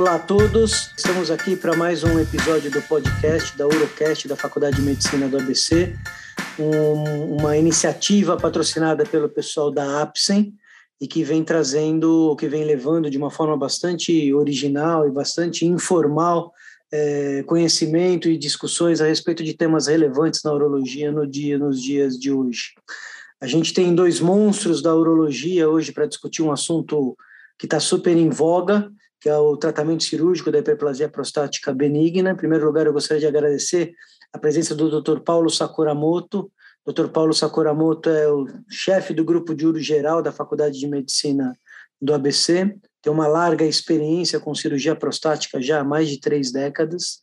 Olá 0.00 0.14
a 0.14 0.18
todos, 0.18 0.94
estamos 0.96 1.30
aqui 1.30 1.54
para 1.54 1.76
mais 1.76 2.02
um 2.02 2.18
episódio 2.18 2.70
do 2.70 2.80
podcast 2.80 3.54
da 3.54 3.66
Urocast 3.66 4.26
da 4.26 4.34
Faculdade 4.34 4.76
de 4.76 4.82
Medicina 4.82 5.28
do 5.28 5.36
ABC, 5.36 5.94
um, 6.58 7.36
uma 7.36 7.54
iniciativa 7.54 8.34
patrocinada 8.34 9.04
pelo 9.04 9.28
pessoal 9.28 9.70
da 9.70 10.00
APSEM 10.00 10.54
e 10.98 11.06
que 11.06 11.22
vem 11.22 11.44
trazendo, 11.44 12.34
que 12.36 12.48
vem 12.48 12.64
levando 12.64 13.10
de 13.10 13.18
uma 13.18 13.30
forma 13.30 13.58
bastante 13.58 14.32
original 14.32 15.06
e 15.06 15.10
bastante 15.10 15.66
informal 15.66 16.50
é, 16.90 17.42
conhecimento 17.42 18.26
e 18.26 18.38
discussões 18.38 19.02
a 19.02 19.06
respeito 19.06 19.44
de 19.44 19.52
temas 19.52 19.86
relevantes 19.86 20.42
na 20.42 20.50
urologia 20.50 21.12
no 21.12 21.26
dia, 21.26 21.58
nos 21.58 21.78
dias 21.78 22.18
de 22.18 22.32
hoje. 22.32 22.72
A 23.38 23.46
gente 23.46 23.74
tem 23.74 23.94
dois 23.94 24.18
monstros 24.18 24.80
da 24.80 24.96
urologia 24.96 25.68
hoje 25.68 25.92
para 25.92 26.06
discutir 26.06 26.40
um 26.40 26.50
assunto 26.50 27.14
que 27.58 27.66
está 27.66 27.78
super 27.78 28.16
em 28.16 28.30
voga, 28.30 28.90
que 29.20 29.28
é 29.28 29.36
o 29.36 29.56
tratamento 29.56 30.02
cirúrgico 30.04 30.50
da 30.50 30.58
hiperplasia 30.58 31.08
prostática 31.08 31.72
benigna. 31.72 32.30
Em 32.30 32.36
primeiro 32.36 32.64
lugar, 32.64 32.86
eu 32.86 32.92
gostaria 32.92 33.20
de 33.20 33.26
agradecer 33.26 33.92
a 34.32 34.38
presença 34.38 34.74
do 34.74 35.00
Dr. 35.00 35.20
Paulo 35.20 35.50
Sakuramoto. 35.50 36.50
Dr. 36.86 37.08
Paulo 37.08 37.34
Sakuramoto 37.34 38.08
é 38.08 38.28
o 38.28 38.46
chefe 38.68 39.12
do 39.12 39.24
grupo 39.24 39.54
de 39.54 39.66
uro 39.66 39.78
geral 39.78 40.22
da 40.22 40.32
Faculdade 40.32 40.78
de 40.78 40.86
Medicina 40.86 41.54
do 42.00 42.14
ABC 42.14 42.74
tem 43.02 43.12
uma 43.12 43.26
larga 43.26 43.64
experiência 43.64 44.38
com 44.38 44.54
cirurgia 44.54 44.94
prostática 44.94 45.60
já 45.60 45.80
há 45.80 45.84
mais 45.84 46.08
de 46.08 46.20
três 46.20 46.52
décadas. 46.52 47.22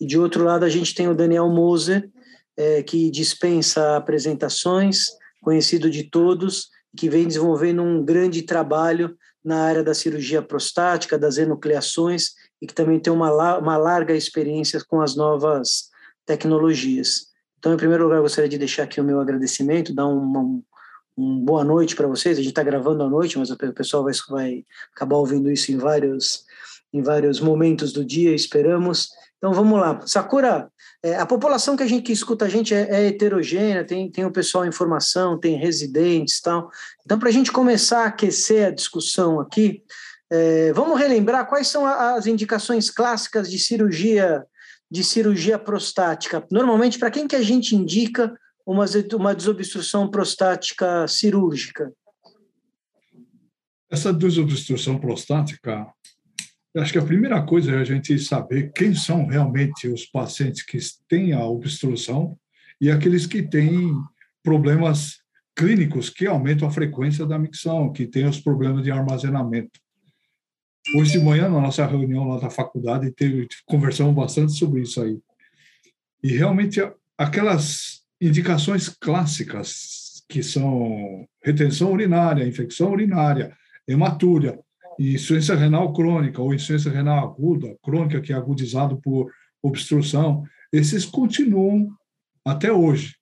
E 0.00 0.06
de 0.06 0.18
outro 0.18 0.44
lado, 0.44 0.64
a 0.64 0.68
gente 0.68 0.94
tem 0.94 1.08
o 1.08 1.14
Daniel 1.14 1.48
Moser, 1.48 2.08
é, 2.56 2.82
que 2.82 3.10
dispensa 3.10 3.96
apresentações, 3.96 5.06
conhecido 5.42 5.90
de 5.90 6.04
todos, 6.04 6.70
que 6.96 7.08
vem 7.08 7.26
desenvolvendo 7.26 7.82
um 7.82 8.02
grande 8.04 8.42
trabalho 8.42 9.16
na 9.44 9.64
área 9.64 9.82
da 9.82 9.94
cirurgia 9.94 10.42
prostática, 10.42 11.18
das 11.18 11.38
enucleações, 11.38 12.32
e 12.60 12.66
que 12.66 12.74
também 12.74 12.98
tem 12.98 13.12
uma, 13.12 13.58
uma 13.58 13.76
larga 13.76 14.14
experiência 14.14 14.82
com 14.86 15.00
as 15.00 15.14
novas 15.16 15.90
tecnologias. 16.26 17.28
Então, 17.58 17.72
em 17.72 17.76
primeiro 17.76 18.04
lugar, 18.04 18.20
gostaria 18.20 18.48
de 18.48 18.58
deixar 18.58 18.84
aqui 18.84 19.00
o 19.00 19.04
meu 19.04 19.20
agradecimento, 19.20 19.94
dar 19.94 20.06
um, 20.06 20.38
um 20.38 20.62
um 21.18 21.44
boa 21.44 21.64
noite 21.64 21.96
para 21.96 22.06
vocês. 22.06 22.38
A 22.38 22.40
gente 22.40 22.50
está 22.50 22.62
gravando 22.62 23.02
à 23.02 23.08
noite, 23.08 23.36
mas 23.36 23.50
o 23.50 23.56
pessoal 23.74 24.04
vai, 24.04 24.12
vai 24.30 24.64
acabar 24.94 25.16
ouvindo 25.16 25.50
isso 25.50 25.72
em 25.72 25.76
vários, 25.76 26.44
em 26.92 27.02
vários 27.02 27.40
momentos 27.40 27.92
do 27.92 28.04
dia, 28.04 28.32
esperamos. 28.32 29.08
Então 29.38 29.52
vamos 29.52 29.78
lá. 29.80 30.00
Sakura, 30.06 30.68
é, 31.02 31.16
a 31.16 31.24
população 31.24 31.76
que 31.76 31.82
a 31.82 31.86
gente 31.86 32.02
que 32.02 32.12
escuta 32.12 32.44
a 32.44 32.48
gente 32.48 32.74
é, 32.74 32.88
é, 32.90 33.06
heterogênea, 33.06 33.84
tem, 33.84 34.10
tem 34.10 34.24
o 34.24 34.32
pessoal 34.32 34.66
em 34.66 34.72
formação, 34.72 35.38
tem 35.38 35.56
residentes 35.56 36.40
tal. 36.40 36.70
Então, 37.04 37.18
para 37.18 37.28
a 37.28 37.32
gente 37.32 37.52
começar 37.52 38.02
a 38.02 38.06
aquecer 38.06 38.66
a 38.66 38.70
discussão 38.70 39.40
aqui, 39.40 39.82
é, 40.30 40.72
vamos 40.72 40.98
relembrar 40.98 41.46
quais 41.48 41.68
são 41.68 41.86
as 41.86 42.26
indicações 42.26 42.90
clássicas 42.90 43.50
de 43.50 43.58
cirurgia 43.58 44.44
de 44.90 45.04
cirurgia 45.04 45.58
prostática. 45.58 46.46
Normalmente, 46.50 46.98
para 46.98 47.10
quem 47.10 47.28
que 47.28 47.36
a 47.36 47.42
gente 47.42 47.76
indica 47.76 48.34
uma, 48.66 48.86
uma 49.14 49.34
desobstrução 49.34 50.10
prostática 50.10 51.06
cirúrgica? 51.06 51.92
Essa 53.90 54.12
desobstrução 54.12 54.98
prostática, 54.98 55.86
acho 56.78 56.92
que 56.92 56.98
a 56.98 57.04
primeira 57.04 57.42
coisa 57.42 57.72
é 57.72 57.78
a 57.78 57.84
gente 57.84 58.18
saber 58.18 58.72
quem 58.72 58.94
são 58.94 59.26
realmente 59.26 59.88
os 59.88 60.04
pacientes 60.06 60.62
que 60.62 60.78
têm 61.08 61.32
a 61.32 61.44
obstrução 61.44 62.38
e 62.80 62.90
aqueles 62.90 63.26
que 63.26 63.42
têm 63.42 63.92
problemas 64.42 65.20
clínicos 65.56 66.08
que 66.08 66.26
aumentam 66.26 66.68
a 66.68 66.70
frequência 66.70 67.26
da 67.26 67.38
micção, 67.38 67.92
que 67.92 68.06
têm 68.06 68.26
os 68.26 68.40
problemas 68.40 68.82
de 68.84 68.90
armazenamento. 68.90 69.80
Hoje 70.96 71.12
de 71.12 71.18
manhã, 71.18 71.48
na 71.48 71.60
nossa 71.60 71.84
reunião 71.84 72.28
lá 72.28 72.38
da 72.38 72.48
faculdade, 72.48 73.10
teve, 73.10 73.48
conversamos 73.66 74.14
bastante 74.14 74.52
sobre 74.52 74.82
isso 74.82 75.02
aí. 75.02 75.18
E 76.22 76.28
realmente, 76.28 76.80
aquelas 77.16 78.02
indicações 78.20 78.88
clássicas, 78.88 80.22
que 80.28 80.42
são 80.42 81.26
retenção 81.42 81.92
urinária, 81.92 82.46
infecção 82.46 82.92
urinária, 82.92 83.56
hematúria, 83.86 84.58
insuficiência 84.98 85.54
renal 85.54 85.92
crônica 85.92 86.40
ou 86.40 86.52
insuficiência 86.52 86.90
renal 86.90 87.24
aguda, 87.24 87.76
crônica, 87.82 88.20
que 88.20 88.32
é 88.32 88.36
agudizado 88.36 89.00
por 89.00 89.30
obstrução, 89.62 90.44
esses 90.72 91.04
continuam 91.04 91.90
até 92.44 92.72
hoje. 92.72 93.16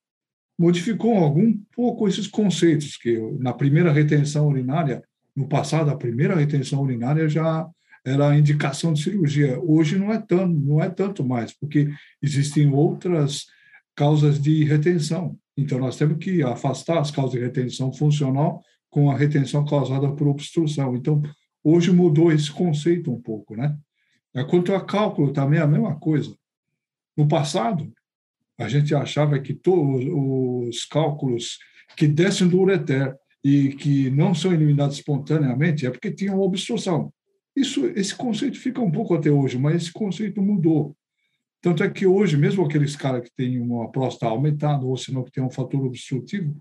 Modificou 0.58 1.16
algum 1.18 1.52
pouco 1.74 2.08
esses 2.08 2.26
conceitos, 2.26 2.96
que 2.96 3.18
na 3.38 3.52
primeira 3.52 3.92
retenção 3.92 4.48
urinária, 4.48 5.02
no 5.34 5.46
passado, 5.46 5.90
a 5.90 5.96
primeira 5.96 6.34
retenção 6.34 6.80
urinária 6.82 7.28
já 7.28 7.68
era 8.04 8.38
indicação 8.38 8.92
de 8.92 9.02
cirurgia. 9.02 9.60
Hoje 9.60 9.98
não 9.98 10.12
é 10.12 10.18
tanto, 10.18 10.58
não 10.58 10.82
é 10.82 10.88
tanto 10.88 11.24
mais, 11.24 11.52
porque 11.52 11.90
existem 12.22 12.72
outras 12.72 13.46
causas 13.94 14.40
de 14.40 14.64
retenção. 14.64 15.36
Então, 15.56 15.78
nós 15.78 15.96
temos 15.96 16.18
que 16.18 16.42
afastar 16.42 16.98
as 16.98 17.10
causas 17.10 17.32
de 17.32 17.40
retenção 17.40 17.92
funcional 17.92 18.62
com 18.88 19.10
a 19.10 19.16
retenção 19.16 19.64
causada 19.64 20.10
por 20.12 20.28
obstrução. 20.28 20.94
Então, 20.94 21.20
hoje 21.68 21.90
mudou 21.90 22.30
esse 22.30 22.48
conceito 22.52 23.12
um 23.12 23.20
pouco, 23.20 23.56
né? 23.56 23.76
Quanto 24.48 24.72
a 24.72 24.84
cálculo, 24.84 25.32
também 25.32 25.58
é 25.58 25.62
a 25.62 25.66
mesma 25.66 25.98
coisa. 25.98 26.32
No 27.16 27.26
passado, 27.26 27.92
a 28.56 28.68
gente 28.68 28.94
achava 28.94 29.36
que 29.40 29.52
todos 29.52 30.04
os 30.06 30.84
cálculos 30.84 31.58
que 31.96 32.06
descem 32.06 32.46
do 32.46 32.60
ureter 32.60 33.16
e 33.42 33.70
que 33.70 34.10
não 34.10 34.32
são 34.32 34.52
eliminados 34.52 34.98
espontaneamente 34.98 35.84
é 35.84 35.90
porque 35.90 36.12
tinham 36.12 36.38
obstrução. 36.40 37.12
Isso, 37.56 37.86
esse 37.86 38.14
conceito 38.14 38.60
fica 38.60 38.80
um 38.80 38.90
pouco 38.90 39.14
até 39.14 39.30
hoje, 39.30 39.58
mas 39.58 39.82
esse 39.82 39.92
conceito 39.92 40.40
mudou. 40.40 40.96
Tanto 41.60 41.82
é 41.82 41.90
que 41.90 42.06
hoje, 42.06 42.36
mesmo 42.36 42.64
aqueles 42.64 42.94
caras 42.94 43.22
que 43.22 43.34
têm 43.34 43.58
uma 43.58 43.90
próstata 43.90 44.26
aumentada, 44.26 44.84
ou 44.84 44.96
senão 44.96 45.24
que 45.24 45.32
tem 45.32 45.42
um 45.42 45.50
fator 45.50 45.84
obstrutivo, 45.84 46.56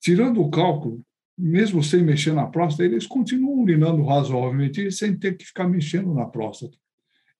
tirando 0.00 0.40
o 0.40 0.50
cálculo, 0.50 1.04
mesmo 1.40 1.82
sem 1.82 2.02
mexer 2.02 2.32
na 2.32 2.46
próstata, 2.46 2.84
eles 2.84 3.06
continuam 3.06 3.60
urinando 3.60 4.04
razoavelmente 4.04 4.90
sem 4.92 5.18
ter 5.18 5.36
que 5.36 5.44
ficar 5.44 5.68
mexendo 5.68 6.12
na 6.12 6.26
próstata. 6.26 6.76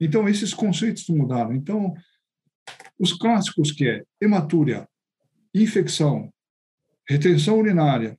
Então, 0.01 0.29
esses 0.29 0.55
conceitos 0.55 1.07
mudaram. 1.09 1.55
Então, 1.55 1.95
os 2.99 3.13
clássicos 3.13 3.73
que 3.73 3.87
é 3.87 4.03
hematúria, 4.21 4.89
infecção, 5.55 6.33
retenção 7.09 7.59
urinária, 7.59 8.19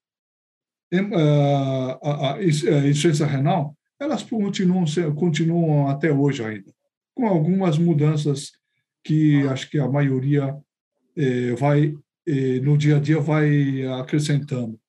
a, 2.02 2.38
insuficiência 2.44 3.26
renal, 3.26 3.76
elas 4.00 4.24
continuam, 4.24 4.86
continuam 5.16 5.88
até 5.88 6.12
hoje 6.12 6.44
ainda 6.44 6.72
com 7.14 7.28
algumas 7.28 7.78
mudanças 7.78 8.52
que 9.04 9.48
acho 9.48 9.70
que 9.70 9.80
a 9.80 9.88
maioria 9.88 10.56
eh, 11.16 11.54
vai, 11.54 11.94
eh, 12.28 12.60
no 12.62 12.78
dia 12.78 12.98
a 12.98 13.00
dia, 13.00 13.20
vai 13.20 13.84
acrescentando. 14.00 14.80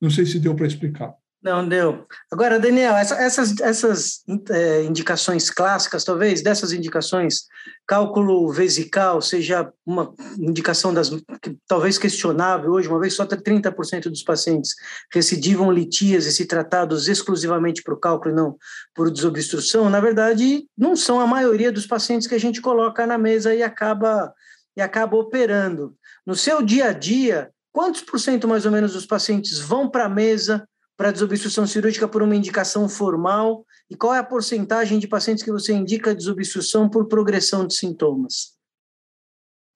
Não 0.00 0.10
sei 0.10 0.24
se 0.26 0.38
deu 0.38 0.54
para 0.54 0.66
explicar. 0.66 1.14
Não 1.42 1.66
deu. 1.66 2.06
Agora, 2.30 2.60
Daniel, 2.60 2.94
essa, 2.96 3.14
essas, 3.14 3.58
essas 3.60 4.22
é, 4.50 4.82
indicações 4.82 5.48
clássicas, 5.48 6.04
talvez 6.04 6.42
dessas 6.42 6.70
indicações, 6.70 7.46
cálculo 7.86 8.52
vesical 8.52 9.22
seja 9.22 9.72
uma 9.86 10.12
indicação 10.38 10.92
das 10.92 11.08
que, 11.08 11.56
talvez 11.66 11.96
questionável 11.96 12.72
hoje, 12.72 12.88
uma 12.88 13.00
vez 13.00 13.14
só 13.14 13.24
30% 13.24 14.10
dos 14.10 14.22
pacientes 14.22 14.74
recidivam 15.10 15.72
litíase 15.72 16.30
se 16.30 16.44
tratados 16.44 17.08
exclusivamente 17.08 17.82
por 17.82 17.98
cálculo 17.98 18.34
e 18.34 18.36
não 18.36 18.58
por 18.94 19.10
desobstrução, 19.10 19.88
na 19.88 19.98
verdade, 19.98 20.66
não 20.76 20.94
são 20.94 21.20
a 21.20 21.26
maioria 21.26 21.72
dos 21.72 21.86
pacientes 21.86 22.28
que 22.28 22.34
a 22.34 22.40
gente 22.40 22.60
coloca 22.60 23.06
na 23.06 23.16
mesa 23.16 23.54
e 23.54 23.62
acaba, 23.62 24.30
e 24.76 24.82
acaba 24.82 25.16
operando. 25.16 25.96
No 26.26 26.34
seu 26.34 26.60
dia 26.60 26.88
a 26.88 26.92
dia, 26.92 27.50
quantos 27.72 28.02
por 28.02 28.18
cento 28.18 28.48
mais 28.48 28.66
ou 28.66 28.72
menos 28.72 28.92
dos 28.92 29.06
pacientes 29.06 29.58
vão 29.58 29.88
para 29.88 30.06
a 30.06 30.08
mesa 30.08 30.66
para 30.96 31.10
desobstrução 31.10 31.66
cirúrgica 31.66 32.06
por 32.06 32.22
uma 32.22 32.36
indicação 32.36 32.88
formal? 32.88 33.64
E 33.88 33.96
qual 33.96 34.14
é 34.14 34.18
a 34.18 34.24
porcentagem 34.24 34.98
de 34.98 35.08
pacientes 35.08 35.42
que 35.42 35.50
você 35.50 35.72
indica 35.72 36.14
desobstrução 36.14 36.88
por 36.88 37.08
progressão 37.08 37.66
de 37.66 37.74
sintomas? 37.74 38.60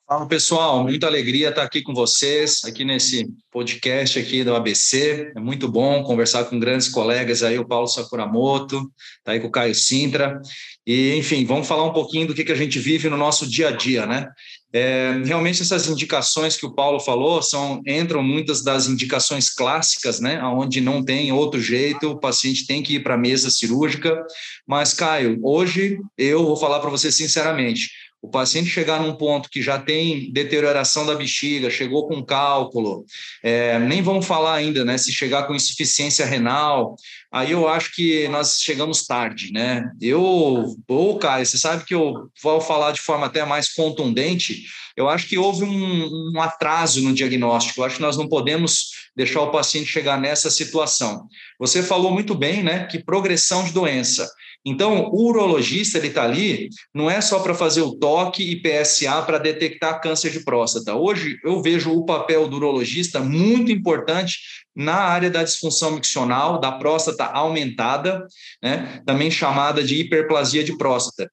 Fala 0.06 0.29
pessoal, 0.29 0.82
muita 0.82 1.06
alegria 1.06 1.49
estar 1.49 1.62
aqui 1.62 1.82
com 1.82 1.94
vocês, 1.94 2.62
aqui 2.67 2.85
nesse 2.85 3.26
podcast 3.50 4.19
aqui 4.19 4.44
do 4.44 4.55
ABC. 4.55 5.32
É 5.35 5.40
muito 5.40 5.67
bom 5.67 6.02
conversar 6.02 6.44
com 6.44 6.61
grandes 6.61 6.90
colegas 6.90 7.43
aí, 7.43 7.58
o 7.58 7.67
Paulo 7.67 7.88
Sakuramoto, 7.88 8.93
tá 9.25 9.32
aí 9.32 9.40
com 9.40 9.47
o 9.47 9.50
Caio 9.50 9.75
Sintra. 9.75 10.43
E, 10.87 11.14
enfim, 11.14 11.47
vamos 11.47 11.67
falar 11.67 11.85
um 11.85 11.93
pouquinho 11.94 12.26
do 12.26 12.35
que, 12.35 12.44
que 12.44 12.52
a 12.52 12.55
gente 12.55 12.79
vive 12.79 13.08
no 13.08 13.17
nosso 13.17 13.49
dia 13.49 13.69
a 13.69 13.70
dia, 13.70 14.05
né? 14.05 14.29
É, 14.76 15.23
realmente 15.25 15.62
essas 15.62 15.87
indicações 15.87 16.56
que 16.56 16.67
o 16.67 16.75
Paulo 16.75 16.99
falou 16.99 17.41
são 17.41 17.81
entram 17.87 18.25
muitas 18.25 18.61
das 18.61 18.88
indicações 18.88 19.49
clássicas, 19.49 20.19
né, 20.19 20.43
onde 20.43 20.81
não 20.81 21.00
tem 21.00 21.31
outro 21.31 21.61
jeito, 21.61 22.11
o 22.11 22.19
paciente 22.19 22.67
tem 22.67 22.82
que 22.82 22.97
ir 22.97 23.03
para 23.05 23.15
a 23.15 23.19
mesa 23.19 23.50
cirúrgica. 23.50 24.21
Mas 24.67 24.93
Caio, 24.93 25.38
hoje 25.44 26.00
eu 26.19 26.44
vou 26.44 26.56
falar 26.56 26.81
para 26.81 26.91
você 26.91 27.12
sinceramente, 27.12 27.88
o 28.25 28.29
paciente 28.29 28.71
chegar 28.71 29.03
num 29.03 29.15
ponto 29.15 29.50
que 29.50 29.61
já 29.61 29.79
tem 29.79 30.32
deterioração 30.32 31.05
da 31.05 31.15
bexiga, 31.15 31.69
chegou 31.69 32.09
com 32.09 32.25
cálculo, 32.25 33.05
é, 33.43 33.79
nem 33.79 34.00
vamos 34.00 34.25
falar 34.25 34.55
ainda, 34.55 34.82
né? 34.82 34.97
Se 34.97 35.12
chegar 35.12 35.43
com 35.43 35.55
insuficiência 35.55 36.25
renal, 36.25 36.97
aí 37.31 37.50
eu 37.50 37.69
acho 37.69 37.94
que 37.94 38.26
nós 38.29 38.61
chegamos 38.62 39.05
tarde, 39.05 39.53
né? 39.53 39.85
Eu, 40.00 40.75
ô, 40.88 41.19
Caio, 41.19 41.44
você 41.44 41.59
sabe 41.59 41.85
que 41.85 41.94
eu 41.94 42.31
vou 42.43 42.62
falar 42.62 42.93
de 42.93 43.03
forma 43.03 43.26
até 43.26 43.44
mais 43.44 43.71
contundente, 43.75 44.62
eu 44.97 45.06
acho 45.06 45.29
que 45.29 45.37
houve 45.37 45.65
um, 45.65 46.32
um 46.35 46.41
atraso 46.41 47.03
no 47.03 47.12
diagnóstico, 47.12 47.81
eu 47.81 47.85
acho 47.85 47.97
que 47.97 48.03
nós 48.03 48.17
não 48.17 48.26
podemos 48.26 49.05
deixar 49.15 49.43
o 49.43 49.50
paciente 49.50 49.87
chegar 49.87 50.19
nessa 50.19 50.50
situação. 50.50 51.29
Você 51.59 51.82
falou 51.82 52.11
muito 52.11 52.35
bem, 52.35 52.62
né, 52.62 52.87
que 52.87 53.05
progressão 53.05 53.65
de 53.65 53.73
doença. 53.73 54.26
Então, 54.66 55.11
o 55.12 55.26
urologista 55.28 55.99
ele 55.99 56.08
está 56.08 56.25
ali, 56.25 56.70
não 56.94 57.11
é 57.11 57.20
só 57.20 57.40
para 57.40 57.55
fazer 57.55 57.82
o 57.82 57.96
toque 57.96 58.43
e 58.43 58.62
PSA 58.62 59.20
para 59.22 59.37
detectar 59.37 60.00
câncer 60.00 60.31
de 60.31 60.43
próstata. 60.43 60.94
Hoje 60.94 61.38
eu 61.44 61.61
vejo 61.61 61.93
o 61.93 62.06
papel 62.06 62.49
do 62.49 62.56
urologista 62.56 63.20
muito 63.20 63.70
importante 63.70 64.38
na 64.75 64.94
área 64.94 65.31
da 65.31 65.44
disfunção 65.44 65.93
miccional, 65.93 66.58
da 66.58 66.72
próstata 66.72 67.26
aumentada, 67.26 68.26
né, 68.62 69.02
também 69.05 69.31
chamada 69.31 69.84
de 69.84 69.96
hiperplasia 69.96 70.64
de 70.64 70.76
próstata. 70.78 71.31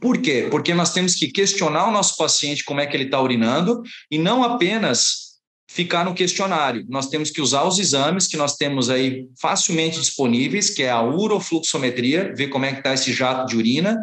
Por 0.00 0.18
quê? 0.18 0.48
Porque 0.50 0.74
nós 0.74 0.92
temos 0.92 1.14
que 1.14 1.28
questionar 1.28 1.88
o 1.88 1.92
nosso 1.92 2.16
paciente 2.16 2.64
como 2.64 2.80
é 2.80 2.86
que 2.86 2.96
ele 2.96 3.04
está 3.04 3.20
urinando 3.20 3.82
e 4.10 4.18
não 4.18 4.42
apenas 4.44 5.25
ficar 5.68 6.04
no 6.04 6.14
questionário. 6.14 6.84
Nós 6.88 7.08
temos 7.08 7.30
que 7.30 7.40
usar 7.40 7.64
os 7.64 7.78
exames 7.78 8.26
que 8.26 8.36
nós 8.36 8.56
temos 8.56 8.88
aí 8.88 9.26
facilmente 9.40 9.98
disponíveis, 9.98 10.70
que 10.70 10.82
é 10.82 10.90
a 10.90 11.02
urofluxometria, 11.02 12.32
ver 12.34 12.48
como 12.48 12.64
é 12.64 12.72
que 12.72 12.78
está 12.78 12.94
esse 12.94 13.12
jato 13.12 13.46
de 13.46 13.56
urina, 13.56 13.96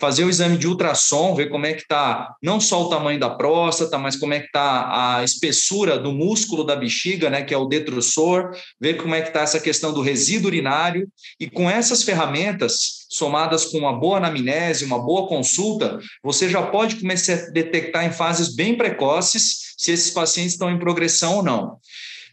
fazer 0.00 0.24
o 0.24 0.30
exame 0.30 0.56
de 0.56 0.68
ultrassom, 0.68 1.34
ver 1.34 1.48
como 1.48 1.66
é 1.66 1.72
que 1.72 1.82
está 1.82 2.34
não 2.42 2.60
só 2.60 2.84
o 2.84 2.88
tamanho 2.88 3.18
da 3.18 3.30
próstata, 3.30 3.98
mas 3.98 4.16
como 4.16 4.32
é 4.32 4.38
que 4.38 4.46
está 4.46 5.16
a 5.16 5.24
espessura 5.24 5.98
do 5.98 6.12
músculo 6.12 6.62
da 6.62 6.76
bexiga, 6.76 7.28
né, 7.28 7.42
que 7.42 7.52
é 7.52 7.58
o 7.58 7.66
detrusor, 7.66 8.50
ver 8.80 8.94
como 8.94 9.14
é 9.14 9.20
que 9.20 9.28
está 9.28 9.40
essa 9.40 9.58
questão 9.58 9.92
do 9.92 10.00
resíduo 10.00 10.46
urinário, 10.46 11.08
e 11.40 11.50
com 11.50 11.68
essas 11.68 12.04
ferramentas, 12.04 13.06
somadas 13.10 13.64
com 13.64 13.78
uma 13.78 13.98
boa 13.98 14.18
anamnese, 14.18 14.84
uma 14.84 15.02
boa 15.02 15.26
consulta, 15.26 15.98
você 16.22 16.48
já 16.48 16.62
pode 16.62 16.96
começar 16.96 17.34
a 17.34 17.50
detectar 17.50 18.04
em 18.04 18.12
fases 18.12 18.54
bem 18.54 18.76
precoces 18.76 19.67
se 19.78 19.92
esses 19.92 20.10
pacientes 20.10 20.52
estão 20.52 20.70
em 20.70 20.78
progressão 20.78 21.36
ou 21.36 21.42
não. 21.42 21.78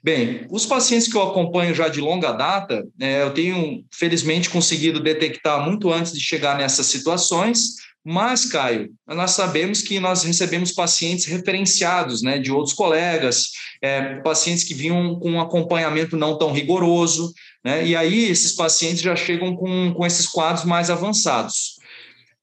Bem, 0.04 0.46
os 0.52 0.66
pacientes 0.66 1.08
que 1.08 1.18
eu 1.18 1.24
acompanho 1.24 1.74
já 1.74 1.88
de 1.88 2.00
longa 2.00 2.32
data, 2.32 2.86
é, 3.00 3.24
eu 3.24 3.34
tenho, 3.34 3.84
felizmente, 3.92 4.50
conseguido 4.50 5.00
detectar 5.00 5.64
muito 5.64 5.92
antes 5.92 6.12
de 6.12 6.20
chegar 6.20 6.58
nessas 6.58 6.88
situações, 6.88 7.76
mas, 8.08 8.46
Caio, 8.46 8.92
nós 9.08 9.32
sabemos 9.32 9.82
que 9.82 10.00
nós 10.00 10.22
recebemos 10.22 10.72
pacientes 10.72 11.26
referenciados 11.26 12.22
né, 12.22 12.38
de 12.38 12.52
outros 12.52 12.76
colegas, 12.76 13.48
é, 13.82 14.18
pacientes 14.18 14.64
que 14.64 14.76
vinham 14.76 15.20
com 15.20 15.32
um 15.32 15.42
acompanhamento 15.42 16.16
não 16.16 16.38
tão 16.38 16.52
rigoroso, 16.52 17.34
né, 17.64 17.84
e 17.84 17.96
aí 17.96 18.30
esses 18.30 18.52
pacientes 18.52 19.02
já 19.02 19.16
chegam 19.16 19.56
com, 19.56 19.92
com 19.92 20.06
esses 20.06 20.28
quadros 20.28 20.66
mais 20.66 20.92
avançados. 20.92 21.75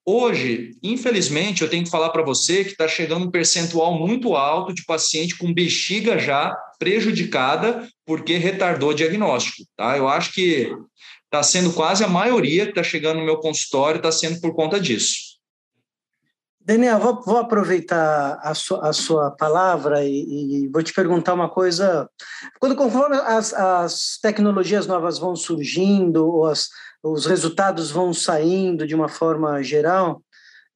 Hoje, 0.05 0.77
infelizmente, 0.83 1.63
eu 1.63 1.71
tenho 1.71 1.85
que 1.85 1.91
falar 1.91 2.11
para 2.11 2.25
você 2.25 2.65
que 2.65 2.73
está 2.73 2.89
chegando 2.89 3.27
um 3.27 3.31
percentual 3.31 3.97
muito 3.97 4.35
alto 4.35 4.75
de 4.75 4.85
paciente 4.85 5.39
com 5.39 5.55
bexiga 5.55 6.19
já 6.19 6.57
prejudicada 6.77 7.89
porque 8.05 8.37
retardou 8.37 8.91
o 8.91 8.95
diagnóstico. 8.95 9.63
Tá? 9.77 9.97
Eu 9.97 10.09
acho 10.09 10.33
que 10.33 10.75
está 11.25 11.41
sendo 11.43 11.73
quase 11.73 12.03
a 12.03 12.09
maioria 12.09 12.65
que 12.65 12.73
está 12.73 12.83
chegando 12.83 13.21
no 13.21 13.25
meu 13.25 13.39
consultório 13.39 13.99
está 13.99 14.11
sendo 14.11 14.41
por 14.41 14.53
conta 14.55 14.81
disso. 14.81 15.33
Daniel, 16.65 16.99
vou, 16.99 17.23
vou 17.23 17.39
aproveitar 17.39 18.39
a 18.41 18.55
sua, 18.55 18.89
a 18.89 18.93
sua 18.93 19.31
palavra 19.33 20.05
e, 20.05 20.65
e, 20.65 20.69
vou 20.69 20.83
te 20.83 20.93
perguntar 20.93 21.35
uma 21.35 21.49
coisa. 21.49 22.09
Quando 22.61 22.77
conforme 22.77 23.17
as, 23.17 23.53
as 23.53 24.19
tecnologias 24.23 24.87
novas 24.87 25.19
vão 25.19 25.35
surgindo, 25.35 26.25
ou 26.25 26.47
as, 26.47 26.69
os 27.03 27.27
resultados 27.27 27.91
vão 27.91 28.13
saindo 28.15 28.87
de 28.87 28.95
uma 28.95 29.09
forma 29.09 29.63
geral, 29.63 30.23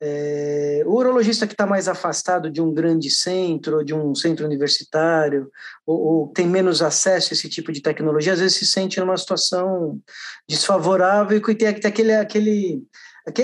é, 0.01 0.83
o 0.85 0.93
urologista 0.93 1.47
que 1.47 1.55
está 1.55 1.67
mais 1.67 1.89
afastado 1.89 2.51
de 2.51 2.61
um 2.61 2.73
grande 2.73 3.11
centro, 3.11 3.83
de 3.83 3.95
um 3.95 4.15
centro 4.15 4.45
universitário, 4.45 5.51
ou, 5.87 5.99
ou, 5.99 6.29
tem 6.29 6.47
menos 6.47 6.83
acesso 6.83 7.33
a 7.33 7.35
esse 7.35 7.49
tipo 7.49 7.73
de 7.73 7.81
tecnologia, 7.81 8.35
às 8.35 8.41
vezes 8.41 8.59
se 8.59 8.67
sente 8.67 9.01
numa 9.01 9.17
situação 9.17 9.99
desfavorável 10.47 11.39
e 11.39 11.55
tem, 11.55 11.73
tem 11.73 11.89
aquele, 11.89 12.13
aquele 12.13 12.83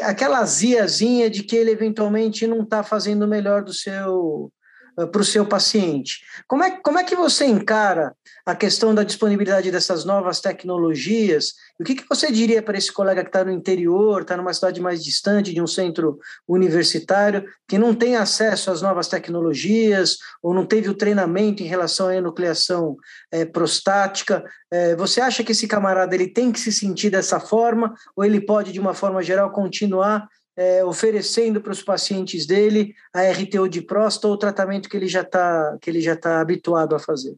aquela 0.03 0.39
aziazinha 0.39 1.29
de 1.29 1.43
que 1.43 1.57
ele 1.57 1.71
eventualmente 1.71 2.47
não 2.47 2.63
está 2.63 2.83
fazendo 2.83 3.25
o 3.25 3.29
melhor 3.29 3.65
do 3.65 3.73
seu 3.73 4.53
para 4.95 5.21
o 5.21 5.25
seu 5.25 5.47
paciente. 5.47 6.23
Como 6.47 6.63
é, 6.63 6.71
como 6.71 6.99
é 6.99 7.05
que 7.05 7.17
você 7.17 7.47
encara 7.47 8.15
a 8.45 8.55
questão 8.55 8.95
da 8.95 9.05
disponibilidade 9.05 9.71
dessas 9.71 10.05
novas 10.05 10.41
tecnologias? 10.41 11.55
o 11.83 11.85
que, 11.85 11.97
que 11.97 12.09
você 12.09 12.31
diria 12.31 12.63
para 12.63 12.79
esse 12.79 12.93
colega 12.93 13.23
que 13.23 13.29
está 13.29 13.45
no 13.45 13.51
interior, 13.51 14.23
está 14.23 14.37
numa 14.37 14.55
cidade 14.55 14.81
mais 14.81 15.03
distante 15.03 15.53
de 15.53 15.61
um 15.61 15.67
centro 15.67 16.19
universitário, 16.47 17.45
que 17.67 17.77
não 17.77 17.93
tem 17.93 18.15
acesso 18.15 18.71
às 18.71 18.81
novas 18.81 19.09
tecnologias 19.09 20.19
ou 20.41 20.55
não 20.55 20.65
teve 20.65 20.89
o 20.89 20.95
treinamento 20.95 21.63
em 21.63 21.67
relação 21.67 22.07
à 22.07 22.15
enucleação 22.15 22.97
é, 23.33 23.45
prostática? 23.45 24.45
É, 24.71 24.95
você 24.95 25.21
acha 25.21 25.43
que 25.43 25.51
esse 25.51 25.67
camarada 25.67 26.15
ele 26.15 26.29
tem 26.29 26.53
que 26.53 26.61
se 26.61 26.71
sentir 26.71 27.11
dessa 27.11 27.41
forma 27.41 27.93
ou 28.15 28.25
ele 28.25 28.41
pode, 28.41 28.73
de 28.73 28.79
uma 28.79 28.95
forma 28.95 29.21
geral, 29.21 29.51
continuar 29.51 30.29
é, 30.57 30.85
oferecendo 30.85 31.61
para 31.61 31.73
os 31.73 31.83
pacientes 31.83 32.47
dele 32.47 32.95
a 33.13 33.23
RTO 33.31 33.69
de 33.69 33.83
próstata 33.83 34.29
ou 34.29 34.35
o 34.35 34.39
tratamento 34.39 34.89
que 34.89 34.97
ele 34.97 35.09
já 35.09 35.23
está 35.23 35.77
que 35.81 35.89
ele 35.89 36.01
já 36.01 36.15
está 36.15 36.41
habituado 36.41 36.95
a 36.95 36.99
fazer. 36.99 37.37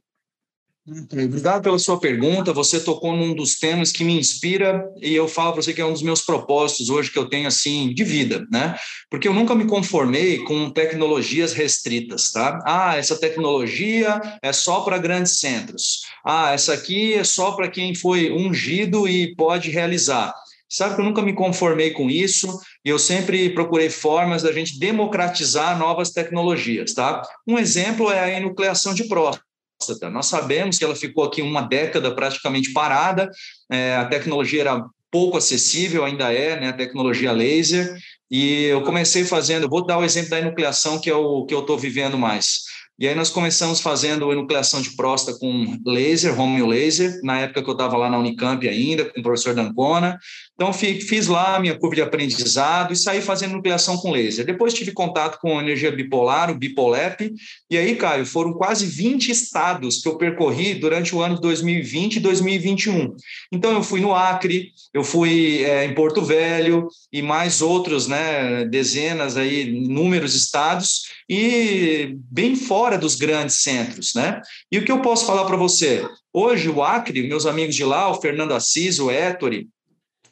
Obrigado 0.87 1.63
pela 1.63 1.79
sua 1.79 1.99
pergunta. 1.99 2.53
Você 2.53 2.79
tocou 2.79 3.17
num 3.17 3.35
dos 3.35 3.59
temas 3.59 3.91
que 3.91 4.05
me 4.05 4.19
inspira 4.19 4.87
e 5.01 5.15
eu 5.15 5.27
falo 5.27 5.55
para 5.55 5.63
você 5.63 5.73
que 5.73 5.81
é 5.81 5.87
um 5.87 5.95
dos 5.95 6.03
meus 6.03 6.21
propósitos 6.21 6.91
hoje 6.91 7.11
que 7.11 7.19
eu 7.19 7.27
tenho 7.27 7.49
assim 7.49 7.95
de 7.95 8.05
vida, 8.05 8.47
né? 8.53 8.77
Porque 9.11 9.27
eu 9.27 9.33
nunca 9.33 9.55
me 9.55 9.67
conformei 9.67 10.41
com 10.45 10.71
tecnologias 10.71 11.55
restritas, 11.55 12.31
tá? 12.31 12.63
Ah, 12.67 12.97
essa 12.99 13.19
tecnologia 13.19 14.21
é 14.43 14.53
só 14.53 14.83
para 14.83 14.99
grandes 14.99 15.39
centros. 15.39 16.03
Ah, 16.23 16.53
essa 16.53 16.75
aqui 16.75 17.15
é 17.15 17.25
só 17.25 17.53
para 17.53 17.71
quem 17.71 17.95
foi 17.95 18.31
ungido 18.31 19.09
e 19.09 19.35
pode 19.37 19.71
realizar. 19.71 20.35
Sabe 20.75 20.97
que 20.97 21.01
eu 21.01 21.05
nunca 21.05 21.23
me 21.23 21.33
conformei 21.33 21.93
com 21.93 22.11
isso 22.11 22.61
e 22.85 22.89
eu 22.89 22.99
sempre 22.99 23.49
procurei 23.51 23.89
formas 23.89 24.43
da 24.43 24.51
gente 24.51 24.77
democratizar 24.77 25.79
novas 25.79 26.11
tecnologias, 26.11 26.93
tá? 26.93 27.23
Um 27.47 27.57
exemplo 27.57 28.11
é 28.11 28.19
a 28.19 28.37
enucleação 28.37 28.93
de 28.93 29.05
próstata. 29.05 30.11
Nós 30.11 30.27
sabemos 30.27 30.77
que 30.77 30.85
ela 30.85 30.97
ficou 30.97 31.23
aqui 31.23 31.43
uma 31.43 31.63
década 31.63 32.13
praticamente 32.13 32.73
parada, 32.73 33.31
é, 33.71 33.95
a 33.95 34.07
tecnologia 34.07 34.63
era 34.63 34.85
pouco 35.13 35.37
acessível, 35.37 36.05
ainda 36.05 36.33
é, 36.33 36.59
né, 36.59 36.71
a 36.71 36.73
tecnologia 36.73 37.31
laser, 37.31 37.97
e 38.29 38.65
eu 38.65 38.83
comecei 38.83 39.25
fazendo, 39.25 39.69
vou 39.69 39.87
dar 39.87 39.99
o 39.99 40.05
exemplo 40.05 40.31
da 40.31 40.41
enucleação, 40.41 41.01
que 41.01 41.09
é 41.09 41.15
o 41.15 41.47
que 41.47 41.55
eu 41.55 41.61
estou 41.61 41.79
vivendo 41.79 42.19
mais. 42.19 42.65
E 42.97 43.09
aí 43.09 43.15
nós 43.15 43.29
começamos 43.29 43.81
fazendo 43.81 44.31
enucleação 44.31 44.81
de 44.81 44.91
próstata 44.91 45.37
com 45.39 45.81
laser, 45.85 46.39
home 46.39 46.63
laser, 46.63 47.19
na 47.25 47.41
época 47.41 47.63
que 47.63 47.69
eu 47.69 47.73
estava 47.73 47.97
lá 47.97 48.09
na 48.09 48.19
Unicamp 48.19 48.69
ainda, 48.69 49.07
com 49.07 49.19
o 49.19 49.23
professor 49.23 49.53
Dancona. 49.53 50.17
Então, 50.55 50.73
fiz 50.73 51.27
lá 51.27 51.57
a 51.57 51.61
minha 51.61 51.77
curva 51.77 51.97
de 51.97 52.03
aprendizado 52.03 52.93
e 52.93 52.97
saí 52.97 53.21
fazendo 53.21 53.55
nucleação 53.55 53.97
com 53.97 54.13
laser. 54.13 54.47
Depois 54.47 54.73
tive 54.73 54.93
contato 54.93 55.41
com 55.41 55.61
energia 55.61 55.91
bipolar, 55.91 56.49
o 56.49 56.55
Bipolep, 56.55 57.35
e 57.69 57.77
aí, 57.77 57.97
Caio, 57.97 58.25
foram 58.25 58.53
quase 58.53 58.87
20 58.87 59.29
estados 59.29 60.01
que 60.01 60.09
eu 60.09 60.17
percorri 60.17 60.75
durante 60.75 61.13
o 61.17 61.21
ano 61.21 61.35
de 61.35 61.41
2020 61.41 62.17
e 62.17 62.21
2021. 62.21 63.17
Então, 63.51 63.73
eu 63.73 63.83
fui 63.83 64.01
no 64.01 64.15
Acre, 64.15 64.71
eu 64.93 65.03
fui 65.03 65.65
é, 65.65 65.85
em 65.85 65.95
Porto 65.95 66.23
Velho 66.23 66.87
e 67.13 67.21
mais 67.21 67.61
outros, 67.61 68.07
né, 68.07 68.65
dezenas 68.67 69.37
aí, 69.37 69.69
inúmeros 69.69 70.37
estados, 70.37 71.13
e 71.29 72.17
bem 72.31 72.55
fora 72.85 72.99
dos 72.99 73.15
grandes 73.15 73.63
centros, 73.63 74.13
né? 74.15 74.43
E 74.71 74.77
o 74.77 74.85
que 74.85 74.93
eu 74.93 75.01
posso 75.01 75.25
falar 75.25 75.47
para 75.47 75.57
você? 75.57 76.07
Hoje, 76.31 76.69
o 76.69 76.83
Acre, 76.83 77.27
meus 77.27 77.47
amigos 77.47 77.75
de 77.75 77.83
lá, 77.83 78.11
o 78.11 78.21
Fernando 78.21 78.53
Assis, 78.53 78.99
o 78.99 79.11
Ettore, 79.11 79.69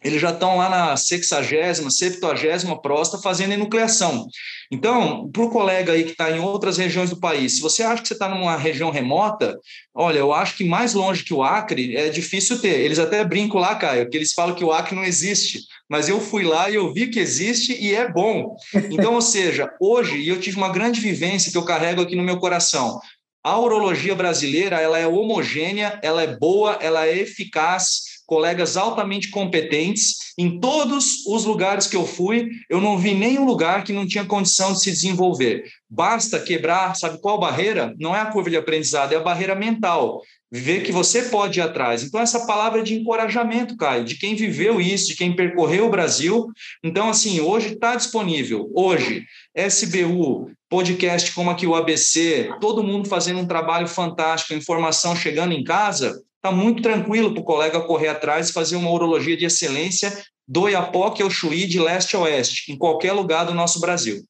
eles 0.04 0.20
já 0.20 0.30
estão 0.30 0.56
lá 0.56 0.68
na 0.68 0.96
60, 0.96 1.90
70 1.90 2.76
próstata 2.82 3.22
fazendo 3.22 3.52
enucleação. 3.52 4.26
Então, 4.70 5.30
para 5.30 5.42
o 5.42 5.50
colega 5.50 5.92
aí 5.92 6.04
que 6.04 6.12
está 6.12 6.30
em 6.30 6.40
outras 6.40 6.78
regiões 6.78 7.10
do 7.10 7.20
país, 7.20 7.56
se 7.56 7.60
você 7.60 7.82
acha 7.82 8.00
que 8.00 8.08
você 8.08 8.14
está 8.14 8.28
numa 8.28 8.56
região 8.56 8.90
remota, 8.90 9.58
olha, 9.94 10.18
eu 10.18 10.32
acho 10.32 10.56
que 10.56 10.64
mais 10.64 10.94
longe 10.94 11.24
que 11.24 11.34
o 11.34 11.42
Acre 11.42 11.94
é 11.96 12.08
difícil 12.08 12.58
ter. 12.58 12.80
Eles 12.80 12.98
até 12.98 13.22
brincam 13.24 13.60
lá, 13.60 13.74
Caio, 13.74 14.08
que 14.08 14.16
eles 14.16 14.32
falam 14.32 14.54
que 14.54 14.64
o 14.64 14.72
Acre 14.72 14.96
não 14.96 15.04
existe, 15.04 15.60
mas 15.88 16.08
eu 16.08 16.20
fui 16.20 16.42
lá 16.42 16.70
e 16.70 16.76
eu 16.76 16.92
vi 16.92 17.08
que 17.08 17.20
existe 17.20 17.76
e 17.78 17.94
é 17.94 18.10
bom. 18.10 18.56
Então, 18.90 19.14
ou 19.14 19.20
seja, 19.20 19.70
hoje, 19.78 20.26
eu 20.26 20.40
tive 20.40 20.56
uma 20.56 20.72
grande 20.72 21.00
vivência 21.00 21.52
que 21.52 21.58
eu 21.58 21.64
carrego 21.64 22.00
aqui 22.00 22.16
no 22.16 22.22
meu 22.22 22.38
coração. 22.38 22.98
A 23.44 23.58
urologia 23.58 24.14
brasileira, 24.14 24.80
ela 24.80 24.98
é 24.98 25.06
homogênea, 25.06 25.98
ela 26.02 26.22
é 26.22 26.36
boa, 26.36 26.78
ela 26.80 27.06
é 27.06 27.18
eficaz, 27.18 28.11
colegas 28.26 28.76
altamente 28.76 29.30
competentes. 29.30 30.32
Em 30.38 30.58
todos 30.58 31.26
os 31.26 31.44
lugares 31.44 31.86
que 31.86 31.96
eu 31.96 32.06
fui, 32.06 32.48
eu 32.68 32.80
não 32.80 32.96
vi 32.96 33.14
nenhum 33.14 33.44
lugar 33.44 33.84
que 33.84 33.92
não 33.92 34.06
tinha 34.06 34.24
condição 34.24 34.72
de 34.72 34.80
se 34.80 34.90
desenvolver. 34.90 35.64
Basta 35.88 36.40
quebrar, 36.40 36.96
sabe 36.96 37.20
qual 37.20 37.38
barreira? 37.38 37.94
Não 37.98 38.16
é 38.16 38.20
a 38.20 38.26
curva 38.26 38.48
de 38.48 38.56
aprendizado, 38.56 39.12
é 39.12 39.16
a 39.16 39.20
barreira 39.20 39.54
mental. 39.54 40.22
ver 40.54 40.82
que 40.82 40.92
você 40.92 41.22
pode 41.22 41.58
ir 41.58 41.62
atrás. 41.62 42.02
Então, 42.02 42.20
essa 42.20 42.46
palavra 42.46 42.80
é 42.80 42.82
de 42.82 42.94
encorajamento, 42.94 43.74
Caio, 43.74 44.04
de 44.04 44.16
quem 44.16 44.34
viveu 44.34 44.78
isso, 44.78 45.08
de 45.08 45.16
quem 45.16 45.34
percorreu 45.34 45.86
o 45.86 45.90
Brasil. 45.90 46.46
Então, 46.84 47.08
assim, 47.08 47.40
hoje 47.40 47.72
está 47.72 47.96
disponível. 47.96 48.70
Hoje, 48.74 49.24
SBU, 49.56 50.50
podcast 50.68 51.32
como 51.32 51.50
aqui 51.50 51.66
o 51.66 51.74
ABC, 51.74 52.50
todo 52.60 52.82
mundo 52.82 53.08
fazendo 53.08 53.40
um 53.40 53.46
trabalho 53.46 53.88
fantástico, 53.88 54.52
informação 54.52 55.16
chegando 55.16 55.52
em 55.52 55.64
casa, 55.64 56.22
está 56.42 56.50
muito 56.50 56.82
tranquilo 56.82 57.32
para 57.32 57.40
o 57.40 57.44
colega 57.44 57.80
correr 57.82 58.08
atrás 58.08 58.50
e 58.50 58.52
fazer 58.52 58.74
uma 58.74 58.90
urologia 58.90 59.36
de 59.36 59.44
excelência 59.44 60.12
do 60.46 60.68
Iapoque 60.68 61.22
ao 61.22 61.30
Chuí, 61.30 61.66
de 61.66 61.78
leste 61.78 62.16
a 62.16 62.18
oeste, 62.18 62.72
em 62.72 62.76
qualquer 62.76 63.12
lugar 63.12 63.46
do 63.46 63.54
nosso 63.54 63.80
Brasil. 63.80 64.24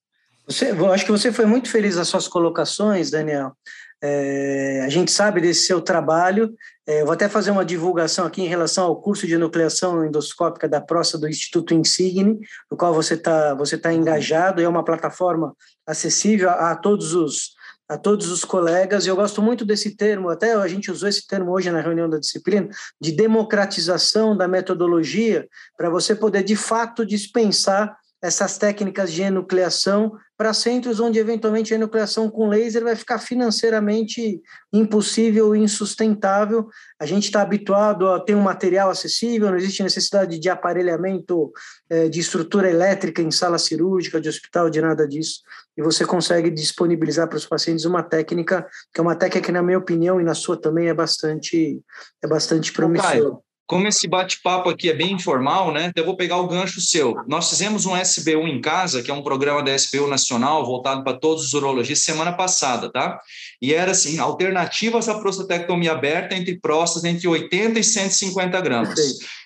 Você, 0.46 0.66
acho 0.92 1.06
que 1.06 1.10
você 1.10 1.32
foi 1.32 1.46
muito 1.46 1.70
feliz 1.70 1.96
nas 1.96 2.08
suas 2.08 2.28
colocações, 2.28 3.10
Daniel. 3.10 3.52
É, 4.04 4.82
a 4.84 4.88
gente 4.90 5.10
sabe 5.10 5.40
desse 5.40 5.66
seu 5.66 5.80
trabalho. 5.80 6.52
É, 6.86 7.02
vou 7.02 7.12
até 7.12 7.28
fazer 7.28 7.50
uma 7.50 7.64
divulgação 7.64 8.26
aqui 8.26 8.42
em 8.42 8.48
relação 8.48 8.84
ao 8.84 9.00
curso 9.00 9.26
de 9.26 9.38
nucleação 9.38 10.04
endoscópica 10.04 10.68
da 10.68 10.80
próstata 10.80 11.20
do 11.20 11.28
Instituto 11.28 11.72
Insigne, 11.72 12.40
no 12.70 12.76
qual 12.76 12.92
você 12.92 13.14
está 13.14 13.54
você 13.54 13.78
tá 13.78 13.94
engajado. 13.94 14.60
É 14.60 14.68
uma 14.68 14.84
plataforma 14.84 15.54
acessível 15.86 16.50
a, 16.50 16.72
a 16.72 16.76
todos 16.76 17.14
os 17.14 17.52
a 17.92 17.98
todos 17.98 18.30
os 18.30 18.42
colegas. 18.42 19.06
Eu 19.06 19.14
gosto 19.14 19.42
muito 19.42 19.64
desse 19.66 19.94
termo, 19.94 20.30
até 20.30 20.54
a 20.54 20.66
gente 20.66 20.90
usou 20.90 21.08
esse 21.08 21.26
termo 21.26 21.52
hoje 21.52 21.70
na 21.70 21.80
reunião 21.80 22.08
da 22.08 22.18
disciplina, 22.18 22.68
de 22.98 23.12
democratização 23.12 24.34
da 24.34 24.48
metodologia, 24.48 25.46
para 25.76 25.90
você 25.90 26.14
poder 26.14 26.42
de 26.42 26.56
fato 26.56 27.04
dispensar 27.04 27.94
essas 28.22 28.56
técnicas 28.56 29.12
de 29.12 29.22
enucleação 29.22 30.12
para 30.42 30.52
centros 30.52 30.98
onde 30.98 31.20
eventualmente 31.20 31.72
a 31.72 31.76
enucleação 31.76 32.28
com 32.28 32.48
laser 32.48 32.82
vai 32.82 32.96
ficar 32.96 33.20
financeiramente 33.20 34.42
impossível 34.72 35.54
e 35.54 35.60
insustentável. 35.60 36.66
A 36.98 37.06
gente 37.06 37.26
está 37.26 37.42
habituado 37.42 38.08
a 38.08 38.18
ter 38.18 38.34
um 38.34 38.40
material 38.40 38.90
acessível, 38.90 39.52
não 39.52 39.56
existe 39.56 39.84
necessidade 39.84 40.40
de 40.40 40.48
aparelhamento 40.50 41.52
é, 41.88 42.08
de 42.08 42.18
estrutura 42.18 42.68
elétrica 42.68 43.22
em 43.22 43.30
sala 43.30 43.56
cirúrgica, 43.56 44.20
de 44.20 44.28
hospital, 44.28 44.68
de 44.68 44.80
nada 44.80 45.06
disso. 45.06 45.42
E 45.76 45.82
você 45.82 46.04
consegue 46.04 46.50
disponibilizar 46.50 47.28
para 47.28 47.38
os 47.38 47.46
pacientes 47.46 47.84
uma 47.84 48.02
técnica 48.02 48.66
que 48.92 49.00
é 49.00 49.02
uma 49.02 49.14
técnica 49.14 49.46
que, 49.46 49.52
na 49.52 49.62
minha 49.62 49.78
opinião 49.78 50.20
e 50.20 50.24
na 50.24 50.34
sua 50.34 50.60
também, 50.60 50.88
é 50.88 50.94
bastante, 50.94 51.80
é 52.20 52.26
bastante 52.26 52.72
promissora 52.72 53.38
como 53.72 53.88
esse 53.88 54.06
bate-papo 54.06 54.68
aqui 54.68 54.90
é 54.90 54.92
bem 54.92 55.12
informal, 55.12 55.72
né? 55.72 55.86
Então 55.86 56.02
eu 56.02 56.06
vou 56.06 56.14
pegar 56.14 56.36
o 56.36 56.46
gancho 56.46 56.78
seu. 56.78 57.14
Nós 57.26 57.48
fizemos 57.48 57.86
um 57.86 57.96
SBU 57.96 58.46
em 58.46 58.60
casa, 58.60 59.02
que 59.02 59.10
é 59.10 59.14
um 59.14 59.22
programa 59.22 59.62
da 59.62 59.74
SBU 59.74 60.08
nacional 60.08 60.62
voltado 60.66 61.02
para 61.02 61.18
todos 61.18 61.46
os 61.46 61.54
urologistas 61.54 62.04
semana 62.04 62.34
passada, 62.34 62.92
tá? 62.92 63.18
E 63.62 63.72
era 63.72 63.92
assim, 63.92 64.18
alternativas 64.18 65.08
à 65.08 65.18
prostatectomia 65.18 65.92
aberta 65.92 66.34
entre 66.34 66.60
próstatas 66.60 67.04
entre 67.04 67.26
80 67.26 67.80
e 67.80 67.82
150 67.82 68.60
gramas. 68.60 69.00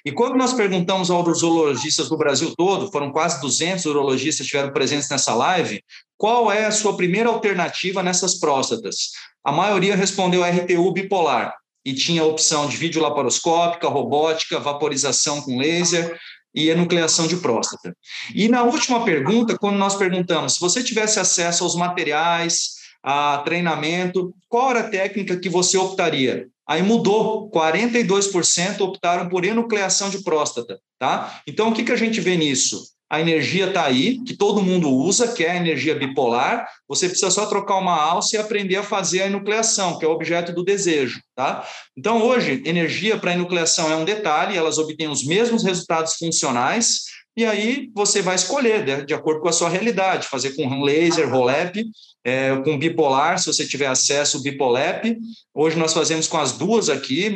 E 0.04 0.10
quando 0.10 0.34
nós 0.34 0.52
perguntamos 0.52 1.08
aos 1.08 1.44
urologistas 1.44 2.08
do 2.08 2.18
Brasil 2.18 2.52
todo, 2.56 2.90
foram 2.90 3.12
quase 3.12 3.40
200 3.40 3.84
urologistas 3.84 4.38
que 4.38 4.42
estiveram 4.42 4.72
presentes 4.72 5.08
nessa 5.08 5.36
live, 5.36 5.80
qual 6.18 6.50
é 6.50 6.64
a 6.64 6.72
sua 6.72 6.96
primeira 6.96 7.28
alternativa 7.28 8.02
nessas 8.02 8.40
próstatas? 8.40 9.12
A 9.44 9.52
maioria 9.52 9.94
respondeu 9.94 10.42
RTU 10.42 10.92
bipolar 10.92 11.54
e 11.86 11.94
tinha 11.94 12.22
a 12.22 12.26
opção 12.26 12.68
de 12.68 12.76
vídeo 12.76 13.00
laparoscópica, 13.00 13.86
robótica, 13.86 14.58
vaporização 14.58 15.40
com 15.40 15.56
laser 15.56 16.18
e 16.52 16.68
enucleação 16.68 17.28
de 17.28 17.36
próstata. 17.36 17.96
E 18.34 18.48
na 18.48 18.64
última 18.64 19.04
pergunta, 19.04 19.56
quando 19.56 19.76
nós 19.76 19.94
perguntamos 19.94 20.54
se 20.54 20.60
você 20.60 20.82
tivesse 20.82 21.20
acesso 21.20 21.62
aos 21.62 21.76
materiais, 21.76 22.74
a 23.04 23.38
treinamento, 23.44 24.34
qual 24.48 24.70
era 24.70 24.80
a 24.80 24.90
técnica 24.90 25.36
que 25.36 25.48
você 25.48 25.78
optaria? 25.78 26.48
Aí 26.68 26.82
mudou, 26.82 27.48
42% 27.52 28.80
optaram 28.80 29.28
por 29.28 29.44
enucleação 29.44 30.10
de 30.10 30.24
próstata, 30.24 30.80
tá? 30.98 31.40
Então 31.46 31.68
o 31.68 31.72
que, 31.72 31.84
que 31.84 31.92
a 31.92 31.96
gente 31.96 32.20
vê 32.20 32.36
nisso? 32.36 32.95
A 33.08 33.20
energia 33.20 33.68
está 33.68 33.84
aí, 33.84 34.18
que 34.24 34.36
todo 34.36 34.62
mundo 34.62 34.90
usa, 34.90 35.32
que 35.32 35.44
é 35.44 35.52
a 35.52 35.56
energia 35.56 35.94
bipolar. 35.94 36.68
Você 36.88 37.08
precisa 37.08 37.30
só 37.30 37.46
trocar 37.46 37.76
uma 37.78 37.94
alça 37.94 38.36
e 38.36 38.38
aprender 38.38 38.76
a 38.76 38.82
fazer 38.82 39.22
a 39.22 39.26
enucleação, 39.26 39.98
que 39.98 40.04
é 40.04 40.08
o 40.08 40.12
objeto 40.12 40.52
do 40.52 40.64
desejo, 40.64 41.20
tá? 41.34 41.64
Então, 41.96 42.22
hoje, 42.22 42.62
energia 42.64 43.16
para 43.16 43.32
enucleação 43.32 43.90
é 43.90 43.96
um 43.96 44.04
detalhe, 44.04 44.56
elas 44.56 44.78
obtêm 44.78 45.08
os 45.08 45.24
mesmos 45.24 45.62
resultados 45.62 46.14
funcionais, 46.14 47.02
e 47.36 47.44
aí 47.44 47.90
você 47.94 48.22
vai 48.22 48.34
escolher, 48.34 48.84
de, 48.84 49.06
de 49.06 49.14
acordo 49.14 49.40
com 49.40 49.48
a 49.48 49.52
sua 49.52 49.68
realidade, 49.68 50.26
fazer 50.26 50.56
com 50.56 50.82
laser, 50.82 51.30
rolep, 51.30 51.84
é, 52.24 52.56
com 52.64 52.78
bipolar, 52.78 53.38
se 53.38 53.46
você 53.46 53.66
tiver 53.66 53.86
acesso, 53.86 54.42
bipolep. 54.42 55.16
Hoje 55.54 55.78
nós 55.78 55.92
fazemos 55.92 56.26
com 56.26 56.38
as 56.38 56.52
duas 56.52 56.88
aqui, 56.88 57.30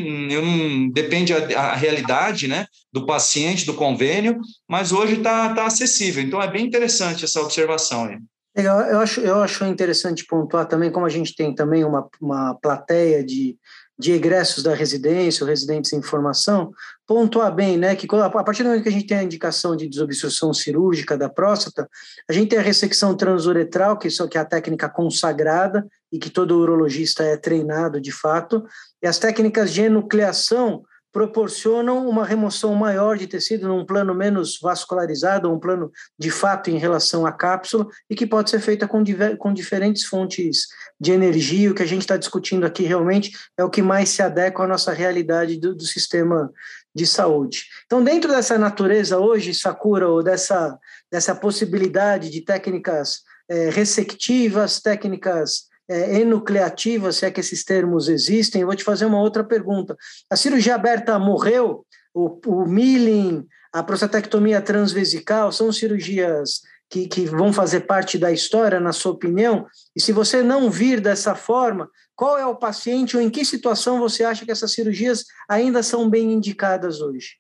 depende 0.93 1.33
a, 1.35 1.61
a 1.61 1.75
realidade 1.75 2.49
né, 2.49 2.67
do 2.93 3.05
paciente, 3.05 3.67
do 3.67 3.75
convênio, 3.75 4.41
mas 4.69 4.91
hoje 4.91 5.19
está 5.19 5.55
tá 5.55 5.67
acessível. 5.67 6.23
Então 6.23 6.43
é 6.43 6.51
bem 6.51 6.67
interessante 6.67 7.25
essa 7.25 7.41
observação 7.41 8.07
aí. 8.07 8.19
Eu 8.57 8.99
acho, 8.99 9.21
eu 9.21 9.41
acho 9.41 9.65
interessante 9.65 10.27
pontuar 10.27 10.67
também, 10.67 10.91
como 10.91 11.07
a 11.07 11.11
gente 11.11 11.37
tem 11.37 11.55
também 11.55 11.85
uma, 11.85 12.09
uma 12.21 12.55
plateia 12.55 13.23
de 13.23 13.57
de 14.01 14.13
egressos 14.13 14.63
da 14.63 14.75
residência, 14.75 15.45
ou 15.45 15.49
residentes 15.49 15.93
em 15.93 16.01
formação, 16.01 16.73
pontuar 17.07 17.55
bem, 17.55 17.77
né, 17.77 17.95
que 17.95 18.07
a 18.11 18.31
partir 18.43 18.63
do 18.63 18.71
momento 18.71 18.83
que 18.83 18.89
a 18.89 18.93
gente 18.93 19.07
tem 19.07 19.19
a 19.19 19.23
indicação 19.23 19.77
de 19.77 19.87
desobstrução 19.87 20.55
cirúrgica 20.55 21.19
da 21.19 21.29
próstata, 21.29 21.87
a 22.27 22.33
gente 22.33 22.49
tem 22.49 22.59
a 22.59 22.63
ressecção 22.63 23.15
transuretral, 23.15 23.99
que, 23.99 24.09
que 24.09 24.39
é 24.39 24.41
a 24.41 24.45
técnica 24.45 24.89
consagrada 24.89 25.87
e 26.11 26.19
que 26.19 26.31
todo 26.31 26.59
urologista 26.59 27.23
é 27.25 27.37
treinado 27.37 28.01
de 28.01 28.11
fato, 28.11 28.65
e 29.03 29.07
as 29.07 29.19
técnicas 29.19 29.71
de 29.71 29.83
enucleação, 29.83 30.83
proporcionam 31.13 32.09
uma 32.09 32.25
remoção 32.25 32.75
maior 32.75 33.17
de 33.17 33.27
tecido 33.27 33.69
num 33.69 33.85
plano 33.85 34.15
menos 34.15 34.59
vascularizado, 34.61 35.53
um 35.53 35.59
plano 35.59 35.91
de 36.19 36.31
fato 36.31 36.71
em 36.71 36.79
relação 36.79 37.27
à 37.27 37.33
cápsula, 37.33 37.87
e 38.09 38.15
que 38.15 38.27
pode 38.27 38.51
ser 38.51 38.61
feita 38.61 38.87
com, 38.87 39.03
diver, 39.03 39.37
com 39.37 39.53
diferentes 39.53 40.05
fontes 40.05 40.69
de 41.01 41.13
energia. 41.13 41.71
O 41.71 41.75
que 41.75 41.83
a 41.83 41.87
gente 41.87 42.03
está 42.03 42.17
discutindo 42.17 42.65
aqui 42.65 42.85
realmente 42.85 43.33
é 43.57 43.65
o 43.65 43.71
que 43.71 43.83
mais 43.83 44.11
se 44.11 44.23
adequa 44.23 44.65
à 44.65 44.69
nossa 44.69 44.93
realidade 44.93 45.59
do, 45.59 45.75
do 45.75 45.85
sistema 45.85 46.53
de 46.95 47.07
saúde. 47.07 47.65
Então, 47.87 48.03
dentro 48.03 48.31
dessa 48.31 48.59
natureza 48.59 49.19
hoje, 49.19 49.55
Sakura, 49.55 50.09
ou 50.09 50.23
dessa, 50.23 50.79
dessa 51.11 51.35
possibilidade 51.35 52.31
de 52.31 52.41
técnicas 52.41 53.23
é, 53.49 53.69
ressectivas, 53.71 54.81
técnicas 54.81 55.70
é, 55.91 56.21
enucleativa, 56.21 57.11
se 57.11 57.27
é 57.27 57.31
que 57.33 57.41
esses 57.41 57.65
termos 57.65 58.09
existem, 58.09 58.61
eu 58.61 58.69
vou 58.69 58.77
te 58.77 58.85
fazer 58.85 59.07
uma 59.07 59.21
outra 59.21 59.43
pergunta. 59.43 59.97
A 60.31 60.37
cirurgia 60.37 60.77
aberta 60.77 61.19
morreu? 61.19 61.85
O, 62.15 62.41
o 62.47 62.65
milling, 62.65 63.45
a 63.73 63.83
prostatectomia 63.83 64.63
transvesical 64.63 65.51
são 65.51 65.73
cirurgias 65.73 66.61
que, 66.89 67.09
que 67.09 67.27
vão 67.27 67.53
fazer 67.53 67.81
parte 67.81 68.17
da 68.17 68.31
história, 68.31 68.79
na 68.79 68.93
sua 68.93 69.13
opinião? 69.13 69.67
E 69.95 70.01
se 70.01 70.13
você 70.13 70.45
não 70.45 70.71
vir 70.71 71.01
dessa 71.01 71.35
forma, 71.35 71.91
qual 72.15 72.39
é 72.39 72.47
o 72.47 72.57
paciente 72.57 73.17
ou 73.17 73.23
em 73.23 73.29
que 73.29 73.45
situação 73.45 73.99
você 73.99 74.23
acha 74.23 74.45
que 74.45 74.53
essas 74.53 74.73
cirurgias 74.73 75.25
ainda 75.49 75.83
são 75.83 76.09
bem 76.09 76.33
indicadas 76.33 77.01
hoje? 77.01 77.37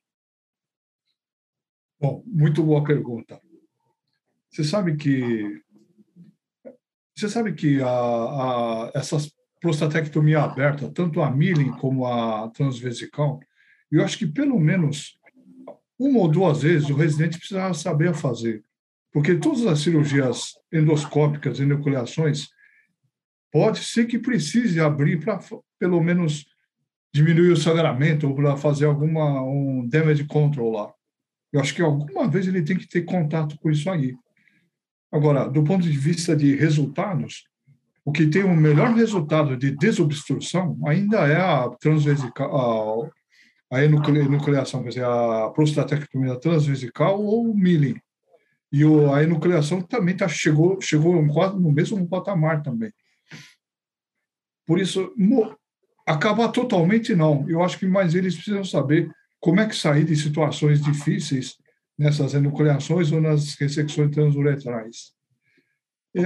Bom, 2.00 2.22
muito 2.26 2.64
boa 2.64 2.82
pergunta. 2.82 3.40
Você 4.50 4.64
sabe 4.64 4.96
que 4.96 5.62
você 7.20 7.28
sabe 7.28 7.52
que 7.52 7.80
a, 7.82 7.88
a, 7.88 8.90
essas 8.94 9.30
prostatectomia 9.60 10.40
aberta, 10.40 10.90
tanto 10.90 11.20
a 11.20 11.30
milling 11.30 11.72
como 11.72 12.06
a 12.06 12.48
transvesical, 12.50 13.38
eu 13.92 14.02
acho 14.02 14.16
que 14.16 14.26
pelo 14.26 14.58
menos 14.58 15.18
uma 15.98 16.20
ou 16.20 16.28
duas 16.28 16.62
vezes 16.62 16.88
o 16.88 16.94
residente 16.94 17.38
precisava 17.38 17.74
saber 17.74 18.14
fazer, 18.14 18.64
porque 19.12 19.34
todas 19.36 19.66
as 19.66 19.80
cirurgias 19.80 20.54
endoscópicas 20.72 21.60
enucleações 21.60 22.48
pode 23.52 23.80
ser 23.80 24.06
que 24.06 24.18
precise 24.18 24.80
abrir 24.80 25.22
para 25.22 25.38
pelo 25.78 26.00
menos 26.02 26.46
diminuir 27.12 27.50
o 27.50 27.56
sangramento 27.56 28.28
ou 28.28 28.34
para 28.34 28.56
fazer 28.56 28.86
alguma 28.86 29.42
um 29.42 29.86
damage 29.86 30.24
control 30.24 30.72
lá. 30.72 30.94
Eu 31.52 31.60
acho 31.60 31.74
que 31.74 31.82
alguma 31.82 32.28
vez 32.28 32.46
ele 32.46 32.62
tem 32.62 32.78
que 32.78 32.88
ter 32.88 33.02
contato 33.02 33.58
com 33.58 33.70
isso 33.70 33.90
aí. 33.90 34.14
Agora, 35.12 35.48
do 35.48 35.64
ponto 35.64 35.82
de 35.82 35.96
vista 35.96 36.36
de 36.36 36.54
resultados, 36.54 37.44
o 38.04 38.12
que 38.12 38.26
tem 38.26 38.44
o 38.44 38.56
melhor 38.56 38.94
resultado 38.94 39.56
de 39.56 39.70
desobstrução 39.70 40.78
ainda 40.86 41.18
é 41.26 41.36
a 41.36 41.68
transvesical, 41.68 43.10
a, 43.70 43.84
enucleação, 43.84 44.82
quer 44.82 44.88
dizer, 44.90 45.04
a 45.04 45.50
prostatectomia 45.54 46.38
transvesical 46.38 47.22
ou 47.22 47.50
o 47.50 47.56
milling. 47.56 48.00
E 48.72 48.84
o, 48.84 49.12
a 49.12 49.22
enucleação 49.22 49.82
também 49.82 50.16
tá, 50.16 50.28
chegou, 50.28 50.80
chegou 50.80 51.20
no 51.20 51.72
mesmo 51.72 52.08
patamar 52.08 52.62
também. 52.62 52.92
Por 54.64 54.78
isso, 54.78 55.12
acabar 56.06 56.48
totalmente 56.48 57.14
não. 57.14 57.44
Eu 57.48 57.62
acho 57.62 57.78
que 57.78 57.86
mais 57.86 58.14
eles 58.14 58.34
precisam 58.34 58.64
saber 58.64 59.10
como 59.40 59.60
é 59.60 59.66
que 59.66 59.74
sair 59.74 60.04
de 60.04 60.14
situações 60.14 60.80
difíceis 60.80 61.56
nessas 62.00 62.32
enucleações 62.32 63.12
ou 63.12 63.20
nas 63.20 63.54
ressecções 63.56 64.10
transuretrais. 64.10 65.12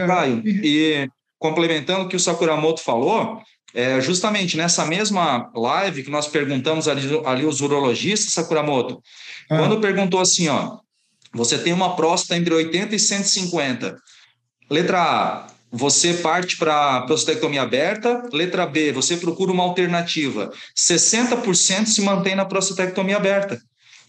Caio, 0.07 0.41
e... 0.47 0.61
e 0.65 1.09
complementando 1.37 2.05
o 2.05 2.09
que 2.09 2.15
o 2.15 2.21
Sakuramoto 2.21 2.81
falou, 2.81 3.43
é, 3.75 4.01
justamente 4.01 4.57
nessa 4.57 4.87
mesma 4.87 5.51
live 5.53 6.05
que 6.05 6.11
nós 6.11 6.29
perguntamos 6.29 6.87
ali, 6.87 7.03
ali 7.27 7.45
os 7.45 7.61
urologistas, 7.61 8.33
Sakuramoto, 8.33 9.03
ah. 9.51 9.59
quando 9.59 9.81
perguntou 9.81 10.21
assim, 10.21 10.47
ó, 10.47 10.79
você 11.33 11.59
tem 11.59 11.73
uma 11.73 11.97
próstata 11.97 12.41
entre 12.41 12.55
80 12.55 12.95
e 12.95 12.99
150. 12.99 13.99
Letra 14.71 15.03
A, 15.03 15.47
você 15.73 16.15
parte 16.15 16.57
para 16.57 17.03
prostatectomia 17.03 17.63
aberta. 17.63 18.29
Letra 18.33 18.65
B, 18.65 18.93
você 18.93 19.17
procura 19.17 19.51
uma 19.51 19.65
alternativa. 19.65 20.53
60% 20.77 21.87
se 21.87 22.01
mantém 22.01 22.37
na 22.37 22.45
prostatectomia 22.45 23.17
aberta. 23.17 23.61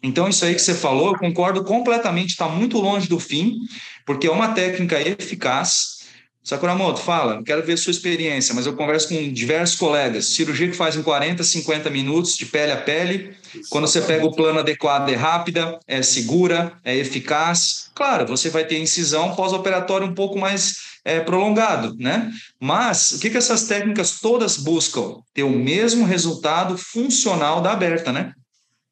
Então, 0.06 0.30
isso 0.30 0.46
aí 0.46 0.54
que 0.54 0.62
você 0.62 0.76
falou, 0.76 1.08
eu 1.08 1.18
concordo 1.18 1.64
completamente, 1.64 2.30
está 2.30 2.48
muito 2.48 2.78
longe 2.80 3.10
do 3.10 3.20
fim, 3.20 3.58
porque 4.06 4.28
é 4.28 4.32
uma 4.32 4.50
técnica 4.50 5.02
eficaz. 5.02 5.96
Sakuramoto, 6.44 7.02
fala, 7.02 7.42
quero 7.44 7.66
ver 7.66 7.76
sua 7.76 7.90
experiência, 7.90 8.54
mas 8.54 8.68
eu 8.68 8.76
converso 8.76 9.10
com 9.10 9.34
diversos 9.34 9.76
colegas. 9.76 10.28
Cirurgia 10.28 10.70
que 10.70 10.76
faz 10.76 10.96
em 10.96 11.02
40, 11.02 11.44
50 11.44 11.90
minutos, 11.90 12.38
de 12.38 12.46
pele 12.46 12.72
a 12.72 12.78
pele. 12.78 13.36
Quando 13.68 13.88
você 13.88 14.00
pega 14.00 14.24
o 14.24 14.32
plano 14.32 14.60
adequado, 14.60 15.10
é 15.10 15.16
rápida, 15.16 15.80
é 15.88 16.04
segura, 16.04 16.74
é 16.84 16.96
eficaz. 16.96 17.90
Claro, 17.96 18.28
você 18.28 18.52
vai 18.52 18.64
ter 18.64 18.78
incisão 18.78 19.36
pós-operatório 19.36 20.06
um 20.06 20.14
pouco 20.14 20.38
mais 20.38 21.00
é, 21.04 21.20
prolongado, 21.20 21.96
né? 21.98 22.32
Mas 22.60 23.14
o 23.14 23.20
que, 23.20 23.32
que 23.32 23.38
essas 23.38 23.64
técnicas 23.64 24.20
todas 24.20 24.56
buscam? 24.56 25.16
Ter 25.34 25.42
o 25.42 25.50
mesmo 25.50 26.06
resultado 26.06 26.78
funcional 26.78 27.60
da 27.60 27.72
aberta, 27.72 28.12
né? 28.12 28.34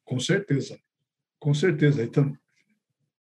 Com 0.04 0.18
certeza. 0.18 0.76
Com 1.44 1.52
certeza. 1.52 2.02
Então, 2.02 2.32